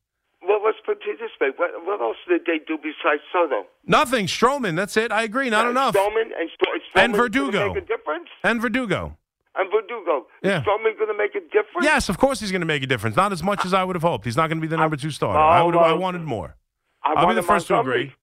Well, 1.39 1.50
let's 1.50 1.58
put 1.58 1.58
it 1.58 1.58
this 1.58 1.69
way. 1.69 1.78
What, 1.86 1.86
what 1.86 2.02
else 2.02 2.17
did 2.28 2.41
they 2.45 2.60
do 2.65 2.78
besides 2.78 3.21
Soto? 3.32 3.65
Nothing. 3.86 4.28
Stroman. 4.28 4.76
That's 4.76 4.97
it. 4.97 5.12
I 5.12 5.23
agree. 5.23 5.50
Not 5.50 5.65
Uh, 5.67 5.69
enough. 5.71 5.95
Stroman 5.95 6.32
and, 6.38 6.50
And 6.95 7.15
Verdugo. 7.15 7.73
Make 7.73 7.84
a 7.84 7.88
difference. 7.88 8.28
And 8.43 8.62
Verdugo. 8.62 9.17
And 9.56 9.71
Verdugo. 9.71 10.28
Yeah. 10.43 10.60
Is 10.60 10.63
Stroman 10.65 10.97
going 10.97 11.08
to 11.12 11.17
make 11.17 11.36
a 11.36 11.41
difference? 11.41 11.84
Yes, 11.84 12.10
of 12.10 12.17
course 12.17 12.39
he's 12.39 12.52
going 12.52 12.62
to 12.62 12.67
make 12.67 12.84
a 12.84 12.88
difference. 12.88 13.15
Not 13.15 13.32
as 13.32 13.41
much 13.43 13.65
as 13.65 13.73
I 13.73 13.84
would 13.84 13.95
have 13.95 14.04
hoped. 14.04 14.26
He's 14.26 14.38
not 14.38 14.47
going 14.50 14.58
to 14.58 14.62
be 14.62 14.67
the 14.67 14.78
number 14.78 14.95
two 14.95 15.10
starter. 15.12 15.39
Oh, 15.39 15.41
I 15.41 15.62
would. 15.63 15.73
have 15.73 15.84
I 15.84 15.93
wanted 15.93 16.21
more. 16.21 16.56
I 17.04 17.13
I'll 17.13 17.15
be 17.15 17.19
the 17.19 17.26
wanted 17.41 17.43
first 17.43 17.67
to 17.67 17.80
agree. 17.80 18.13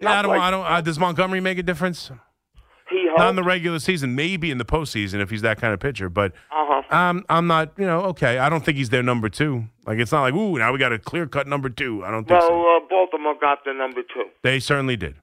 Yeah, 0.00 0.12
I 0.18 0.22
don't. 0.22 0.30
like- 0.30 0.40
I 0.40 0.50
don't. 0.50 0.64
Uh, 0.66 0.80
does 0.80 0.98
Montgomery 0.98 1.40
make 1.40 1.58
a 1.58 1.62
difference? 1.62 2.10
He 3.10 3.16
Not 3.16 3.30
in 3.30 3.36
the 3.36 3.42
regular 3.42 3.78
season. 3.78 4.14
Maybe 4.14 4.50
in 4.50 4.58
the 4.58 4.64
postseason 4.64 5.20
if 5.20 5.30
he's 5.30 5.42
that 5.42 5.60
kind 5.60 5.72
of 5.74 5.80
pitcher. 5.80 6.08
But 6.08 6.32
Uh-huh. 6.50 6.96
um, 6.96 7.24
I'm 7.28 7.46
not. 7.46 7.72
You 7.76 7.86
know, 7.86 8.00
okay. 8.06 8.38
I 8.38 8.48
don't 8.48 8.64
think 8.64 8.76
he's 8.78 8.90
their 8.90 9.02
number 9.02 9.28
two. 9.28 9.64
Like 9.86 9.98
it's 9.98 10.12
not 10.12 10.22
like 10.22 10.34
ooh, 10.34 10.58
now 10.58 10.72
we 10.72 10.78
got 10.78 10.92
a 10.92 10.98
clear 10.98 11.26
cut 11.26 11.46
number 11.46 11.68
two. 11.68 12.04
I 12.04 12.10
don't 12.10 12.26
think 12.26 12.40
Well, 12.40 12.48
so. 12.48 12.76
uh, 12.76 12.80
Baltimore 12.88 13.34
got 13.40 13.64
the 13.64 13.72
number 13.72 14.02
two. 14.02 14.24
They 14.42 14.60
certainly 14.60 14.96
did. 14.96 15.16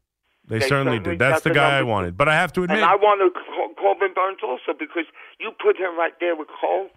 They, 0.48 0.60
they 0.60 0.68
certainly 0.68 0.98
certainly 0.98 1.12
did. 1.18 1.20
That's 1.20 1.42
the 1.42 1.50
the 1.50 1.56
guy 1.56 1.68
I 1.68 1.70
number 1.80 1.84
two. 1.84 1.92
wanted. 1.92 2.18
But 2.18 2.30
I 2.30 2.36
have 2.36 2.54
to 2.54 2.64
admit, 2.64 2.78
And 2.78 2.86
I 2.86 2.96
want 2.96 3.20
to 3.22 3.40
call, 3.40 3.74
Corbin 3.76 4.14
Burnes 4.14 4.40
also 4.44 4.78
because 4.78 5.06
you 5.40 5.52
put 5.62 5.76
him 5.78 5.98
right 5.98 6.14
there 6.20 6.36
with 6.36 6.48
Cole, 6.62 6.90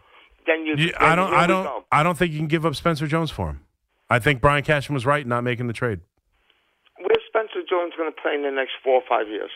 then 0.46 0.66
you. 0.66 0.74
You- 0.76 0.92
then 0.92 0.94
I 1.00 1.14
don't. 1.16 1.32
I 1.34 1.46
don't. 1.46 1.64
go. 1.64 1.84
I 1.92 2.02
don't 2.02 2.16
think 2.18 2.32
you 2.32 2.38
can 2.38 2.48
give 2.48 2.66
up 2.66 2.74
Spencer 2.76 3.06
Jones 3.06 3.30
for 3.30 3.48
him. 3.48 3.60
I 4.10 4.18
think 4.18 4.40
Brian 4.40 4.64
Cashman 4.64 4.94
was 4.94 5.04
right 5.06 5.22
in 5.22 5.28
not 5.28 5.44
making 5.44 5.66
the 5.66 5.72
trade. 5.74 6.00
Where's 6.98 7.22
Spencer 7.28 7.60
Jones 7.68 7.92
going 7.96 8.10
to 8.12 8.20
play 8.20 8.34
in 8.34 8.42
the 8.42 8.50
next 8.50 8.72
four 8.82 8.94
or 8.94 9.02
five 9.08 9.28
years? 9.28 9.50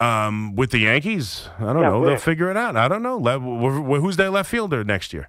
Um, 0.00 0.54
with 0.54 0.70
the 0.70 0.78
Yankees, 0.78 1.48
I 1.58 1.72
don't 1.72 1.82
Yeah, 1.82 1.88
know. 1.90 2.00
where? 2.00 2.10
They'll 2.10 2.18
figure 2.18 2.50
it 2.50 2.56
out. 2.56 2.76
I 2.76 2.86
don't 2.86 3.02
know. 3.02 3.16
Le- 3.16 3.38
wh- 3.40 3.84
wh- 3.84 4.00
who's 4.00 4.16
their 4.16 4.30
left 4.30 4.48
fielder 4.48 4.84
next 4.84 5.12
year? 5.12 5.28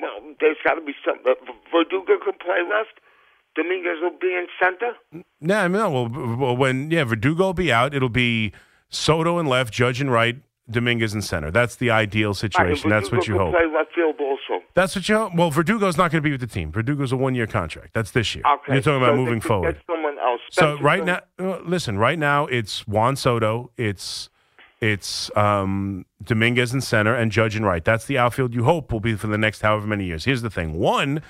Well, 0.00 0.10
there's 0.40 0.56
got 0.64 0.74
to 0.74 0.80
be 0.80 0.94
some. 1.04 1.18
Uh, 1.26 1.34
Verdugo 1.70 2.16
can 2.24 2.32
play 2.40 2.60
left. 2.68 3.00
Dominguez 3.54 3.98
will 4.00 4.16
be 4.18 4.28
in 4.34 4.46
center. 4.62 4.92
No, 5.40 5.58
I 5.58 5.68
mean, 5.68 5.72
no, 5.82 5.90
well, 6.38 6.56
when 6.56 6.90
yeah, 6.90 7.04
Verdugo 7.04 7.44
will 7.46 7.52
be 7.54 7.70
out. 7.72 7.92
It'll 7.94 8.08
be 8.08 8.52
Soto 8.88 9.38
and 9.38 9.48
left, 9.48 9.74
Judge 9.74 10.00
and 10.00 10.10
right, 10.10 10.36
Dominguez 10.70 11.12
in 11.12 11.20
center. 11.22 11.50
That's 11.50 11.76
the 11.76 11.90
ideal 11.90 12.30
Right, 12.30 12.36
situation. 12.36 12.88
That's 12.88 13.10
what 13.12 13.26
you 13.26 13.34
could 13.34 13.40
hope. 13.42 13.54
Play 13.54 13.66
left 13.66 13.94
field 13.94 14.14
also. 14.20 14.62
That's 14.74 14.94
what 14.94 15.08
you 15.08 15.16
hope. 15.16 15.34
Well, 15.34 15.50
Verdugo's 15.50 15.96
not 15.98 16.12
going 16.12 16.22
to 16.22 16.26
be 16.26 16.30
with 16.30 16.40
the 16.40 16.46
team. 16.46 16.70
Verdugo's 16.72 17.10
a 17.12 17.16
one-year 17.16 17.46
contract. 17.48 17.92
That's 17.94 18.12
this 18.12 18.34
year. 18.34 18.44
Okay, 18.46 18.74
You're 18.74 18.82
talking 18.82 18.96
about 19.02 19.08
so 19.08 19.16
they 19.16 19.18
moving 19.24 19.40
could 19.40 19.48
forward. 19.48 19.82
Else. 20.22 20.40
So 20.50 20.78
right 20.80 21.04
now, 21.04 21.20
uh, 21.38 21.58
listen. 21.60 21.98
Right 21.98 22.18
now, 22.18 22.46
it's 22.46 22.86
Juan 22.86 23.16
Soto. 23.16 23.70
It's 23.76 24.30
it's 24.80 25.30
um, 25.36 26.06
Dominguez 26.22 26.72
in 26.72 26.80
center 26.80 27.14
and 27.14 27.32
Judge 27.32 27.56
and 27.56 27.64
right. 27.64 27.84
That's 27.84 28.06
the 28.06 28.18
outfield 28.18 28.54
you 28.54 28.64
hope 28.64 28.92
will 28.92 29.00
be 29.00 29.14
for 29.14 29.26
the 29.26 29.38
next 29.38 29.62
however 29.62 29.86
many 29.86 30.04
years. 30.04 30.24
Here's 30.24 30.42
the 30.42 30.50
thing: 30.50 30.74
one, 30.74 31.22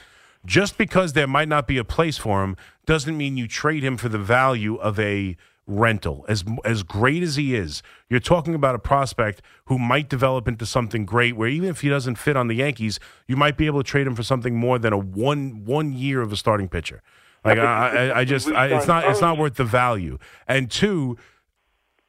just 0.44 0.79
because 0.79 1.12
there 1.12 1.27
might 1.27 1.48
not 1.48 1.66
be 1.66 1.79
a 1.79 1.85
place 1.85 2.18
for 2.18 2.42
him 2.42 2.57
doesn't 2.87 3.16
mean 3.16 3.37
you 3.37 3.48
trade 3.48 3.83
him 3.83 3.96
for 3.96 4.09
the 4.09 4.18
value 4.18 4.77
of 4.77 4.98
a 4.98 5.37
rental. 5.66 6.24
As 6.29 6.44
as 6.64 6.83
great 6.83 7.22
as 7.22 7.37
he 7.37 7.55
is, 7.55 7.83
you're 8.09 8.20
talking 8.20 8.55
about 8.55 8.74
a 8.74 8.79
prospect 8.79 9.42
who 9.66 9.79
might 9.79 10.09
develop 10.09 10.48
into 10.48 10.66
something 10.66 11.05
great. 11.05 11.37
Where 11.37 11.48
even 11.48 11.68
if 11.68 11.83
he 11.83 11.88
doesn't 11.88 12.16
fit 12.16 12.37
on 12.37 12.48
the 12.48 12.57
Yankees, 12.57 12.98
you 13.27 13.37
might 13.37 13.57
be 13.57 13.66
able 13.66 13.83
to 13.83 13.88
trade 13.88 14.07
him 14.07 14.14
for 14.14 14.22
something 14.22 14.57
more 14.57 14.79
than 14.79 14.92
a 14.92 14.98
one 14.98 15.64
one 15.64 15.92
year 15.92 16.20
of 16.20 16.33
a 16.33 16.37
starting 16.37 16.68
pitcher. 16.68 17.03
Like 17.48 17.58
I, 17.58 18.08
I, 18.08 18.18
I 18.20 18.24
just, 18.24 18.48
I, 18.48 18.66
it's 18.68 18.87
not, 18.87 19.08
it's 19.11 19.20
not 19.20 19.38
worth 19.38 19.54
the 19.56 19.64
value. 19.64 20.18
And 20.46 20.70
two, 20.70 21.16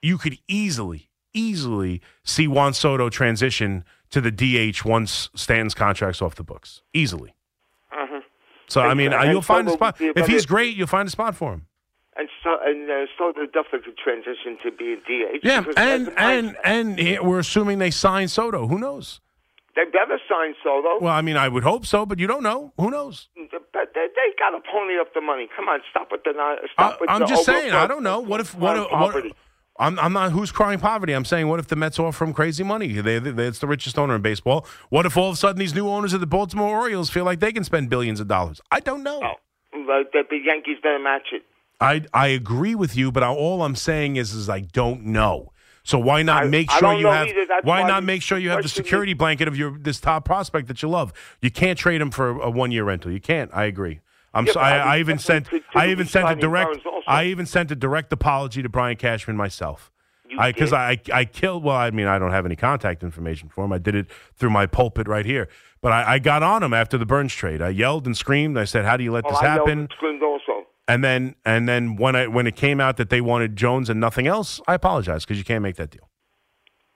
you 0.01 0.17
could 0.17 0.37
easily, 0.47 1.09
easily 1.33 2.01
see 2.23 2.47
Juan 2.47 2.73
Soto 2.73 3.09
transition 3.09 3.83
to 4.11 4.21
the 4.21 4.31
DH 4.31 4.83
once 4.85 5.29
Stanton's 5.35 5.73
contract's 5.73 6.21
off 6.21 6.35
the 6.35 6.43
books. 6.43 6.81
Easily. 6.93 7.33
So 8.67 8.81
I 8.81 8.93
mean, 8.93 9.11
And- 9.13 9.29
you'll 9.29 9.37
and 9.37 9.45
find 9.45 9.67
a 9.67 9.71
spot. 9.71 9.99
would 9.99 10.13
be 10.13 10.19
a 10.19 10.23
If 10.23 10.29
he's 10.29 10.45
great, 10.45 10.75
you'll 10.77 10.85
find 10.87 11.07
a 11.07 11.11
spot 11.11 11.35
for 11.35 11.53
him. 11.53 11.65
And 12.15 12.29
so, 12.43 12.55
and 12.63 12.89
uh, 12.89 13.05
so 13.17 13.33
they 13.35 13.45
definitely 13.47 13.79
could 13.79 13.97
transition 13.97 14.57
to 14.63 14.71
be 14.71 14.93
a 14.93 14.97
DH. 14.97 15.39
Yeah, 15.43 15.63
and 15.77 16.13
and 16.17 16.57
and 16.65 17.19
we're 17.27 17.39
assuming 17.39 17.79
they 17.79 17.91
sign 17.91 18.27
Soto. 18.27 18.67
Who 18.67 18.77
knows? 18.77 19.21
They 19.75 19.85
better 19.85 20.19
sign 20.29 20.55
Soto. 20.63 20.99
Well, 21.03 21.13
I 21.13 21.21
mean, 21.21 21.37
I 21.37 21.47
would 21.47 21.63
hope 21.63 21.85
so, 21.85 22.05
but 22.05 22.19
you 22.19 22.27
don't 22.27 22.43
know. 22.43 22.73
Who 22.77 22.91
knows? 22.91 23.29
but 23.73 23.93
they, 23.93 24.07
they 24.15 24.33
got 24.37 24.51
to 24.51 24.61
pony 24.71 24.99
up 24.99 25.13
the 25.13 25.21
money. 25.21 25.47
Come 25.55 25.69
on, 25.69 25.79
stop 25.89 26.09
with 26.11 26.23
the 26.23 26.33
stop 26.73 26.99
with 26.99 27.09
I'm 27.09 27.21
the 27.21 27.25
just 27.27 27.45
saying. 27.45 27.71
I 27.71 27.87
don't 27.87 28.03
know. 28.03 28.19
What 28.19 28.39
if 28.39 28.55
what? 28.55 28.91
what. 28.91 29.25
I'm, 29.79 29.97
I'm 29.97 30.11
not 30.11 30.33
who's 30.33 30.51
crying 30.51 30.79
poverty. 30.79 31.13
I'm 31.13 31.23
saying, 31.23 31.47
what 31.47 31.59
if 31.59 31.67
the 31.67 31.77
Mets 31.77 31.97
offer 31.99 32.25
him 32.25 32.33
crazy 32.33 32.63
money? 32.63 32.99
They, 32.99 33.17
they, 33.19 33.47
it's 33.47 33.59
the 33.59 33.67
richest 33.67 33.97
owner 33.97 34.15
in 34.15 34.21
baseball. 34.21 34.67
What 34.89 35.05
if 35.05 35.15
all 35.15 35.29
of 35.29 35.35
a 35.35 35.37
sudden 35.37 35.57
these 35.57 35.73
new 35.73 35.87
owners 35.87 36.11
of 36.11 36.19
the 36.19 36.27
Baltimore 36.27 36.77
Orioles 36.77 37.09
feel 37.09 37.23
like 37.23 37.39
they 37.39 37.53
can 37.53 37.63
spend 37.63 37.89
billions 37.89 38.19
of 38.19 38.27
dollars? 38.27 38.59
I 38.71 38.81
don't 38.81 39.03
know. 39.03 39.21
Oh, 39.23 39.35
but 39.71 40.11
the, 40.11 40.23
the 40.29 40.37
Yankees 40.43 40.77
better 40.83 40.99
match 40.99 41.27
it. 41.31 41.43
I 41.79 42.03
I 42.13 42.27
agree 42.27 42.75
with 42.75 42.97
you, 42.97 43.09
but 43.09 43.23
I, 43.23 43.29
all 43.29 43.63
I'm 43.63 43.75
saying 43.75 44.17
is 44.17 44.33
is 44.33 44.49
I 44.49 44.59
don't 44.59 45.05
know. 45.05 45.53
So 45.83 45.97
why 45.97 46.23
not 46.23 46.43
I- 46.43 46.47
make 46.47 46.71
I 46.71 46.79
sure 46.79 46.93
you 46.93 47.07
have? 47.07 47.27
Why 47.63 47.83
not 47.87 48.01
the 48.01 48.05
make 48.05 48.21
sure 48.21 48.37
you 48.37 48.49
have 48.49 48.63
the 48.63 48.69
security 48.69 49.13
blanket 49.13 49.47
of 49.47 49.57
your 49.57 49.77
this 49.77 49.99
top 49.99 50.25
prospect 50.25 50.67
that 50.67 50.81
you 50.81 50.89
love? 50.89 51.13
You 51.41 51.51
can't 51.51 51.77
trade 51.79 52.01
him 52.01 52.11
for 52.11 52.29
a 52.41 52.49
one 52.49 52.71
year 52.71 52.83
rental. 52.83 53.11
You 53.11 53.21
can't. 53.21 53.49
I 53.53 53.65
agree. 53.65 54.01
I'm 54.33 54.45
Yeah, 54.45 54.53
so, 54.53 54.59
I 54.59 54.77
I, 54.77 54.95
I 54.95 54.99
even 54.99 55.17
sent 55.17 55.49
could- 55.49 55.63
I 55.73 55.87
even 55.89 56.05
sent 56.05 56.29
a 56.29 56.35
direct 56.35 56.79
I 57.07 57.25
even 57.25 57.45
sent 57.45 57.71
a 57.71 57.75
direct 57.75 58.13
apology 58.13 58.61
to 58.61 58.69
Brian 58.69 58.97
Cashman 58.97 59.35
myself. 59.35 59.91
Because 60.29 60.69
did? 60.69 60.75
I, 60.75 60.99
I 61.11 61.25
killed. 61.25 61.63
Well, 61.63 61.75
I 61.75 61.89
mean, 61.89 62.05
I 62.05 62.19
don't 62.19 62.29
have 62.29 62.45
any 62.45 62.55
contact 62.55 63.01
information 63.01 63.49
for 63.49 63.65
him. 63.65 63.73
I 63.73 63.79
did 63.79 63.95
it 63.95 64.05
through 64.35 64.51
my 64.51 64.67
pulpit 64.67 65.07
right 65.07 65.25
here. 65.25 65.49
But 65.81 65.91
I, 65.91 66.13
I 66.13 66.19
got 66.19 66.43
on 66.43 66.61
him 66.61 66.71
after 66.71 66.99
the 66.99 67.05
Burnes 67.05 67.33
trade. 67.33 67.63
I 67.63 67.69
yelled 67.69 68.05
and 68.05 68.15
screamed. 68.15 68.55
I 68.59 68.65
said, 68.65 68.85
"How 68.85 68.95
do 68.95 69.03
you 69.03 69.11
let 69.11 69.23
Well, 69.23 69.33
this 69.33 69.41
I 69.41 69.47
happen?" 69.47 69.87
And 70.89 71.03
screamed 71.03 71.03
also. 71.03 71.03
And 71.03 71.03
then 71.03 71.35
and 71.45 71.69
then 71.69 71.95
when 71.95 72.15
I 72.15 72.27
when 72.27 72.47
it 72.47 72.55
came 72.55 72.79
out 72.79 72.97
that 72.97 73.09
they 73.09 73.21
wanted 73.21 73.55
Jones 73.55 73.89
and 73.89 73.99
nothing 73.99 74.27
else, 74.27 74.61
I 74.67 74.73
apologize 74.73 75.25
because 75.25 75.37
you 75.37 75.43
can't 75.45 75.63
make 75.63 75.75
that 75.75 75.91
deal. 75.91 76.09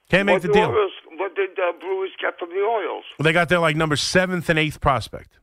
Can't 0.09 0.25
make 0.25 0.33
what 0.35 0.41
the 0.43 0.47
deal. 0.49 0.71
What 1.17 1.35
did 1.35 1.51
the 1.55 1.71
Brewers 1.79 2.11
get 2.21 2.37
from 2.39 2.49
the 2.49 2.61
Orioles? 2.61 3.05
They 3.19 3.33
got 3.33 3.49
their 3.49 3.59
like 3.59 3.75
number 3.75 3.95
seventh 3.95 4.49
and 4.49 4.59
eighth 4.59 4.81
prospect. 4.81 5.39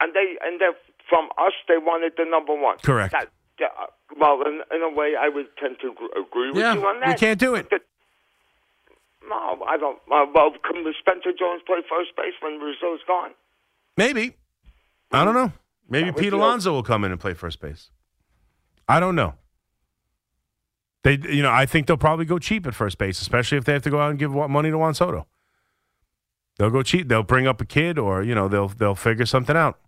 And 0.00 0.14
they 0.14 0.36
and 0.42 0.60
they 0.60 0.68
from 1.08 1.28
us 1.38 1.52
they 1.68 1.78
wanted 1.78 2.12
the 2.16 2.24
number 2.24 2.54
one. 2.54 2.78
Correct. 2.82 3.12
That, 3.12 3.28
yeah, 3.58 3.66
uh, 3.78 3.86
well, 4.18 4.40
in, 4.46 4.62
in 4.74 4.82
a 4.82 4.88
way, 4.88 5.14
I 5.20 5.28
would 5.28 5.46
tend 5.58 5.76
to 5.82 5.88
agree 6.18 6.50
with 6.50 6.56
Yeah, 6.58 6.74
you 6.74 6.80
on 6.86 6.94
you 6.96 7.00
that. 7.00 7.18
can't 7.18 7.38
do 7.38 7.54
it. 7.54 7.68
No, 9.28 9.62
I 9.68 9.76
don't. 9.76 9.98
Uh, 10.10 10.24
well, 10.34 10.50
can 10.64 10.82
Spencer 10.98 11.32
Jones 11.38 11.62
play 11.66 11.78
first 11.88 12.16
base 12.16 12.32
when 12.40 12.58
Rizzo's 12.58 13.00
gone? 13.06 13.32
Maybe. 13.96 14.34
I 15.12 15.24
don't 15.24 15.34
know. 15.34 15.52
Maybe 15.90 16.12
Pete 16.12 16.32
Alonso 16.32 16.72
will 16.72 16.84
come 16.84 17.04
in 17.04 17.10
and 17.10 17.20
play 17.20 17.34
first 17.34 17.60
base. 17.60 17.90
I 18.88 19.00
don't 19.00 19.16
know. 19.16 19.34
They, 21.02 21.18
you 21.28 21.42
know, 21.42 21.50
I 21.50 21.66
think 21.66 21.86
they'll 21.86 21.96
probably 21.96 22.24
go 22.24 22.38
cheap 22.38 22.66
at 22.66 22.74
first 22.74 22.98
base, 22.98 23.20
especially 23.20 23.58
if 23.58 23.64
they 23.64 23.72
have 23.72 23.82
to 23.82 23.90
go 23.90 24.00
out 24.00 24.10
and 24.10 24.18
give 24.18 24.32
money 24.32 24.70
to 24.70 24.78
Juan 24.78 24.94
Soto. 24.94 25.26
They'll 26.58 26.70
go 26.70 26.82
cheap. 26.82 27.08
They'll 27.08 27.22
bring 27.22 27.46
up 27.46 27.60
a 27.60 27.64
kid, 27.64 27.98
or 27.98 28.22
you 28.22 28.34
know, 28.34 28.46
they'll 28.46 28.68
they'll 28.68 28.94
figure 28.94 29.24
something 29.26 29.56
out, 29.56 29.78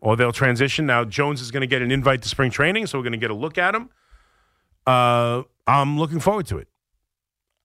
or 0.00 0.16
they'll 0.16 0.32
transition. 0.32 0.86
Now 0.86 1.04
Jones 1.04 1.40
is 1.40 1.50
going 1.50 1.60
to 1.60 1.66
get 1.66 1.82
an 1.82 1.90
invite 1.90 2.22
to 2.22 2.28
spring 2.28 2.50
training, 2.50 2.86
so 2.86 2.98
we're 2.98 3.04
going 3.04 3.12
to 3.12 3.18
get 3.18 3.30
a 3.30 3.34
look 3.34 3.58
at 3.58 3.74
him. 3.74 3.90
Uh, 4.86 5.42
I'm 5.66 5.98
looking 5.98 6.20
forward 6.20 6.46
to 6.46 6.58
it. 6.58 6.68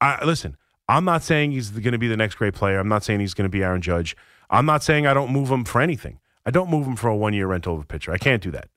I, 0.01 0.23
listen, 0.25 0.58
I'm 0.89 1.06
not 1.06 1.23
saying 1.23 1.51
he's 1.51 1.71
going 1.71 1.93
to 1.93 1.97
be 1.97 2.08
the 2.10 2.17
next 2.17 2.36
great 2.36 2.53
player. 2.53 2.77
I'm 2.77 2.89
not 2.89 3.03
saying 3.03 3.21
he's 3.21 3.34
going 3.34 3.45
to 3.45 3.49
be 3.49 3.63
Aaron 3.63 3.82
Judge. 3.82 4.15
I'm 4.49 4.65
not 4.65 4.84
saying 4.84 5.08
I 5.08 5.13
don't 5.13 5.32
move 5.32 5.49
him 5.49 5.63
for 5.63 5.82
anything. 5.82 6.19
I 6.47 6.49
don't 6.49 6.69
move 6.69 6.88
him 6.88 6.95
for 6.95 7.10
a 7.10 7.15
one 7.15 7.33
year 7.33 7.47
rental 7.47 7.75
of 7.75 7.81
a 7.81 7.86
pitcher. 7.86 8.12
I 8.13 8.17
can't 8.17 8.41
do 8.41 8.51
that. 8.51 8.69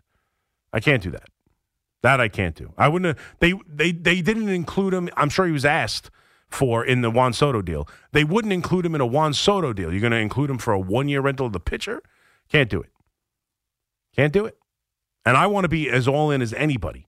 I 0.73 0.81
can't 0.81 1.03
do 1.03 1.11
that. 1.13 1.29
That 2.03 2.21
I 2.21 2.29
can't 2.29 2.57
do. 2.57 2.73
I 2.77 2.89
wouldn't. 2.89 3.17
Have, 3.17 3.37
they 3.39 3.55
they 3.67 3.93
they 3.93 4.21
didn't 4.21 4.49
include 4.49 4.93
him. 4.93 5.09
I'm 5.17 5.29
sure 5.29 5.47
he 5.47 5.53
was 5.53 5.65
asked 5.65 6.11
for 6.49 6.85
in 6.85 7.01
the 7.01 7.11
Juan 7.11 7.33
Soto 7.33 7.63
deal. 7.63 7.89
They 8.11 8.25
wouldn't 8.25 8.53
include 8.53 8.85
him 8.85 8.97
in 8.97 9.01
a 9.01 9.07
Juan 9.07 9.33
Soto 9.33 9.73
deal. 9.73 9.93
You're 9.93 10.01
going 10.01 10.11
to 10.11 10.19
include 10.19 10.51
him 10.51 10.59
for 10.59 10.73
a 10.73 10.81
one 10.81 11.09
year 11.09 11.21
rental 11.21 11.47
of 11.47 11.53
the 11.53 11.61
pitcher? 11.61 12.03
Can't 12.49 12.69
do 12.69 12.81
it. 12.81 12.91
Can't 14.17 14.33
do 14.33 14.45
it. 14.47 14.59
And 15.25 15.37
I 15.37 15.47
want 15.47 15.65
to 15.65 15.69
be 15.69 15.89
as 15.89 16.09
all 16.09 16.33
in 16.33 16.43
as 16.43 16.53
anybody. 16.55 17.07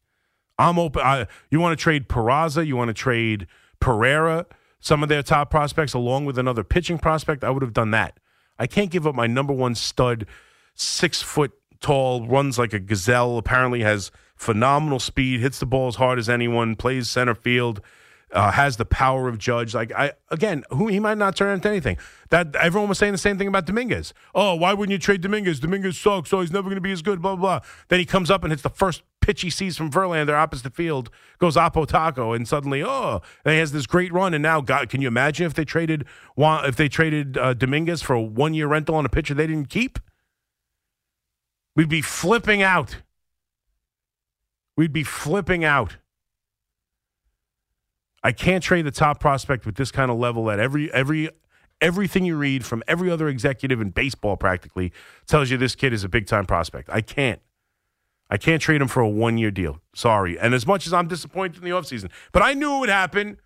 I'm 0.59 0.79
open. 0.79 1.03
I, 1.03 1.27
you 1.51 1.59
want 1.59 1.77
to 1.77 1.83
trade 1.83 2.09
Peraza? 2.09 2.64
You 2.64 2.77
want 2.77 2.88
to 2.88 2.94
trade 2.94 3.48
Pereira? 3.81 4.46
Some 4.79 5.03
of 5.03 5.09
their 5.09 5.22
top 5.22 5.51
prospects, 5.51 5.94
along 5.94 6.25
with 6.25 6.38
another 6.38 6.62
pitching 6.62 6.98
prospect. 6.98 7.42
I 7.42 7.51
would 7.51 7.62
have 7.62 7.72
done 7.72 7.90
that. 7.92 8.20
I 8.59 8.66
can't 8.66 8.90
give 8.90 9.07
up 9.07 9.14
my 9.14 9.27
number 9.27 9.53
one 9.53 9.75
stud, 9.75 10.27
six 10.75 11.23
foot 11.23 11.53
tall, 11.81 12.27
runs 12.27 12.59
like 12.59 12.73
a 12.73 12.79
gazelle. 12.79 13.39
Apparently 13.39 13.83
has 13.83 14.11
phenomenal 14.37 14.99
speed, 14.99 15.41
hits 15.41 15.59
the 15.59 15.67
ball 15.67 15.89
as 15.89 15.97
hard 15.97 16.19
as 16.19 16.29
anyone, 16.29 16.75
plays 16.77 17.09
center 17.09 17.35
field, 17.35 17.81
uh, 18.33 18.51
has 18.53 18.77
the 18.77 18.85
power 18.85 19.29
of 19.29 19.39
Judge. 19.39 19.75
Like 19.75 19.93
I 19.93 20.13
again, 20.31 20.65
who 20.71 20.89
he 20.89 20.99
might 20.99 21.19
not 21.19 21.37
turn 21.37 21.55
into 21.55 21.69
anything. 21.69 21.99
That 22.31 22.57
everyone 22.57 22.89
was 22.89 22.99
saying 22.99 23.13
the 23.13 23.19
same 23.19 23.39
thing 23.39 23.49
about 23.49 23.67
Dominguez. 23.67 24.15
Oh, 24.35 24.55
why 24.55 24.73
wouldn't 24.73 24.93
you 24.93 24.99
trade 24.99 25.21
Dominguez? 25.21 25.61
Dominguez 25.61 25.99
sucks. 25.99 26.33
Oh, 26.33 26.41
he's 26.41 26.53
never 26.53 26.65
going 26.65 26.77
to 26.77 26.81
be 26.81 26.93
as 26.93 27.03
good. 27.03 27.21
Blah 27.21 27.37
blah. 27.37 27.59
blah. 27.59 27.69
Then 27.89 27.99
he 27.99 28.07
comes 28.07 28.31
up 28.31 28.43
and 28.43 28.53
hits 28.53 28.63
the 28.63 28.71
first 28.71 29.03
pitch 29.21 29.43
he 29.43 29.51
sees 29.51 29.77
from 29.77 29.91
Verlander 29.91 30.35
opposite 30.35 30.65
the 30.65 30.71
field, 30.71 31.09
goes 31.39 31.57
Oppo 31.57 31.87
Taco, 31.87 32.33
and 32.33 32.47
suddenly, 32.47 32.83
oh, 32.83 33.23
and 33.45 33.53
he 33.53 33.59
has 33.61 33.73
this 33.73 33.87
great 33.87 34.12
run. 34.12 34.35
And 34.35 34.43
now, 34.43 34.61
God, 34.61 34.89
can 34.89 35.01
you 35.01 35.09
imagine 35.09 35.47
if 35.47 35.55
they 35.55 35.64
traded 35.64 36.05
if 36.37 36.77
they 36.77 36.89
traded 36.89 37.39
uh, 37.39 37.55
Dominguez 37.55 38.03
for 38.03 38.14
a 38.14 38.20
one 38.20 38.55
year 38.55 38.66
rental 38.66 38.97
on 38.97 39.07
a 39.07 39.09
pitcher 39.09 39.35
they 39.35 39.47
didn't 39.47 39.68
keep? 39.68 39.99
We'd 41.75 41.89
be 41.89 42.03
flipping 42.03 42.62
out. 42.62 42.99
We'd 44.77 44.93
be 44.93 45.05
flipping 45.05 45.64
out. 45.64 45.97
I 48.23 48.33
can't 48.33 48.62
trade 48.62 48.87
the 48.87 48.91
top 48.91 49.20
prospect 49.20 49.66
with 49.66 49.75
this 49.77 49.91
kind 49.91 50.11
of 50.11 50.18
level 50.18 50.45
that 50.45 50.61
every 50.61 50.93
every 50.93 51.31
everything 51.81 52.25
you 52.25 52.37
read 52.37 52.64
from 52.64 52.83
every 52.87 53.11
other 53.11 53.29
executive 53.29 53.81
in 53.81 53.91
baseball 53.91 54.37
practically 54.37 54.93
tells 55.27 55.51
you 55.51 55.57
this 55.57 55.75
kid 55.75 55.93
is 55.93 56.05
a 56.05 56.09
big 56.09 56.27
time 56.27 56.47
prospect. 56.47 56.89
I 56.91 57.01
can't. 57.01 57.41
I 58.31 58.39
can't 58.39 58.62
trade 58.62 58.81
him 58.81 58.89
for 58.89 59.01
a 59.01 59.09
one 59.09 59.37
year 59.37 59.51
deal. 59.51 59.81
Sorry. 59.95 60.39
And 60.39 60.55
as 60.55 60.66
much 60.66 60.87
as 60.87 60.93
I'm 60.93 61.09
disappointed 61.09 61.59
in 61.59 61.64
the 61.64 61.77
offseason, 61.77 62.11
but 62.31 62.43
I 62.43 62.55
knew 62.55 62.77
it 62.77 62.81
would 62.81 62.89
happen. 62.89 63.39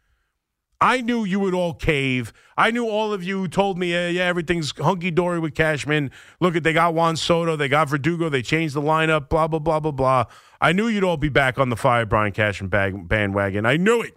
I 0.81 1.01
knew 1.01 1.25
you 1.25 1.41
would 1.41 1.55
all 1.55 1.73
cave. 1.73 2.33
I 2.57 2.71
knew 2.71 2.87
all 2.87 3.13
of 3.13 3.25
you 3.25 3.49
told 3.49 3.79
me, 3.79 3.93
yeah, 3.93 4.09
yeah 4.09 4.25
everything's 4.25 4.73
hunky 4.79 5.11
dory 5.11 5.39
with 5.39 5.55
Cashman. 5.55 6.11
Look 6.41 6.55
at 6.55 6.65
they 6.65 6.75
got 6.75 6.95
Juan 6.95 7.17
Soto, 7.17 7.57
they 7.57 7.69
got 7.69 7.89
Verdugo, 7.89 8.29
they 8.29 8.43
changed 8.43 8.75
the 8.75 8.83
lineup, 8.83 9.29
blah 9.29 9.49
blah 9.49 9.59
blah 9.59 9.81
blah 9.81 9.93
blah. 9.93 10.25
I 10.61 10.73
knew 10.73 10.89
you'd 10.89 11.05
all 11.05 11.17
be 11.17 11.31
back 11.31 11.59
on 11.59 11.71
the 11.71 11.77
fire, 11.77 12.05
Brian 12.05 12.33
Cashman 12.33 12.69
bag, 12.69 13.09
bandwagon. 13.09 13.65
I 13.65 13.77
knew 13.77 14.03
it. 14.03 14.17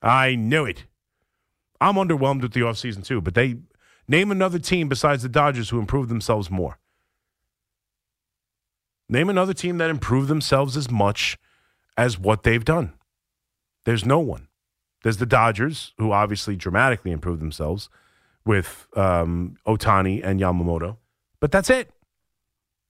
I 0.00 0.34
knew 0.34 0.64
it. 0.64 0.86
I'm 1.80 1.94
underwhelmed 1.94 2.42
with 2.42 2.52
the 2.52 2.60
offseason 2.60 3.04
too, 3.04 3.20
but 3.20 3.34
they 3.34 3.56
name 4.08 4.30
another 4.30 4.58
team 4.58 4.88
besides 4.88 5.22
the 5.22 5.28
Dodgers 5.28 5.70
who 5.70 5.78
improved 5.78 6.08
themselves 6.08 6.50
more. 6.50 6.78
Name 9.08 9.28
another 9.28 9.52
team 9.52 9.76
that 9.78 9.90
improved 9.90 10.28
themselves 10.28 10.76
as 10.76 10.90
much 10.90 11.36
as 11.98 12.18
what 12.18 12.42
they've 12.42 12.64
done. 12.64 12.94
There's 13.84 14.06
no 14.06 14.18
one. 14.20 14.48
There's 15.02 15.16
the 15.16 15.26
Dodgers, 15.26 15.92
who 15.98 16.12
obviously 16.12 16.56
dramatically 16.56 17.10
improved 17.10 17.40
themselves 17.40 17.88
with 18.44 18.86
um, 18.96 19.56
Ohtani 19.66 20.20
and 20.24 20.40
Yamamoto, 20.40 20.96
but 21.40 21.50
that's 21.50 21.70
it. 21.70 21.90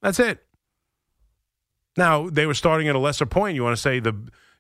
That's 0.02 0.18
it. 0.18 0.44
Now 1.96 2.28
they 2.28 2.46
were 2.46 2.54
starting 2.54 2.88
at 2.88 2.94
a 2.94 2.98
lesser 2.98 3.26
point. 3.26 3.54
You 3.54 3.62
want 3.62 3.76
to 3.76 3.80
say 3.82 4.00
the, 4.00 4.14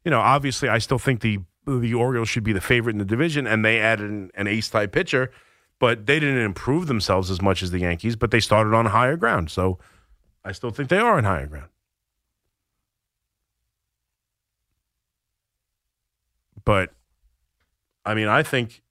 you 0.04 0.10
know, 0.10 0.20
obviously 0.20 0.68
I 0.68 0.78
still 0.78 0.98
think 0.98 1.20
the 1.20 1.40
the 1.66 1.94
Orioles 1.94 2.28
should 2.28 2.42
be 2.42 2.52
the 2.52 2.60
favorite 2.60 2.92
in 2.92 2.98
the 2.98 3.04
division, 3.04 3.46
and 3.46 3.64
they 3.64 3.78
added 3.78 4.10
an, 4.10 4.30
an 4.34 4.48
ace 4.48 4.68
type 4.68 4.92
pitcher, 4.92 5.30
but 5.78 6.06
they 6.06 6.18
didn't 6.18 6.40
improve 6.40 6.88
themselves 6.88 7.30
as 7.30 7.40
much 7.40 7.62
as 7.62 7.70
the 7.70 7.78
Yankees. 7.78 8.16
But 8.16 8.32
they 8.32 8.40
started 8.40 8.74
on 8.74 8.86
higher 8.86 9.16
ground, 9.16 9.50
so 9.50 9.78
I 10.44 10.52
still 10.52 10.70
think 10.70 10.88
they 10.88 10.98
are 10.98 11.18
on 11.18 11.24
higher 11.24 11.46
ground. 11.46 11.68
But 16.64 16.92
I 18.04 18.14
mean, 18.14 18.28
I 18.28 18.42
think 18.42 18.82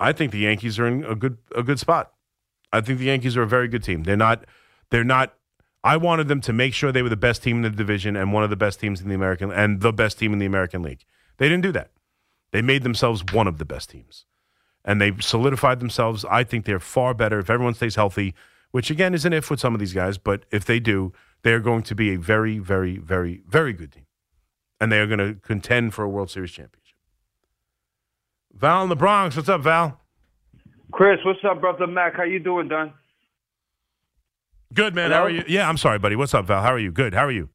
I 0.00 0.12
think 0.12 0.32
the 0.32 0.38
Yankees 0.38 0.78
are 0.78 0.86
in 0.86 1.04
a 1.04 1.14
good 1.14 1.38
a 1.54 1.62
good 1.62 1.78
spot. 1.78 2.12
I 2.72 2.80
think 2.80 2.98
the 2.98 3.06
Yankees 3.06 3.36
are 3.36 3.42
a 3.42 3.48
very 3.48 3.68
good 3.68 3.82
team. 3.82 4.02
They're 4.02 4.16
not 4.16 4.44
they're 4.90 5.04
not 5.04 5.34
I 5.82 5.96
wanted 5.98 6.28
them 6.28 6.40
to 6.42 6.52
make 6.52 6.72
sure 6.72 6.90
they 6.90 7.02
were 7.02 7.08
the 7.08 7.16
best 7.16 7.42
team 7.42 7.56
in 7.56 7.62
the 7.62 7.70
division 7.70 8.16
and 8.16 8.32
one 8.32 8.42
of 8.42 8.50
the 8.50 8.56
best 8.56 8.80
teams 8.80 9.00
in 9.00 9.08
the 9.08 9.14
American 9.14 9.52
and 9.52 9.80
the 9.80 9.92
best 9.92 10.18
team 10.18 10.32
in 10.32 10.38
the 10.38 10.46
American 10.46 10.82
League. 10.82 11.04
They 11.36 11.48
didn't 11.48 11.62
do 11.62 11.72
that. 11.72 11.90
They 12.52 12.62
made 12.62 12.82
themselves 12.84 13.24
one 13.32 13.46
of 13.46 13.58
the 13.58 13.64
best 13.64 13.90
teams. 13.90 14.24
And 14.84 15.00
they 15.00 15.12
solidified 15.18 15.80
themselves. 15.80 16.24
I 16.30 16.44
think 16.44 16.64
they're 16.64 16.80
far 16.80 17.14
better 17.14 17.38
if 17.38 17.50
everyone 17.50 17.74
stays 17.74 17.96
healthy, 17.96 18.34
which 18.70 18.90
again 18.90 19.14
is 19.14 19.24
an 19.24 19.32
if 19.32 19.50
with 19.50 19.60
some 19.60 19.74
of 19.74 19.80
these 19.80 19.92
guys, 19.92 20.18
but 20.18 20.44
if 20.50 20.64
they 20.64 20.80
do, 20.80 21.12
they're 21.42 21.60
going 21.60 21.82
to 21.82 21.94
be 21.94 22.14
a 22.14 22.18
very, 22.18 22.58
very, 22.58 22.98
very, 22.98 23.42
very 23.46 23.72
good 23.72 23.92
team. 23.92 24.06
And 24.80 24.90
they 24.90 25.00
are 25.00 25.06
going 25.06 25.18
to 25.18 25.40
contend 25.40 25.94
for 25.94 26.04
a 26.04 26.08
World 26.08 26.30
Series 26.30 26.50
championship. 26.50 26.83
Val 28.58 28.82
in 28.82 28.88
the 28.88 28.96
Bronx. 28.96 29.36
What's 29.36 29.48
up, 29.48 29.62
Val? 29.62 30.00
Chris, 30.92 31.18
what's 31.24 31.40
up, 31.44 31.60
brother 31.60 31.86
Mac? 31.86 32.16
How 32.16 32.22
you 32.22 32.38
doing, 32.38 32.68
Don? 32.68 32.92
Good, 34.72 34.94
man. 34.94 35.10
Hello? 35.10 35.22
How 35.22 35.26
are 35.26 35.30
you? 35.30 35.44
Yeah, 35.48 35.68
I'm 35.68 35.76
sorry, 35.76 35.98
buddy. 35.98 36.16
What's 36.16 36.34
up, 36.34 36.46
Val? 36.46 36.62
How 36.62 36.72
are 36.72 36.78
you? 36.78 36.90
Good. 36.92 37.14
How 37.14 37.24
are 37.24 37.30
you? 37.32 37.48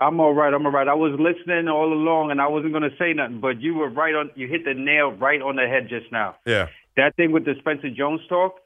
I'm 0.00 0.18
all 0.20 0.34
right. 0.34 0.52
I'm 0.52 0.64
all 0.66 0.72
right. 0.72 0.88
I 0.88 0.94
was 0.94 1.18
listening 1.18 1.68
all 1.68 1.92
along, 1.92 2.30
and 2.30 2.40
I 2.40 2.48
wasn't 2.48 2.72
going 2.72 2.82
to 2.82 2.96
say 2.98 3.12
nothing, 3.12 3.40
but 3.40 3.60
you 3.60 3.74
were 3.74 3.88
right 3.88 4.14
on. 4.14 4.30
You 4.34 4.48
hit 4.48 4.64
the 4.64 4.74
nail 4.74 5.12
right 5.12 5.40
on 5.40 5.56
the 5.56 5.66
head 5.66 5.88
just 5.88 6.10
now. 6.10 6.36
Yeah. 6.46 6.68
That 6.96 7.14
thing 7.16 7.32
with 7.32 7.44
the 7.44 7.54
Spencer 7.60 7.90
Jones 7.90 8.20
talk. 8.28 8.56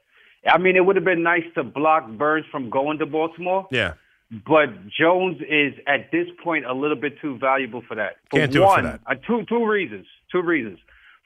I 0.47 0.57
mean, 0.57 0.75
it 0.75 0.85
would 0.85 0.95
have 0.95 1.05
been 1.05 1.23
nice 1.23 1.43
to 1.55 1.63
block 1.63 2.09
Burnes 2.09 2.45
from 2.51 2.69
going 2.69 2.99
to 2.99 3.05
Baltimore, 3.05 3.67
Yeah. 3.71 3.93
but 4.31 4.69
Jones 4.99 5.37
is 5.49 5.73
at 5.87 6.11
this 6.11 6.27
point 6.43 6.65
a 6.65 6.73
little 6.73 6.95
bit 6.95 7.19
too 7.21 7.37
valuable 7.37 7.81
for 7.87 7.95
that. 7.95 8.17
For 8.31 8.39
Can't 8.39 8.51
do 8.51 8.63
it 8.63 8.75
for 8.75 8.81
that. 8.81 8.99
Uh, 9.05 9.15
two 9.27 9.43
two 9.49 9.65
reasons. 9.65 10.05
Two 10.31 10.41
reasons. 10.41 10.79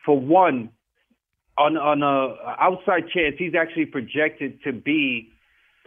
For 0.05 0.19
one, 0.19 0.69
on 1.57 1.77
on 1.77 2.03
a 2.03 2.35
outside 2.59 3.09
chance, 3.13 3.35
he's 3.37 3.55
actually 3.55 3.85
projected 3.85 4.63
to 4.63 4.73
be. 4.73 5.29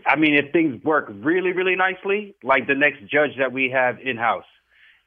I 0.07 0.17
mean, 0.17 0.35
if 0.35 0.53
things 0.53 0.83
work 0.85 1.11
really, 1.11 1.53
really 1.53 1.77
nicely, 1.77 2.35
like 2.43 2.67
the 2.67 2.75
next 2.75 3.01
judge 3.11 3.31
that 3.39 3.53
we 3.53 3.71
have 3.71 3.99
in 4.01 4.17
house, 4.17 4.45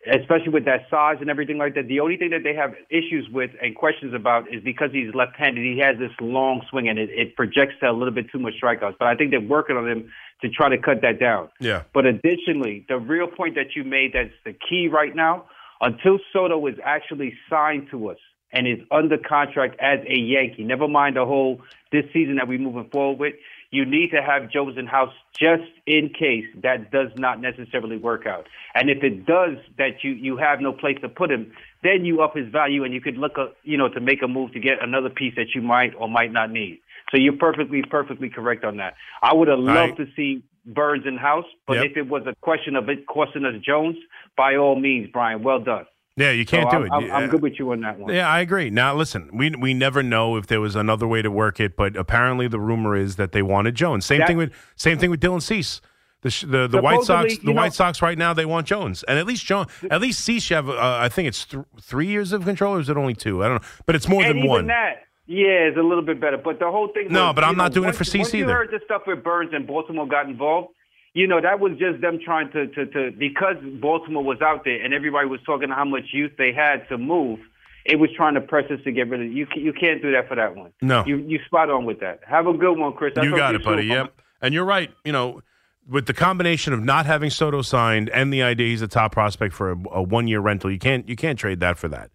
especially 0.05 0.49
with 0.49 0.66
that 0.66 0.88
size 0.89 1.18
and 1.20 1.30
everything 1.30 1.58
like 1.58 1.76
that. 1.76 1.88
The 1.88 1.99
only 1.99 2.18
thing 2.18 2.30
that 2.32 2.43
they 2.43 2.55
have 2.55 2.74
issues 2.89 3.28
with 3.32 3.51
and 3.62 3.76
questions 3.76 4.14
about 4.14 4.51
is 4.53 4.64
because 4.64 4.91
he's 4.91 5.14
left-handed. 5.14 5.64
He 5.64 5.80
has 5.80 5.97
this 5.97 6.12
long 6.22 6.62
swing, 6.70 6.88
and 6.88 6.97
it, 6.97 7.10
it 7.10 7.36
projects 7.36 7.76
to 7.82 7.89
a 7.89 7.93
little 7.93 8.14
bit 8.14 8.32
too 8.32 8.39
much 8.39 8.53
strikeouts. 8.62 8.95
But 8.97 9.08
I 9.08 9.16
think 9.16 9.32
they're 9.32 9.41
working 9.41 9.76
on 9.76 9.88
him 9.88 10.12
to 10.41 10.49
try 10.49 10.70
to 10.70 10.78
cut 10.78 11.01
that 11.01 11.20
down. 11.20 11.49
Yeah. 11.60 11.84
But 11.93 12.05
additionally, 12.05 12.86
the 12.88 12.97
real 12.97 13.28
point 13.28 13.55
that 13.55 13.76
you 13.76 13.84
made 13.84 14.14
that's 14.14 14.34
the 14.45 14.53
key 14.53 14.88
right 14.88 15.16
now, 15.16 15.45
until 15.82 16.20
Soto 16.32 16.66
is 16.68 16.76
actually 16.84 17.34
signed 17.49 17.88
to 17.91 18.10
us 18.10 18.18
and 18.52 18.68
is 18.68 18.80
under 18.91 19.18
contract 19.18 19.76
as 19.80 20.00
a 20.08 20.18
Yankee, 20.18 20.64
never 20.64 20.88
mind 20.88 21.16
the 21.16 21.26
whole 21.26 21.62
this 21.91 22.06
season 22.14 22.36
that 22.36 22.48
we're 22.48 22.60
moving 22.60 22.89
forward 22.91 23.20
with, 23.20 23.34
you 23.72 23.86
need 23.86 24.12
to 24.12 24.22
have 24.22 24.50
Jones 24.50 24.78
in 24.78 24.88
house 24.88 25.14
just 25.38 25.70
in 25.86 26.10
case 26.10 26.45
that 26.64 26.89
does 26.91 27.10
not 27.18 27.41
necessarily 27.41 27.98
work 27.98 28.26
out. 28.26 28.48
And 28.74 28.89
if 28.89 29.04
it 29.04 29.26
does 29.26 29.58
that 29.78 30.04
you, 30.04 30.12
you 30.12 30.38
have 30.38 30.62
no 30.62 30.72
place 30.72 30.98
to 31.02 31.10
put 31.10 31.30
him, 31.30 31.52
then 31.84 32.06
you 32.06 32.22
up 32.22 32.36
his 32.36 32.48
value 32.50 32.84
and 32.86 32.93
you 32.93 33.02
could 33.02 33.18
look 33.18 33.38
up, 33.38 33.56
you 33.64 33.78
know, 33.78 33.89
to 33.89 34.00
make 34.00 34.22
a 34.24 34.28
move 34.28 34.54
to 34.54 34.60
get 34.60 34.82
another 34.82 35.10
piece 35.10 35.34
that 35.36 35.54
you 35.54 35.62
might 35.62 35.93
or 35.95 36.08
might 36.08 36.32
not 36.32 36.50
need. 36.50 36.80
So 37.12 37.18
you're 37.18 37.38
perfectly, 37.38 37.84
perfectly 37.89 38.30
correct 38.30 38.64
on 38.64 38.78
that. 38.78 38.95
I 39.22 39.34
would 39.34 39.48
have 39.50 39.60
loved 39.60 39.93
I- 39.93 40.06
to 40.06 40.06
see 40.16 40.43
Burnes 40.66 41.06
in 41.06 41.18
house, 41.18 41.45
but 41.66 41.78
Yep. 41.78 41.86
if 41.86 41.98
it 41.98 42.08
was 42.10 42.24
a 42.28 42.36
question 42.41 42.76
of 42.76 42.89
it 42.89 43.06
costing 43.06 43.45
us 43.45 43.56
Jones, 43.62 43.98
by 44.36 44.56
all 44.58 44.76
means, 44.78 45.10
Brian, 45.12 45.41
well 45.41 45.60
done. 45.60 45.86
Yeah, 46.18 46.32
you 46.32 46.45
can't 46.45 46.70
So 46.72 46.80
do 46.80 46.91
I'm, 46.91 47.03
it. 47.03 47.11
I'm, 47.11 47.24
I'm 47.24 47.30
good 47.30 47.41
with 47.43 47.59
you 47.59 47.72
on 47.72 47.82
that 47.82 47.99
one. 47.99 48.13
Yeah, 48.13 48.28
I 48.28 48.39
agree. 48.41 48.70
Now, 48.72 48.95
listen, 48.95 49.30
we 49.32 49.51
we 49.51 49.74
never 49.74 50.01
know 50.03 50.36
if 50.36 50.47
there 50.47 50.59
was 50.59 50.76
another 50.76 51.07
way 51.07 51.22
to 51.22 51.30
work 51.32 51.59
it, 51.59 51.76
but 51.78 51.95
apparently 51.95 52.47
the 52.47 52.59
rumor 52.59 52.95
is 52.95 53.15
that 53.18 53.32
they 53.34 53.43
wanted 53.43 53.76
Jones. 53.76 54.05
Same 54.05 54.20
That- 54.20 54.28
thing 54.28 54.38
with 54.38 54.51
same 54.76 54.97
thing 54.97 55.11
with 55.11 55.22
Dylan 55.22 55.41
Cease. 55.41 55.80
The 56.22 56.45
the, 56.47 56.68
the 56.68 56.82
White 56.82 57.03
Sox 57.03 57.38
the 57.38 57.45
know- 57.45 57.53
White 57.53 57.74
Sox 57.74 58.01
right 58.01 58.18
now 58.18 58.34
they 58.34 58.45
want 58.45 58.65
Jones, 58.65 59.03
and 59.03 59.20
at 59.20 59.28
least 59.28 59.45
Jones 59.45 59.70
at 59.91 60.01
least 60.01 60.20
Cease 60.22 60.49
you 60.49 60.55
have 60.55 60.68
uh, 60.68 60.97
I 60.99 61.07
think 61.09 61.28
it's 61.28 61.45
th- 61.45 61.63
three 61.80 62.07
years 62.07 62.34
of 62.34 62.43
control 62.43 62.76
or 62.76 62.80
is 62.80 62.89
it 62.89 62.97
only 62.97 63.13
two? 63.13 63.43
I 63.43 63.47
don't 63.49 63.61
know, 63.61 63.70
but 63.86 63.95
it's 63.95 64.09
more 64.09 64.24
than 64.24 64.43
one. 64.45 64.65
that, 64.68 65.03
yeah, 65.28 65.68
is 65.70 65.78
a 65.78 65.84
little 65.84 66.01
bit 66.03 66.20
better. 66.20 66.38
But 66.38 66.57
the 66.57 66.72
whole 66.72 66.88
thing. 66.91 67.09
No, 67.11 67.28
was, 67.28 67.36
but 67.36 67.43
I'm 67.43 67.51
you 67.51 67.57
not 67.57 67.70
know, 67.72 67.76
doing 67.76 67.89
it 67.89 67.95
for 67.95 68.03
Cease 68.03 68.22
once 68.24 68.34
you 68.34 68.45
either. 68.45 68.53
heard 68.55 68.72
the 68.72 68.80
stuff 68.84 69.03
with 69.05 69.24
Burnes 69.24 69.51
and 69.53 69.68
Baltimore 69.68 70.07
got 70.07 70.28
involved. 70.28 70.70
You 71.18 71.26
know, 71.26 71.41
that 71.41 71.59
was 71.59 71.72
just 71.80 71.99
them 71.99 72.20
trying 72.24 72.51
to, 72.51 72.68
to, 72.68 72.86
to 72.86 73.11
because 73.11 73.55
Baltimore 73.82 74.24
was 74.24 74.39
out 74.39 74.63
there 74.65 74.80
and 74.84 74.93
everybody 74.93 75.28
was 75.28 75.39
talking 75.47 75.70
how 75.70 75.84
much 75.84 76.13
youth 76.13 76.34
they 76.38 76.53
had 76.53 76.88
to 76.89 76.97
move. 76.99 77.39
It 77.86 77.95
was 77.95 78.11
trying 78.15 78.36
to 78.36 78.41
press 78.41 78.70
us 78.70 78.80
to 78.84 78.91
get 78.91 79.09
rid 79.09 79.22
of 79.22 79.32
you. 79.32 79.47
You 79.55 79.74
can't 79.74 79.99
do 79.99 80.11
that 80.11 80.28
for 80.28 80.36
that 80.36 80.55
one. 80.55 80.74
No. 80.80 81.03
you 81.07 81.18
you 81.18 81.39
spot 81.47 81.72
on 81.72 81.86
with 81.86 82.01
that. 82.01 82.20
Have 82.28 82.45
a 82.45 82.53
good 82.53 82.78
one, 82.78 82.93
Chris. 82.93 83.18
I 83.18 83.24
You 83.24 83.36
got 83.36 83.55
it, 83.55 83.63
buddy. 83.63 83.86
Yep. 83.86 84.13
And 84.43 84.53
you're 84.53 84.63
right. 84.63 84.91
You 85.03 85.11
know, 85.11 85.41
with 85.89 86.05
the 86.05 86.13
combination 86.13 86.72
of 86.72 86.84
not 86.84 87.07
having 87.07 87.32
Soto 87.32 87.63
signed 87.63 88.09
and 88.09 88.32
the 88.32 88.43
idea 88.43 88.68
he's 88.68 88.84
a 88.84 88.88
top 88.88 89.13
prospect 89.13 89.55
for 89.55 89.72
a, 89.72 89.78
a 89.93 90.03
one 90.03 90.28
year 90.28 90.39
rental, 90.39 90.72
you 90.72 90.78
can't 90.78 91.09
you 91.09 91.15
can't 91.15 91.39
trade 91.39 91.61
that 91.61 91.80
for 91.80 91.88
that. 91.88 92.11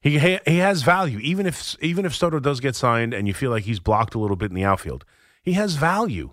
He 0.00 0.18
he 0.18 0.38
he 0.46 0.56
has 0.58 0.80
value, 0.80 1.18
even 1.18 1.44
if 1.44 1.76
even 1.82 2.06
if 2.06 2.14
Soto 2.14 2.40
does 2.40 2.60
get 2.60 2.74
signed 2.74 3.12
and 3.12 3.28
you 3.28 3.34
feel 3.34 3.50
like 3.50 3.64
he's 3.64 3.80
blocked 3.80 4.14
a 4.14 4.18
little 4.18 4.36
bit 4.36 4.50
in 4.50 4.54
the 4.54 4.64
outfield, 4.64 5.04
he 5.42 5.52
has 5.52 5.74
value. 5.74 6.32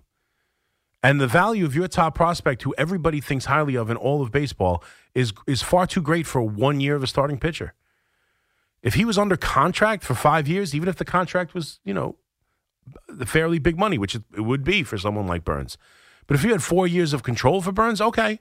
And 1.03 1.19
the 1.19 1.27
value 1.27 1.65
of 1.65 1.75
your 1.75 1.87
top 1.87 2.13
prospect, 2.13 2.61
who 2.61 2.75
everybody 2.77 3.21
thinks 3.21 3.45
highly 3.45 3.75
of 3.75 3.89
in 3.89 3.97
all 3.97 4.21
of 4.21 4.31
baseball, 4.31 4.83
is 5.15 5.33
is 5.47 5.61
far 5.61 5.87
too 5.87 6.01
great 6.01 6.27
for 6.27 6.41
one 6.41 6.79
year 6.79 6.95
of 6.95 7.03
a 7.03 7.07
starting 7.07 7.39
pitcher. 7.39 7.73
If 8.83 8.95
he 8.95 9.05
was 9.05 9.17
under 9.17 9.37
contract 9.37 10.03
for 10.03 10.15
five 10.15 10.47
years, 10.47 10.73
even 10.75 10.89
if 10.89 10.95
the 10.95 11.05
contract 11.05 11.53
was, 11.53 11.79
you 11.83 11.93
know, 11.93 12.15
the 13.07 13.25
fairly 13.25 13.59
big 13.59 13.77
money, 13.77 13.97
which 13.97 14.15
it 14.15 14.23
would 14.37 14.63
be 14.63 14.83
for 14.83 14.97
someone 14.97 15.27
like 15.27 15.43
Burnes. 15.43 15.77
But 16.27 16.35
if 16.35 16.43
you 16.43 16.51
had 16.51 16.63
four 16.63 16.87
years 16.87 17.13
of 17.13 17.23
control 17.23 17.61
for 17.61 17.71
Burnes, 17.71 18.01
okay. 18.01 18.39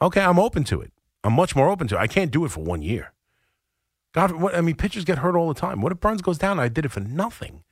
Okay, 0.00 0.20
I'm 0.20 0.38
open 0.38 0.64
to 0.64 0.80
it. 0.80 0.92
I'm 1.22 1.32
much 1.32 1.56
more 1.56 1.68
open 1.68 1.88
to 1.88 1.96
it. 1.96 1.98
I 1.98 2.06
can't 2.06 2.30
do 2.30 2.44
it 2.44 2.50
for 2.50 2.62
one 2.62 2.82
year. 2.82 3.12
God, 4.12 4.32
what, 4.32 4.54
I 4.54 4.60
mean, 4.60 4.76
pitchers 4.76 5.04
get 5.04 5.18
hurt 5.18 5.36
all 5.36 5.48
the 5.48 5.60
time. 5.60 5.80
What 5.80 5.92
if 5.92 6.00
Burnes 6.00 6.22
goes 6.22 6.38
down? 6.38 6.58
I 6.58 6.68
did 6.68 6.84
it 6.84 6.92
for 6.92 7.00
nothing. 7.00 7.64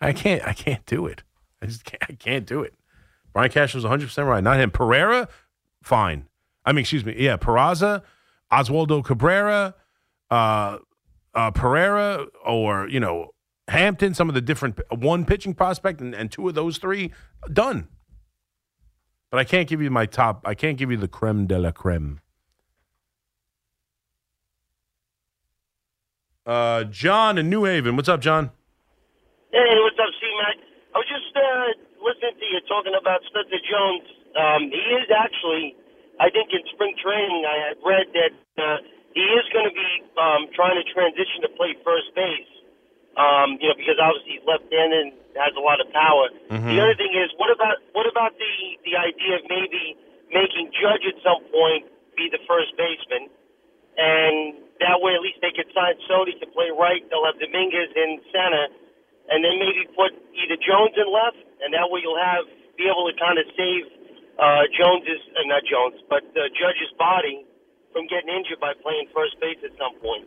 I 0.00 0.12
can't. 0.12 0.46
I 0.46 0.52
can't 0.52 0.84
do 0.86 1.06
it. 1.06 1.22
I 1.60 1.66
just 1.66 1.84
can't. 1.84 2.02
I 2.08 2.12
can't 2.12 2.46
do 2.46 2.62
it. 2.62 2.74
Brian 3.32 3.50
Cash 3.50 3.74
was 3.74 3.84
100 3.84 4.06
percent 4.06 4.28
right. 4.28 4.42
Not 4.42 4.58
him. 4.58 4.70
Pereira, 4.70 5.28
fine. 5.82 6.26
I 6.64 6.72
mean, 6.72 6.80
excuse 6.80 7.04
me. 7.04 7.14
Yeah, 7.18 7.36
Peraza, 7.36 8.02
Oswaldo 8.52 9.04
Cabrera, 9.04 9.74
uh, 10.30 10.78
uh, 11.34 11.50
Pereira, 11.50 12.26
or 12.44 12.88
you 12.88 13.00
know 13.00 13.30
Hampton. 13.68 14.14
Some 14.14 14.28
of 14.28 14.34
the 14.34 14.40
different 14.40 14.80
one 14.90 15.24
pitching 15.24 15.54
prospect, 15.54 16.00
and, 16.00 16.14
and 16.14 16.30
two 16.30 16.48
of 16.48 16.54
those 16.54 16.78
three 16.78 17.12
done. 17.52 17.88
But 19.30 19.38
I 19.40 19.44
can't 19.44 19.66
give 19.66 19.80
you 19.80 19.90
my 19.90 20.06
top. 20.06 20.42
I 20.44 20.54
can't 20.54 20.76
give 20.76 20.90
you 20.90 20.98
the 20.98 21.08
creme 21.08 21.46
de 21.46 21.58
la 21.58 21.70
creme. 21.70 22.20
Uh, 26.44 26.84
John 26.84 27.38
in 27.38 27.48
New 27.48 27.64
Haven. 27.64 27.96
What's 27.96 28.08
up, 28.08 28.20
John? 28.20 28.50
Hey, 29.52 29.78
what's 29.78 29.96
up, 29.98 30.12
C-Mac? 30.20 30.56
I 30.94 30.98
was 30.98 31.06
just 31.08 31.36
uh, 31.36 31.91
listening 32.02 32.36
to 32.36 32.46
you 32.46 32.58
talking 32.66 32.94
about 32.98 33.22
Spencer 33.30 33.62
Jones. 33.62 34.06
Um, 34.34 34.62
he 34.68 34.84
is 34.98 35.08
actually, 35.08 35.78
I 36.18 36.28
think 36.30 36.50
in 36.50 36.62
spring 36.74 36.94
training, 36.98 37.46
I 37.46 37.56
had 37.70 37.76
read 37.80 38.06
that 38.12 38.34
uh, 38.58 38.78
he 39.14 39.22
is 39.22 39.46
going 39.54 39.68
to 39.70 39.76
be 39.76 39.90
um, 40.18 40.50
trying 40.52 40.76
to 40.76 40.84
transition 40.90 41.46
to 41.46 41.50
play 41.54 41.78
first 41.86 42.10
base. 42.14 42.50
Um, 43.12 43.60
you 43.60 43.68
know, 43.68 43.76
because 43.76 44.00
obviously 44.00 44.40
he's 44.40 44.46
left-handed 44.48 45.12
and 45.12 45.12
has 45.36 45.52
a 45.52 45.60
lot 45.60 45.84
of 45.84 45.92
power. 45.92 46.32
The 46.72 46.80
other 46.80 46.96
thing 46.96 47.12
is, 47.12 47.28
what 47.36 47.52
about 47.52 47.76
what 47.92 48.08
about 48.08 48.32
the 48.40 48.54
the 48.88 48.96
idea 48.96 49.36
of 49.36 49.44
maybe 49.52 50.00
making 50.32 50.72
Judge 50.72 51.04
at 51.04 51.20
some 51.20 51.44
point 51.52 51.92
be 52.16 52.32
the 52.32 52.40
first 52.48 52.72
baseman, 52.80 53.28
and 54.00 54.56
that 54.80 54.98
way, 55.04 55.12
at 55.12 55.20
least 55.20 55.44
they 55.44 55.52
could 55.52 55.68
sign. 55.76 55.94
He 56.24 56.40
can 56.40 56.48
play 56.56 56.72
right. 56.72 57.04
They'll 57.12 57.28
have 57.28 57.36
Dominguez 57.36 57.92
in 57.92 58.16
center, 58.32 58.72
and 59.28 59.44
then 59.44 59.60
maybe 59.60 59.84
put 59.92 60.16
either 60.32 60.56
Jones 60.56 60.96
in 60.96 61.04
left, 61.04 61.40
and 61.64 61.72
that 61.74 61.86
way 61.90 62.00
you'll 62.02 62.18
have 62.20 62.44
be 62.76 62.84
able 62.90 63.06
to 63.10 63.14
kind 63.18 63.38
of 63.38 63.44
save 63.56 63.84
uh, 64.38 64.64
Jones's 64.76 65.20
uh, 65.36 65.46
not 65.46 65.62
Jones, 65.64 66.00
but 66.08 66.24
uh, 66.36 66.48
Judge's 66.56 66.92
body 66.98 67.44
from 67.92 68.06
getting 68.08 68.28
injured 68.34 68.58
by 68.60 68.72
playing 68.82 69.06
first 69.14 69.38
base 69.40 69.58
at 69.64 69.70
some 69.78 69.94
point. 70.00 70.26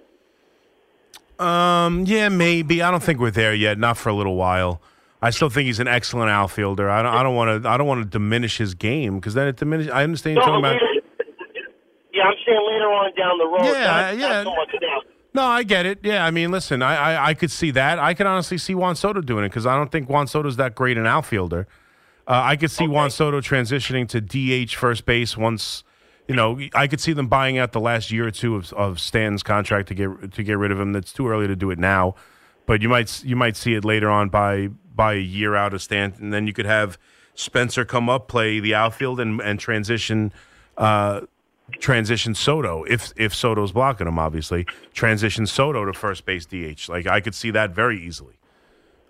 Um, 1.40 2.06
yeah, 2.06 2.30
maybe. 2.30 2.82
I 2.82 2.92
don't 2.92 3.04
think 3.04 3.20
we're 3.20 3.32
there 3.32 3.54
yet. 3.54 3.78
Not 3.78 3.98
for 3.98 4.10
a 4.10 4.14
little 4.14 4.36
while. 4.36 4.82
I 5.22 5.32
still 5.32 5.50
think 5.50 5.66
he's 5.66 5.80
an 5.80 5.88
excellent 5.88 6.30
outfielder. 6.30 6.90
I 6.90 7.02
don't. 7.02 7.14
I 7.14 7.24
don't 7.24 7.36
want 7.36 7.64
to. 7.64 7.70
I 7.70 7.78
don't 7.78 7.88
want 7.88 8.04
to 8.04 8.10
diminish 8.10 8.58
his 8.58 8.74
game 8.76 9.16
because 9.16 9.34
then 9.34 9.48
it 9.48 9.58
diminishes. 9.58 9.92
I 9.92 10.04
understand 10.04 10.36
you're 10.38 10.46
No, 10.46 10.52
talking 10.62 10.66
about. 10.66 10.74
later, 10.74 11.02
yeah, 12.14 12.24
I'm 12.24 12.36
saying 12.46 12.64
later 12.68 12.86
on 12.88 13.12
down 13.18 13.38
the 13.38 13.46
road. 13.48 13.66
Yeah, 13.74 14.12
not, 14.12 14.18
yeah. 14.18 14.44
Not 14.44 14.68
so. 14.72 15.10
No, 15.36 15.44
I 15.44 15.64
get 15.64 15.86
it. 15.86 16.00
Yeah, 16.02 16.26
I 16.26 16.32
mean, 16.32 16.50
listen, 16.50 16.82
I 16.82 16.96
I, 16.96 17.30
I 17.30 17.34
could 17.34 17.52
see 17.52 17.70
that. 17.72 18.00
I 18.00 18.14
could 18.14 18.26
honestly 18.26 18.58
see 18.58 18.74
Juan 18.74 18.96
Soto 18.96 19.20
doing 19.20 19.44
it 19.44 19.50
because 19.50 19.66
I 19.66 19.76
don't 19.76 19.92
think 19.92 20.08
Juan 20.08 20.28
Soto's 20.28 20.56
that 20.56 20.76
great 20.76 20.98
an 20.98 21.06
outfielder. 21.06 21.68
Uh, 22.26 22.42
I 22.42 22.56
could 22.56 22.72
see 22.72 22.88
Juan 22.88 23.10
Soto 23.12 23.42
transitioning 23.42 24.08
to 24.08 24.22
DH 24.22 24.74
first 24.76 25.06
base 25.06 25.36
once. 25.36 25.84
You 26.30 26.36
know, 26.36 26.58
I 26.74 26.88
could 26.88 27.02
see 27.02 27.12
them 27.12 27.28
buying 27.28 27.58
out 27.58 27.74
the 27.74 27.82
last 27.82 28.12
year 28.12 28.26
or 28.26 28.32
two 28.32 28.56
of, 28.56 28.72
of 28.74 29.02
Stan's 29.02 29.44
contract 29.44 29.90
to 29.90 29.94
get 29.94 30.32
to 30.32 30.42
get 30.42 30.58
rid 30.58 30.72
of 30.72 30.80
him. 30.80 30.94
That's 30.94 31.12
too 31.12 31.28
early 31.28 31.48
to 31.48 31.56
do 31.58 31.70
it 31.70 31.80
now, 31.80 32.16
but 32.66 32.82
you 32.82 32.88
might 32.88 33.22
you 33.26 33.36
might 33.36 33.58
see 33.58 33.74
it 33.74 33.84
later 33.84 34.10
on 34.10 34.30
by 34.30 34.70
by 34.96 35.16
a 35.16 35.18
year 35.18 35.54
out 35.54 35.74
of 35.74 35.82
Stan, 35.82 36.14
and 36.18 36.32
then 36.32 36.48
you 36.48 36.54
could 36.54 36.66
have 36.66 36.98
Spencer 37.34 37.84
come 37.84 38.08
up, 38.08 38.30
play 38.30 38.62
the 38.62 38.74
outfield, 38.74 39.20
and 39.20 39.42
and 39.42 39.60
transition. 39.60 40.32
Uh, 40.78 41.22
transition 41.80 42.36
Soto 42.36 42.84
if 42.84 43.12
if 43.16 43.34
Soto's 43.34 43.72
blocking 43.72 44.08
him. 44.08 44.20
Obviously, 44.20 44.66
transition 44.94 45.46
Soto 45.48 45.86
to 45.86 45.94
first 45.94 46.26
base 46.26 46.46
DH. 46.46 46.90
Like 46.90 47.08
I 47.08 47.20
could 47.22 47.36
see 47.36 47.52
that 47.52 47.72
very 47.72 48.00
easily. 48.02 48.40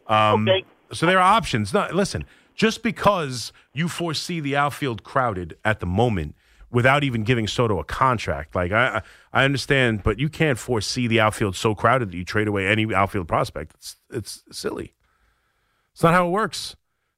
Um, 0.07 0.47
Okay. 0.47 0.65
So 0.91 1.05
there 1.05 1.17
are 1.17 1.35
options. 1.37 1.73
No, 1.73 1.87
listen, 1.91 2.25
just 2.53 2.83
because 2.83 3.51
you 3.73 3.89
foresee 3.89 4.39
the 4.39 4.55
outfield 4.55 5.03
crowded 5.03 5.57
at 5.65 5.79
the 5.79 5.85
moment 5.87 6.35
without 6.71 7.03
even 7.03 7.23
giving 7.23 7.47
Soto 7.47 7.79
a 7.79 7.83
contract, 7.83 8.55
like 8.55 8.71
I 8.71 9.01
I 9.33 9.43
understand, 9.43 10.03
but 10.03 10.19
you 10.19 10.29
can't 10.29 10.57
foresee 10.59 11.07
the 11.07 11.19
outfield 11.19 11.55
so 11.55 11.75
crowded 11.75 12.11
that 12.11 12.17
you 12.17 12.23
trade 12.23 12.47
away 12.47 12.67
any 12.67 12.93
outfield 12.93 13.27
prospect. 13.27 13.73
It's 13.75 13.97
it's 14.11 14.43
silly. 14.51 14.93
It's 15.93 16.03
not 16.03 16.13
how 16.13 16.27
it 16.27 16.31
works. 16.31 16.75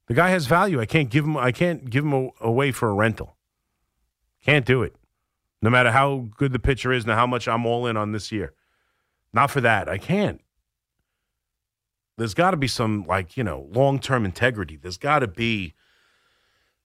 The 0.07 0.13
guy 0.13 0.29
has 0.29 0.45
value. 0.47 0.79
I 0.79 0.85
can't 0.85 1.09
give 1.09 1.25
him. 1.25 1.35
I 1.35 1.51
can't 1.51 1.89
give 1.89 2.05
him 2.05 2.13
a, 2.13 2.29
away 2.41 2.71
for 2.71 2.89
a 2.89 2.93
rental. 2.93 3.35
Can't 4.43 4.65
do 4.65 4.81
it. 4.81 4.95
No 5.61 5.69
matter 5.69 5.91
how 5.91 6.27
good 6.37 6.53
the 6.53 6.59
pitcher 6.59 6.91
is 6.91 7.03
and 7.03 7.13
how 7.13 7.27
much 7.27 7.47
I'm 7.47 7.65
all 7.65 7.87
in 7.87 7.97
on 7.97 8.11
this 8.11 8.31
year. 8.31 8.53
Not 9.33 9.51
for 9.51 9.61
that. 9.61 9.89
I 9.89 9.97
can't. 9.97 10.41
There's 12.17 12.33
got 12.33 12.51
to 12.51 12.57
be 12.57 12.67
some 12.67 13.05
like, 13.07 13.37
you 13.37 13.43
know, 13.43 13.67
long-term 13.71 14.25
integrity. 14.25 14.77
There's 14.77 14.97
got 14.97 15.19
to 15.19 15.27
be 15.27 15.73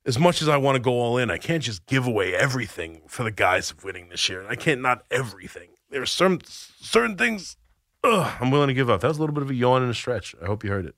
as 0.04 0.18
much 0.18 0.42
as 0.42 0.48
I 0.48 0.56
want 0.56 0.76
to 0.76 0.80
go 0.80 0.92
all 0.92 1.16
in, 1.16 1.30
I 1.30 1.38
can't 1.38 1.62
just 1.62 1.86
give 1.86 2.06
away 2.06 2.34
everything 2.34 3.02
for 3.06 3.22
the 3.22 3.30
guys 3.30 3.70
of 3.70 3.84
winning 3.84 4.08
this 4.08 4.28
year. 4.28 4.44
I 4.48 4.56
can't 4.56 4.80
not 4.80 5.04
everything. 5.10 5.70
There 5.90 6.02
are 6.02 6.06
some 6.06 6.40
certain 6.44 7.16
things 7.16 7.56
ugh, 8.04 8.32
I'm 8.40 8.50
willing 8.50 8.68
to 8.68 8.74
give 8.74 8.90
up. 8.90 9.00
That 9.00 9.08
was 9.08 9.18
a 9.18 9.20
little 9.20 9.34
bit 9.34 9.42
of 9.42 9.50
a 9.50 9.54
yawn 9.54 9.82
and 9.82 9.90
a 9.90 9.94
stretch. 9.94 10.34
I 10.42 10.46
hope 10.46 10.64
you 10.64 10.70
heard 10.70 10.86
it. 10.86 10.96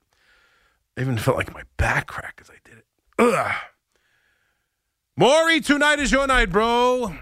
I 0.97 1.03
even 1.03 1.19
felt 1.19 1.37
like 1.37 1.53
my 1.53 1.65
back 1.77 2.07
cracked 2.07 2.41
as 2.41 2.51
I 2.51 2.57
did 2.65 2.79
it. 2.79 2.87
Ugh. 3.19 3.55
Maury, 5.17 5.61
tonight 5.61 6.01
is 6.01 6.11
your 6.11 6.27
night, 6.27 6.51
bro. 6.51 7.15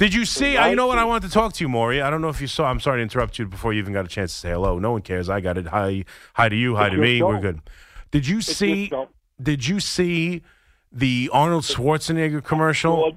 Did 0.00 0.14
you 0.14 0.24
see? 0.24 0.56
I, 0.56 0.70
you 0.70 0.76
know 0.76 0.86
what? 0.86 0.96
I 0.96 1.04
wanted 1.04 1.28
to 1.28 1.34
talk 1.34 1.52
to 1.52 1.62
you, 1.62 1.68
Maury. 1.68 2.00
I 2.00 2.08
don't 2.08 2.22
know 2.22 2.30
if 2.30 2.40
you 2.40 2.46
saw. 2.46 2.70
I'm 2.70 2.80
sorry 2.80 3.00
to 3.00 3.02
interrupt 3.02 3.38
you 3.38 3.44
before 3.44 3.74
you 3.74 3.80
even 3.80 3.92
got 3.92 4.06
a 4.06 4.08
chance 4.08 4.32
to 4.32 4.38
say 4.38 4.48
hello. 4.48 4.78
No 4.78 4.92
one 4.92 5.02
cares. 5.02 5.28
I 5.28 5.42
got 5.42 5.58
it. 5.58 5.66
Hi, 5.66 6.06
hi 6.32 6.48
to 6.48 6.56
you. 6.56 6.76
Hi 6.76 6.86
It's 6.86 6.94
to 6.94 7.00
me. 7.02 7.18
show. 7.18 7.28
We're 7.28 7.40
good. 7.40 7.60
Did 8.10 8.26
you 8.26 8.40
see? 8.40 8.90
Did 9.42 9.68
you 9.68 9.78
see 9.78 10.40
the 10.90 11.28
Arnold 11.34 11.64
Schwarzenegger 11.64 12.42
commercial? 12.42 13.14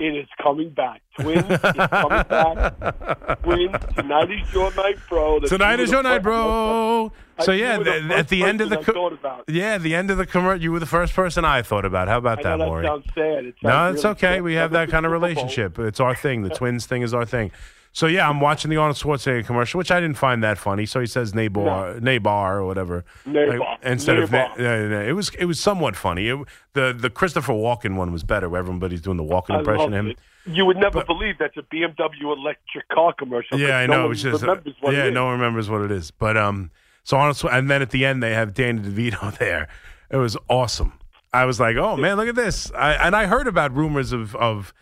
It 0.00 0.16
is 0.16 0.26
coming 0.42 0.70
back. 0.70 1.02
Twins 1.20 1.44
is 1.50 1.58
coming 1.60 2.24
back. 2.28 3.42
Twins, 3.42 3.76
tonight 3.94 4.30
is 4.30 4.52
your 4.52 4.72
night, 4.74 4.96
bro. 5.08 5.40
The 5.40 5.48
Tonight 5.48 5.78
is 5.80 5.90
your 5.90 6.02
night, 6.02 6.22
bro. 6.22 7.12
So 7.40 7.52
yeah, 7.52 7.78
the 7.78 8.14
at 8.14 8.28
the 8.28 8.42
end 8.44 8.60
of 8.60 8.68
the 8.70 8.76
person 8.78 8.90
I 8.90 8.94
co- 8.94 9.06
about. 9.08 9.44
yeah, 9.48 9.78
the 9.78 9.94
end 9.94 10.10
of 10.10 10.18
the 10.18 10.26
commercial, 10.26 10.62
you 10.62 10.72
were 10.72 10.78
the 10.80 10.86
first 10.86 11.14
person 11.14 11.44
I 11.44 11.62
thought 11.62 11.84
about. 11.84 12.08
How 12.08 12.18
about 12.18 12.42
that, 12.42 12.58
that 12.58 12.66
Maury? 12.66 12.84
sounds 12.86 13.04
sad. 13.14 13.44
It 13.46 13.54
No, 13.62 13.90
it's 13.92 14.04
really 14.04 14.12
okay. 14.12 14.34
sad. 14.36 14.42
We 14.42 14.54
have 14.54 14.72
that 14.72 14.90
kind 14.90 15.06
of 15.06 15.12
relationship. 15.20 15.78
It's 15.78 16.00
our 16.00 16.14
thing. 16.14 16.42
The 16.42 16.50
twins 16.50 16.86
thing 16.86 17.02
is 17.02 17.14
our 17.14 17.24
thing. 17.24 17.50
So 17.92 18.06
yeah, 18.06 18.28
I'm 18.28 18.40
watching 18.40 18.70
the 18.70 18.76
Arnold 18.76 18.96
Schwarzenegger 18.96 19.44
commercial, 19.44 19.78
which 19.78 19.90
I 19.90 19.98
didn't 20.00 20.16
find 20.16 20.44
that 20.44 20.58
funny. 20.58 20.86
So 20.86 21.00
he 21.00 21.06
says 21.06 21.32
Nabar, 21.32 21.98
Nabar 22.00 22.52
or 22.52 22.64
whatever, 22.64 23.04
Nabar. 23.26 23.78
instead 23.82 24.18
of 24.18 24.30
Nabar. 24.30 24.56
Na- 24.56 24.62
no, 24.62 24.82
no, 24.82 24.88
no. 24.88 25.00
it 25.08 25.12
was 25.12 25.30
it 25.38 25.46
was 25.46 25.58
somewhat 25.58 25.96
funny. 25.96 26.28
It, 26.28 26.38
the 26.74 26.92
the 26.96 27.10
Christopher 27.10 27.52
Walken 27.52 27.96
one 27.96 28.12
was 28.12 28.22
better. 28.22 28.48
Where 28.48 28.60
everybody's 28.60 29.00
doing 29.02 29.16
the 29.16 29.24
Walken 29.24 29.56
I 29.56 29.58
impression 29.58 29.92
of 29.92 30.06
him. 30.06 30.06
it. 30.12 30.18
You 30.46 30.64
would 30.66 30.76
never 30.76 31.00
But- 31.00 31.06
believe 31.08 31.36
that's 31.38 31.56
a 31.56 31.62
BMW 31.62 32.32
electric 32.36 32.88
car 32.88 33.12
commercial. 33.12 33.58
Yeah, 33.58 33.78
I 33.78 33.86
no 33.86 33.94
know. 33.94 34.02
one 34.04 34.12
It's 34.12 34.22
just 34.22 34.42
remembers 34.42 34.74
what 34.80 34.94
yeah, 34.94 35.10
no 35.10 35.24
one 35.24 35.32
remembers 35.40 35.68
what 35.68 35.80
it 35.82 35.90
is. 35.90 36.10
But 36.12 36.36
um, 36.36 36.70
so 37.02 37.16
Arnold, 37.16 37.36
Schwar- 37.38 37.52
and 37.52 37.68
then 37.68 37.82
at 37.82 37.90
the 37.90 38.06
end 38.06 38.22
they 38.22 38.34
have 38.34 38.54
Danny 38.54 38.80
DeVito 38.80 39.36
there. 39.38 39.66
It 40.10 40.16
was 40.16 40.36
awesome. 40.48 40.92
I 41.32 41.44
was 41.44 41.58
like, 41.60 41.76
oh 41.76 41.96
man, 41.96 42.16
look 42.16 42.28
at 42.28 42.34
this. 42.36 42.70
I, 42.72 42.92
and 42.94 43.14
I 43.16 43.26
heard 43.26 43.46
about 43.48 43.74
rumors 43.76 44.12
of 44.12 44.34
of 44.36 44.72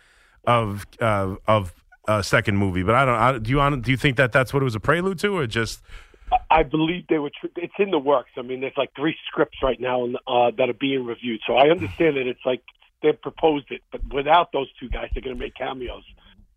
of 0.45 0.85
uh, 1.01 1.35
of 1.47 1.73
a 2.17 2.23
second 2.23 2.57
movie, 2.57 2.83
but 2.83 2.95
I 2.95 3.05
don't. 3.05 3.15
I, 3.15 3.37
do 3.37 3.51
you 3.51 3.77
do 3.81 3.91
you 3.91 3.97
think 3.97 4.17
that 4.17 4.31
that's 4.31 4.53
what 4.53 4.61
it 4.61 4.65
was 4.65 4.75
a 4.75 4.79
prelude 4.79 5.19
to, 5.19 5.37
or 5.37 5.47
just 5.47 5.81
I 6.51 6.63
believe 6.63 7.07
they 7.07 7.19
were. 7.19 7.31
Tr- 7.31 7.47
it's 7.57 7.73
in 7.79 7.91
the 7.91 7.99
works. 7.99 8.31
I 8.37 8.41
mean, 8.41 8.61
there's 8.61 8.77
like 8.77 8.91
three 8.95 9.15
scripts 9.27 9.57
right 9.63 9.79
now 9.79 10.07
uh, 10.27 10.51
that 10.57 10.69
are 10.69 10.73
being 10.73 11.05
reviewed. 11.05 11.41
So 11.47 11.55
I 11.55 11.69
understand 11.69 12.17
that 12.17 12.27
it's 12.27 12.45
like 12.45 12.61
they 13.01 13.13
proposed 13.13 13.67
it, 13.71 13.81
but 13.91 14.01
without 14.13 14.51
those 14.51 14.67
two 14.79 14.89
guys, 14.89 15.09
they're 15.13 15.23
going 15.23 15.35
to 15.35 15.39
make 15.39 15.55
cameos. 15.55 16.03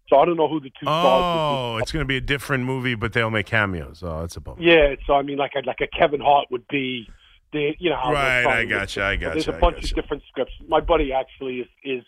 So 0.08 0.18
I 0.18 0.26
don't 0.26 0.36
know 0.36 0.48
who 0.48 0.60
the 0.60 0.68
two 0.68 0.84
stars. 0.84 1.22
oh, 1.24 1.76
it's 1.78 1.90
going 1.90 2.04
to 2.04 2.08
be 2.08 2.18
a 2.18 2.20
different 2.20 2.64
movie, 2.64 2.94
but 2.94 3.12
they'll 3.12 3.30
make 3.30 3.46
cameos. 3.46 4.02
Oh, 4.02 4.20
that's 4.20 4.36
a 4.36 4.40
bummer. 4.40 4.60
Yeah. 4.60 4.94
So 5.06 5.14
I 5.14 5.22
mean, 5.22 5.38
like 5.38 5.52
a, 5.56 5.66
like 5.66 5.80
a 5.80 5.86
Kevin 5.86 6.20
Hart 6.20 6.48
would 6.50 6.66
be. 6.68 7.08
The, 7.52 7.74
you 7.78 7.90
know, 7.90 7.96
Right, 7.96 8.46
I 8.46 8.64
gotcha, 8.64 9.02
I 9.04 9.16
There's 9.16 9.44
gotcha, 9.44 9.52
a 9.52 9.56
I 9.56 9.60
bunch 9.60 9.76
gotcha. 9.76 9.88
of 9.88 9.94
different 9.96 10.22
scripts. 10.26 10.54
My 10.68 10.80
buddy 10.80 11.12
actually 11.12 11.58
is 11.58 11.68
is 11.84 12.04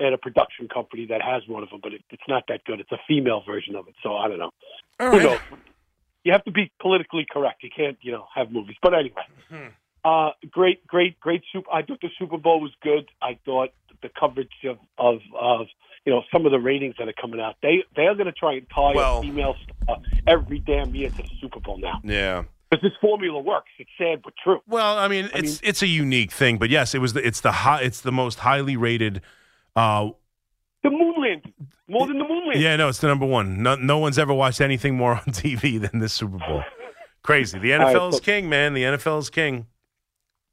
at 0.00 0.12
a 0.12 0.18
production 0.18 0.68
company 0.68 1.06
that 1.06 1.22
has 1.22 1.42
one 1.48 1.62
of 1.62 1.70
them, 1.70 1.80
but 1.82 1.92
it, 1.92 2.02
it's 2.10 2.22
not 2.28 2.44
that 2.48 2.64
good. 2.64 2.80
It's 2.80 2.92
a 2.92 2.98
female 3.08 3.42
version 3.46 3.74
of 3.76 3.88
it, 3.88 3.94
so 4.02 4.16
I 4.16 4.28
don't 4.28 4.38
know. 4.38 4.50
All 5.00 5.10
Who 5.10 5.16
right. 5.18 5.22
knows? 5.22 5.40
You 6.24 6.32
have 6.32 6.44
to 6.44 6.50
be 6.50 6.70
politically 6.80 7.26
correct. 7.30 7.62
You 7.62 7.70
can't, 7.74 7.96
you 8.02 8.12
know, 8.12 8.26
have 8.34 8.50
movies. 8.52 8.76
But 8.82 8.94
anyway, 8.94 9.22
Hmm. 9.50 9.68
uh, 10.04 10.30
great, 10.50 10.86
great, 10.86 11.18
great 11.20 11.42
Super. 11.52 11.70
I 11.72 11.82
thought 11.82 12.00
the 12.00 12.10
Super 12.18 12.36
Bowl 12.38 12.60
was 12.60 12.72
good. 12.82 13.08
I 13.22 13.38
thought 13.44 13.70
the 14.02 14.10
coverage 14.10 14.52
of 14.64 14.78
of, 14.98 15.20
of 15.38 15.66
you 16.04 16.12
know 16.12 16.22
some 16.32 16.46
of 16.46 16.52
the 16.52 16.58
ratings 16.60 16.94
that 16.98 17.08
are 17.08 17.14
coming 17.20 17.40
out. 17.40 17.56
They 17.62 17.82
they 17.96 18.02
are 18.06 18.14
going 18.14 18.26
to 18.26 18.32
try 18.32 18.54
and 18.54 18.66
tie 18.74 18.92
Well- 18.94 19.18
a 19.18 19.22
female 19.22 19.56
star 19.82 19.96
every 20.26 20.58
damn 20.60 20.94
year 20.94 21.10
to 21.10 21.16
the 21.16 21.28
Super 21.40 21.60
Bowl 21.60 21.78
now 21.78 22.00
Yeah. 22.04 22.44
because 22.70 22.82
this 22.82 22.92
formula 23.00 23.40
works. 23.40 23.70
It's 23.78 23.90
sad 23.98 24.20
but 24.22 24.34
true. 24.42 24.60
Well, 24.68 24.98
I 24.98 25.08
mean, 25.08 25.30
it's 25.34 25.60
it's 25.64 25.82
a 25.82 25.86
unique 25.88 26.30
thing, 26.32 26.58
but 26.58 26.68
yes, 26.70 26.94
it 26.94 26.98
was 27.00 27.14
the, 27.14 27.26
it's 27.26 27.40
the 27.40 27.52
high, 27.52 27.80
it's 27.82 28.00
the 28.02 28.12
most 28.12 28.40
highly 28.40 28.76
rated. 28.76 29.22
Uh, 29.78 30.10
The 30.82 30.90
moon 30.90 31.14
landing 31.20 31.54
more 31.88 32.06
than 32.06 32.18
the 32.18 32.24
moon 32.24 32.44
landing. 32.46 32.62
yeah, 32.62 32.76
no, 32.76 32.88
it's 32.88 32.98
the 32.98 33.06
number 33.06 33.26
one. 33.26 33.62
No, 33.62 33.74
no 33.76 33.98
one's 33.98 34.18
ever 34.18 34.34
watched 34.34 34.60
anything 34.60 34.96
more 34.96 35.12
on 35.12 35.20
TV 35.42 35.80
than 35.80 36.00
this 36.00 36.12
Super 36.12 36.38
Bowl. 36.38 36.62
Crazy. 37.22 37.58
The 37.58 37.72
All 37.74 37.78
right, 37.80 37.96
NFL 37.96 38.08
is 38.10 38.14
so- 38.16 38.20
king, 38.22 38.48
man. 38.48 38.74
The 38.74 38.82
NFL 38.82 39.18
is 39.20 39.30
king. 39.30 39.66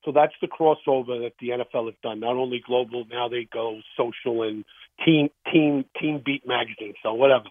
So 0.04 0.12
that's 0.12 0.34
the 0.40 0.48
crossover 0.48 1.20
that 1.24 1.32
the 1.40 1.50
NFL 1.50 1.86
has 1.88 1.96
done. 2.04 2.20
Not 2.20 2.36
only 2.36 2.62
global, 2.66 3.06
now 3.10 3.28
they 3.28 3.48
go 3.52 3.80
social 3.98 4.44
and 4.44 4.64
team 5.04 5.30
team 5.52 5.84
team 6.00 6.22
beat 6.24 6.46
magazine. 6.48 6.94
So 7.02 7.14
whatever. 7.16 7.46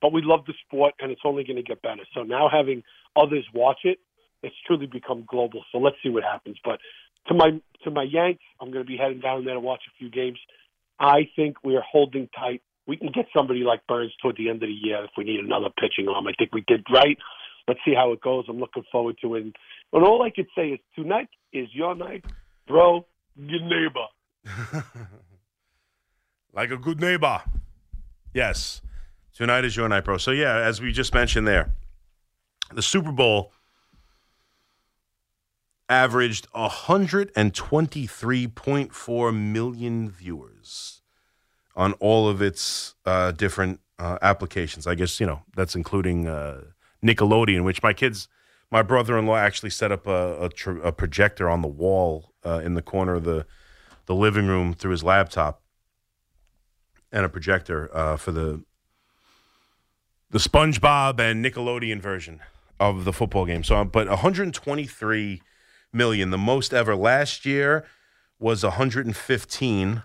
But 0.00 0.12
we 0.14 0.22
love 0.22 0.46
the 0.46 0.54
sport, 0.64 0.94
and 1.00 1.10
it's 1.10 1.20
only 1.24 1.44
going 1.44 1.56
to 1.56 1.62
get 1.62 1.82
better. 1.82 2.04
So 2.14 2.22
now 2.22 2.48
having 2.48 2.82
others 3.14 3.44
watch 3.52 3.80
it, 3.84 3.98
it's 4.42 4.54
truly 4.66 4.86
become 4.86 5.24
global. 5.28 5.64
So 5.70 5.78
let's 5.78 5.96
see 6.02 6.08
what 6.08 6.22
happens. 6.22 6.56
But 6.64 6.78
to 7.26 7.34
my 7.34 7.60
to 7.84 7.90
my 7.90 8.04
Yanks, 8.04 8.42
I'm 8.60 8.70
going 8.70 8.84
to 8.84 8.88
be 8.88 8.96
heading 8.96 9.20
down 9.20 9.44
there 9.44 9.54
to 9.54 9.60
watch 9.60 9.82
a 9.86 9.92
few 9.98 10.08
games. 10.10 10.38
I 11.00 11.28
think 11.36 11.56
we 11.64 11.76
are 11.76 11.84
holding 11.90 12.28
tight. 12.38 12.62
We 12.86 12.96
can 12.96 13.12
get 13.12 13.26
somebody 13.36 13.60
like 13.60 13.86
Burnes 13.86 14.12
toward 14.20 14.36
the 14.36 14.48
end 14.48 14.62
of 14.62 14.68
the 14.68 14.72
year 14.72 15.04
if 15.04 15.10
we 15.16 15.24
need 15.24 15.40
another 15.40 15.68
pitching 15.78 16.08
arm. 16.08 16.26
I 16.26 16.32
think 16.38 16.54
we 16.54 16.64
did 16.66 16.84
right. 16.92 17.18
Let's 17.66 17.80
see 17.84 17.94
how 17.94 18.12
it 18.12 18.20
goes. 18.22 18.46
I'm 18.48 18.58
looking 18.58 18.84
forward 18.90 19.16
to 19.22 19.34
it. 19.34 19.42
And 19.42 20.04
all 20.04 20.22
I 20.22 20.30
could 20.30 20.46
say 20.56 20.70
is 20.70 20.80
tonight 20.94 21.28
is 21.52 21.68
your 21.72 21.94
night, 21.94 22.24
bro. 22.66 23.06
Your 23.36 23.60
neighbor. 23.60 24.84
like 26.54 26.70
a 26.70 26.78
good 26.78 27.00
neighbor. 27.00 27.42
Yes. 28.32 28.80
Tonight 29.34 29.64
is 29.64 29.76
your 29.76 29.88
night, 29.88 30.04
bro. 30.04 30.16
So 30.16 30.30
yeah, 30.30 30.56
as 30.56 30.80
we 30.80 30.90
just 30.90 31.14
mentioned 31.14 31.46
there, 31.46 31.74
the 32.72 32.82
Super 32.82 33.12
Bowl 33.12 33.52
averaged 35.88 36.46
123.4 36.52 39.36
million 39.36 40.10
viewers 40.10 41.02
on 41.74 41.94
all 41.94 42.28
of 42.28 42.42
its 42.42 42.94
uh, 43.06 43.32
different 43.32 43.80
uh, 43.98 44.18
applications. 44.22 44.86
I 44.86 44.94
guess 44.94 45.18
you 45.20 45.26
know 45.26 45.42
that's 45.56 45.74
including 45.74 46.28
uh, 46.28 46.62
Nickelodeon, 47.04 47.64
which 47.64 47.82
my 47.82 47.92
kids, 47.92 48.28
my 48.70 48.82
brother-in-law 48.82 49.36
actually 49.36 49.70
set 49.70 49.90
up 49.90 50.06
a 50.06 50.44
a, 50.44 50.48
tr- 50.48 50.82
a 50.82 50.92
projector 50.92 51.48
on 51.48 51.62
the 51.62 51.68
wall 51.68 52.32
uh, 52.44 52.60
in 52.64 52.74
the 52.74 52.82
corner 52.82 53.14
of 53.14 53.24
the 53.24 53.46
the 54.06 54.14
living 54.14 54.46
room 54.46 54.74
through 54.74 54.92
his 54.92 55.04
laptop, 55.04 55.62
and 57.10 57.24
a 57.24 57.28
projector 57.28 57.94
uh, 57.96 58.16
for 58.16 58.32
the 58.32 58.62
the 60.30 60.38
SpongeBob 60.38 61.18
and 61.18 61.44
Nickelodeon 61.44 62.00
version 62.00 62.40
of 62.78 63.04
the 63.04 63.12
football 63.12 63.46
game. 63.46 63.64
So, 63.64 63.84
but 63.84 64.08
123 64.08 65.42
million, 65.92 66.30
the 66.30 66.38
most 66.38 66.72
ever. 66.72 66.94
Last 66.96 67.44
year 67.44 67.84
was 68.38 68.62
115, 68.62 70.02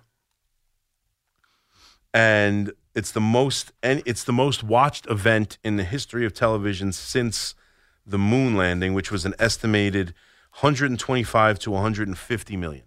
and 2.14 2.72
it's 2.96 3.12
the 3.12 3.22
most 3.22 3.72
and 3.82 4.02
it's 4.06 4.24
the 4.24 4.34
most 4.34 4.64
watched 4.64 5.08
event 5.08 5.58
in 5.64 5.78
the 5.78 5.84
history 5.84 6.26
of 6.26 6.34
television 6.34 6.92
since 6.92 7.56
the 8.06 8.18
moon 8.18 8.56
landing, 8.56 8.94
which 8.94 9.12
was 9.12 9.26
an 9.26 9.34
estimated 9.40 10.14
125 10.60 11.60
to 11.60 11.72
150 11.72 12.58
million. 12.58 12.84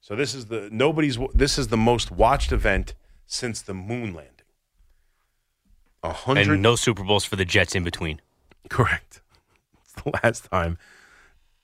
So 0.00 0.16
this 0.16 0.34
is 0.34 0.46
the 0.46 0.68
nobody's 0.72 1.18
this 1.32 1.58
is 1.58 1.68
the 1.68 1.76
most 1.76 2.10
watched 2.10 2.52
event 2.52 2.94
since 3.26 3.62
the 3.62 3.74
moon 3.74 4.14
landing. 4.14 4.30
A 6.02 6.12
hundred 6.12 6.48
And 6.48 6.62
no 6.62 6.76
Super 6.76 7.02
Bowls 7.02 7.24
for 7.24 7.36
the 7.36 7.46
Jets 7.46 7.74
in 7.74 7.84
between. 7.84 8.20
Correct. 8.68 9.20
It's 9.84 10.02
the 10.02 10.10
last 10.24 10.50
time 10.50 10.76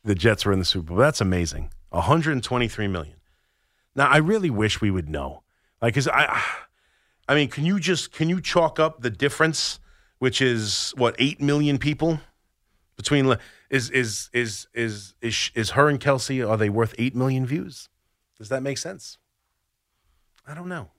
the 0.04 0.14
Jets 0.14 0.44
were 0.44 0.52
in 0.52 0.58
the 0.58 0.64
Super 0.64 0.88
Bowl. 0.88 0.96
That's 0.96 1.20
amazing. 1.20 1.70
123 1.90 2.88
million. 2.88 3.16
Now, 3.94 4.08
I 4.08 4.18
really 4.18 4.50
wish 4.50 4.80
we 4.80 4.90
would 4.90 5.08
know. 5.08 5.42
Like, 5.82 5.94
cause 5.94 6.08
I, 6.08 6.40
I 7.28 7.34
mean, 7.34 7.48
can 7.48 7.64
you 7.64 7.80
just 7.80 8.12
can 8.12 8.28
you 8.28 8.40
chalk 8.40 8.78
up 8.78 9.02
the 9.02 9.10
difference, 9.10 9.80
which 10.18 10.40
is 10.40 10.92
what 10.96 11.16
eight 11.18 11.40
million 11.40 11.78
people 11.78 12.20
between 12.96 13.36
is 13.70 13.90
is 13.90 14.28
is 14.32 14.66
is 14.74 15.14
is 15.22 15.50
is 15.54 15.70
her 15.70 15.88
and 15.88 15.98
Kelce 15.98 16.46
are 16.48 16.56
they 16.56 16.68
worth 16.68 16.94
eight 16.98 17.14
million 17.14 17.46
views? 17.46 17.88
Does 18.36 18.48
that 18.50 18.62
make 18.62 18.78
sense? 18.78 19.18
I 20.46 20.54
don't 20.54 20.68
know. 20.68 20.90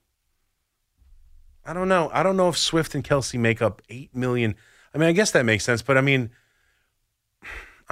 I 1.66 1.74
don't 1.74 1.90
know. 1.90 2.10
I 2.14 2.24
don't 2.24 2.38
know 2.38 2.50
if 2.50 2.58
Swift 2.58 2.96
and 2.96 3.04
Kelce 3.04 3.40
make 3.40 3.62
up 3.62 3.82
eight 3.90 4.16
million. 4.16 4.56
I 4.94 4.98
mean, 4.98 5.10
I 5.10 5.12
guess 5.12 5.32
that 5.32 5.46
makes 5.46 5.64
sense, 5.64 5.82
but 5.82 5.98
I 5.98 6.02
mean, 6.02 6.32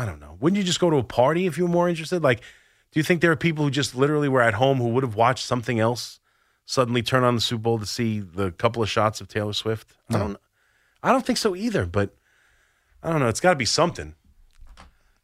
I 0.01 0.05
don't 0.05 0.19
know. 0.19 0.37
Wouldn't 0.39 0.57
you 0.57 0.63
just 0.63 0.79
go 0.79 0.89
to 0.89 0.95
a 0.97 1.03
party 1.03 1.45
if 1.45 1.57
you 1.57 1.65
were 1.65 1.69
more 1.69 1.89
interested? 1.89 2.23
Like, 2.23 2.39
do 2.39 2.99
you 2.99 3.03
think 3.03 3.21
there 3.21 3.31
are 3.31 3.35
people 3.35 3.65
who 3.65 3.71
just 3.71 3.95
literally 3.95 4.29
were 4.29 4.41
at 4.41 4.53
home 4.53 4.77
who 4.77 4.87
would 4.89 5.03
have 5.03 5.15
watched 5.15 5.45
something 5.45 5.79
else 5.79 6.19
suddenly 6.65 7.01
turn 7.01 7.23
on 7.23 7.35
the 7.35 7.41
Super 7.41 7.61
Bowl 7.63 7.79
to 7.79 7.85
see 7.85 8.19
the 8.19 8.51
couple 8.51 8.81
of 8.81 8.89
shots 8.89 9.19
of 9.19 9.27
Taylor 9.27 9.53
Swift? 9.53 9.93
I 10.09 10.17
don't. 10.17 10.37
I 11.03 11.11
don't 11.11 11.25
think 11.25 11.37
so 11.37 11.55
either. 11.55 11.85
But 11.85 12.15
I 13.03 13.09
don't 13.11 13.19
know. 13.19 13.27
It's 13.27 13.39
got 13.41 13.51
to 13.51 13.55
be 13.57 13.65
something. 13.65 14.15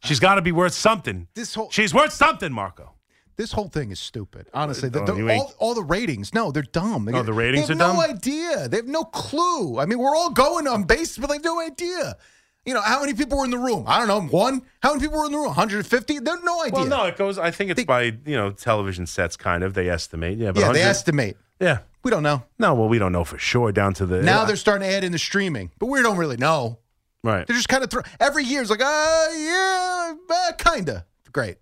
She's 0.03 0.19
got 0.19 0.35
to 0.35 0.41
be 0.41 0.51
worth 0.51 0.73
something. 0.73 1.27
This 1.33 1.55
whole 1.55 1.69
She's 1.71 1.93
worth 1.93 2.11
something, 2.13 2.51
Marco. 2.51 2.93
this 3.37 3.51
whole 3.53 3.67
thing 3.69 3.91
is 3.91 3.99
stupid. 3.99 4.47
Honestly, 4.53 4.89
Oh, 4.93 5.05
The- 5.05 5.13
the- 5.13 5.35
all, 5.37 5.53
all 5.57 5.73
the 5.73 5.83
ratings, 5.83 6.33
no, 6.33 6.51
they're 6.51 6.61
dumb. 6.63 7.05
They, 7.05 7.13
Oh, 7.13 7.23
the 7.23 7.33
ratings 7.33 7.67
they 7.67 7.73
have 7.73 7.81
are 7.81 7.87
dumb? 7.87 7.95
No 7.97 8.01
idea. 8.03 8.67
They 8.67 8.77
have 8.77 8.87
no 8.87 9.03
clue. 9.05 9.79
I 9.79 9.85
mean, 9.85 9.97
we're 9.99 10.15
all 10.15 10.29
going 10.29 10.67
on 10.67 10.83
base, 10.83 11.17
but 11.17 11.27
they 11.27 11.35
have 11.35 11.43
no 11.43 11.59
idea. 11.59 12.17
You 12.65 12.73
know, 12.73 12.81
how 12.81 12.99
many 13.01 13.13
people 13.13 13.37
were 13.37 13.45
in 13.45 13.51
the 13.51 13.57
room? 13.59 13.83
I 13.87 13.99
don't 13.99 14.07
know. 14.07 14.21
One. 14.21 14.61
How 14.81 14.89
many 14.93 15.01
people 15.05 15.19
were 15.19 15.25
in 15.25 15.31
the 15.31 15.37
room? 15.37 15.47
150. 15.47 16.19
They 16.19 16.31
have 16.31 16.43
no 16.43 16.61
idea. 16.63 16.73
Well, 16.79 16.85
no, 16.87 17.03
it 17.05 17.15
goes. 17.15 17.37
I 17.37 17.51
think 17.51 17.69
it's 17.71 17.77
They- 17.79 17.85
by 17.85 18.01
you 18.03 18.35
know 18.35 18.51
television 18.51 19.05
sets, 19.05 19.37
kind 19.37 19.63
of. 19.63 19.73
They 19.75 19.89
estimate. 19.89 20.37
Yeah, 20.39 20.51
but 20.51 20.61
yeah, 20.61 20.71
they 20.71 20.79
100 20.79 20.89
estimate. 20.89 21.37
Yeah. 21.59 21.79
We 22.03 22.11
don't 22.11 22.23
know. 22.23 22.43
No, 22.59 22.73
well, 22.75 22.87
we 22.87 22.99
don't 22.99 23.11
know 23.11 23.23
for 23.23 23.37
sure 23.39 23.71
down 23.71 23.93
to 23.95 24.05
the 24.05 24.21
Now 24.21 24.45
they're 24.45 24.55
starting 24.55 24.87
to 24.87 24.93
add 24.93 25.03
in 25.03 25.11
the 25.11 25.17
streaming, 25.17 25.71
but 25.79 25.87
we 25.87 26.01
don't 26.03 26.17
really 26.17 26.37
know. 26.37 26.77
right. 27.23 27.47
They're 27.47 27.55
just 27.55 27.67
kind 27.69 27.83
of 27.83 27.89
throw 27.89 28.01
every 28.19 28.43
year. 28.43 28.61
It's 28.61 28.69
like, 28.69 28.81
uh, 28.81 29.27
yeah, 29.35 30.13
uh, 30.29 30.51
kinda. 30.57 31.05
Great, 31.31 31.57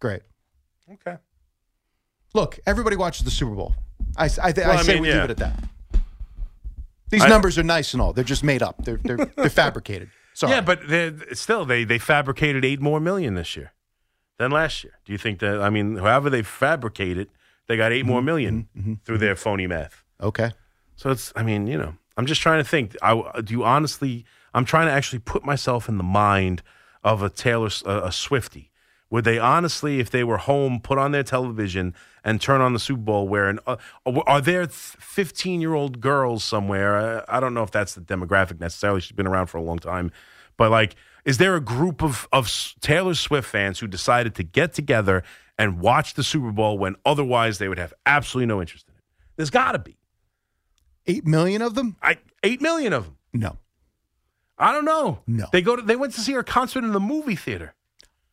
great. 0.00 0.22
Okay. 0.92 1.16
Look, 2.34 2.58
everybody 2.66 2.96
watches 2.96 3.24
the 3.24 3.30
Super 3.30 3.54
Bowl. 3.54 3.74
I, 4.16 4.24
I, 4.42 4.50
th- 4.52 4.66
Well, 4.66 4.76
I 4.76 4.80
I 4.80 4.82
say 4.82 4.94
mean, 4.94 5.02
we 5.02 5.08
yeah. 5.10 5.14
leave 5.22 5.24
it 5.24 5.30
at 5.30 5.36
that. 5.38 5.64
These 7.10 7.24
numbers 7.26 7.56
are 7.58 7.62
nice 7.62 7.92
and 7.92 8.02
all. 8.02 8.12
They're 8.12 8.24
just 8.24 8.42
made 8.42 8.62
up. 8.62 8.84
They're 8.84 8.98
they're, 9.02 9.16
they're 9.36 9.48
fabricated. 9.64 10.10
Sorry. 10.34 10.52
Yeah, 10.52 10.60
but 10.60 10.80
still, 11.32 11.64
they 11.64 11.84
they 11.84 11.98
fabricated 11.98 12.64
eight 12.64 12.80
more 12.80 13.00
million 13.00 13.34
this 13.34 13.56
year 13.56 13.72
than 14.38 14.50
last 14.50 14.84
year. 14.84 14.94
Do 15.04 15.12
you 15.12 15.18
think 15.18 15.38
that? 15.38 15.60
I 15.62 15.70
mean, 15.70 15.96
however 15.96 16.28
they 16.28 16.42
fabricated, 16.42 17.28
they 17.68 17.76
got 17.76 17.92
8 17.92 18.04
more 18.04 18.18
Mm-hmm. 18.20 18.26
million 18.26 19.00
through 19.04 19.18
their 19.18 19.36
phony 19.36 19.66
math. 19.66 20.02
okay. 20.20 20.50
So 20.96 21.10
it's. 21.10 21.32
I 21.34 21.42
mean, 21.42 21.66
you 21.66 21.78
know, 21.78 21.94
I'm 22.16 22.26
just 22.26 22.40
trying 22.40 22.62
to 22.62 22.68
think. 22.68 22.96
I 23.02 23.40
do 23.42 23.52
you 23.54 23.64
honestly? 23.64 24.24
I'm 24.52 24.64
trying 24.64 24.86
to 24.86 24.92
actually 24.92 25.18
put 25.20 25.44
myself 25.44 25.88
in 25.88 25.96
the 25.98 26.04
mind 26.04 26.62
of 27.02 27.22
a 27.22 27.28
Taylor 27.30 27.68
a, 27.84 27.90
a 27.90 28.08
Swiftie. 28.10 28.68
Would 29.14 29.22
they 29.22 29.38
honestly, 29.38 30.00
if 30.00 30.10
they 30.10 30.24
were 30.24 30.38
home, 30.38 30.80
put 30.80 30.98
on 30.98 31.12
their 31.12 31.22
television 31.22 31.94
and 32.24 32.40
turn 32.40 32.60
on 32.60 32.72
the 32.72 32.80
Super 32.80 33.02
Bowl? 33.02 33.28
Wearing 33.28 33.60
uh, 33.64 33.76
are 34.04 34.40
there 34.40 34.66
15 34.66 35.60
year 35.60 35.72
old 35.72 36.00
girls 36.00 36.42
somewhere? 36.42 37.22
I, 37.30 37.36
I 37.36 37.38
don't 37.38 37.54
know 37.54 37.62
if 37.62 37.70
that's 37.70 37.94
the 37.94 38.00
demographic 38.00 38.58
necessarily. 38.58 39.00
She's 39.00 39.12
been 39.12 39.28
around 39.28 39.46
for 39.46 39.58
a 39.58 39.62
long 39.62 39.78
time, 39.78 40.10
but 40.56 40.72
like, 40.72 40.96
is 41.24 41.38
there 41.38 41.54
a 41.54 41.60
group 41.60 42.02
of 42.02 42.26
of 42.32 42.50
Taylor 42.80 43.14
Swift 43.14 43.48
fans 43.48 43.78
who 43.78 43.86
decided 43.86 44.34
to 44.34 44.42
get 44.42 44.72
together 44.72 45.22
and 45.56 45.78
watch 45.78 46.14
the 46.14 46.24
Super 46.24 46.50
Bowl 46.50 46.76
when 46.76 46.96
otherwise 47.06 47.58
they 47.58 47.68
would 47.68 47.78
have 47.78 47.94
absolutely 48.06 48.46
no 48.46 48.60
interest 48.60 48.88
in 48.88 48.96
it? 48.96 49.04
There's 49.36 49.50
got 49.50 49.72
to 49.72 49.78
be. 49.78 49.96
Eight 51.06 51.24
million 51.24 51.62
of 51.62 51.76
them? 51.76 51.94
I 52.02 52.18
eight 52.42 52.60
million 52.60 52.92
of 52.92 53.04
them. 53.04 53.16
No. 53.32 53.58
I 54.58 54.72
don't 54.72 54.84
know. 54.84 55.20
No. 55.28 55.46
They 55.52 55.62
go 55.62 55.76
to 55.76 55.82
they 55.82 55.94
went 55.94 56.14
to 56.14 56.20
see 56.20 56.32
her 56.32 56.42
concert 56.42 56.82
in 56.82 56.90
the 56.90 56.98
movie 56.98 57.36
theater. 57.36 57.74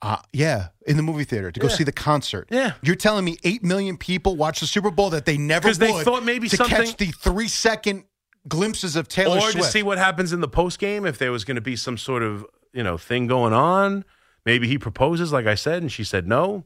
Uh, 0.02 0.18
yeah, 0.34 0.70
in 0.88 0.97
the 0.97 1.04
movie 1.04 1.24
theater 1.24 1.52
to 1.52 1.60
go 1.60 1.68
Yeah. 1.68 1.76
see 1.76 1.84
the 1.84 1.91
concert. 1.91 2.47
Yeah. 2.49 2.74
You're 2.82 2.95
telling 2.95 3.24
me 3.24 3.38
eight 3.43 3.64
million 3.64 3.97
people 3.97 4.36
watch 4.36 4.60
the 4.60 4.66
Super 4.68 4.89
Bowl 4.89 5.12
that 5.12 5.26
they 5.26 5.38
never 5.38 5.68
'Cause 5.70 5.78
they 5.78 5.91
thought 6.04 6.24
maybe 6.26 6.49
to 6.49 6.58
something- 6.58 6.76
catch 6.86 6.97
the 6.97 7.08
three 7.12 7.47
second 7.47 8.06
glimpses 8.47 8.95
of 8.95 9.08
Taylor 9.08 9.38
or 9.38 9.52
Swift. 9.52 9.58
to 9.68 9.72
see 9.72 9.84
what 9.84 9.99
happens 9.99 10.34
in 10.34 10.41
the 10.41 10.47
post 10.47 10.80
game 10.80 11.06
if 11.06 11.20
there 11.20 11.32
was 11.32 11.45
going 11.45 11.56
to 11.56 11.62
be 11.62 11.76
some 11.76 11.97
sort 11.97 12.24
of 12.24 12.45
you 12.74 12.82
know 12.84 12.97
thing 12.97 13.28
going 13.28 13.54
on. 13.54 14.04
Maybe 14.45 14.68
he 14.68 14.80
proposes, 14.80 15.32
like 15.32 15.45
I 15.45 15.54
said, 15.56 15.84
and 15.84 15.91
she 15.91 16.04
said 16.04 16.28
no. 16.28 16.66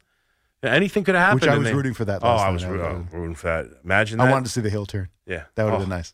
Anything 0.64 1.04
could 1.04 1.14
have 1.16 1.24
happened. 1.26 1.42
Which 1.42 1.50
I 1.52 1.58
was 1.58 1.68
they- 1.68 1.74
rooting 1.76 1.94
for 1.94 2.06
that 2.06 2.24
Oh, 2.24 2.28
last 2.28 2.42
I 2.42 2.46
night. 2.46 2.54
was 2.54 2.64
I 2.64 2.70
was- 2.72 2.80
oh, 2.82 3.18
rooting 3.18 3.36
for 3.36 3.48
that. 3.48 3.66
Imagine 3.84 4.18
that. 4.18 4.28
I 4.28 4.32
wanted 4.32 4.46
to 4.46 4.52
see 4.52 4.62
the 4.62 4.70
heel 4.72 4.86
turn. 4.88 5.10
Yeah, 5.28 5.44
That 5.56 5.66
would 5.66 5.72
have 5.74 5.82
Oh, 5.82 5.84
been 5.84 5.90
nice. 5.90 6.14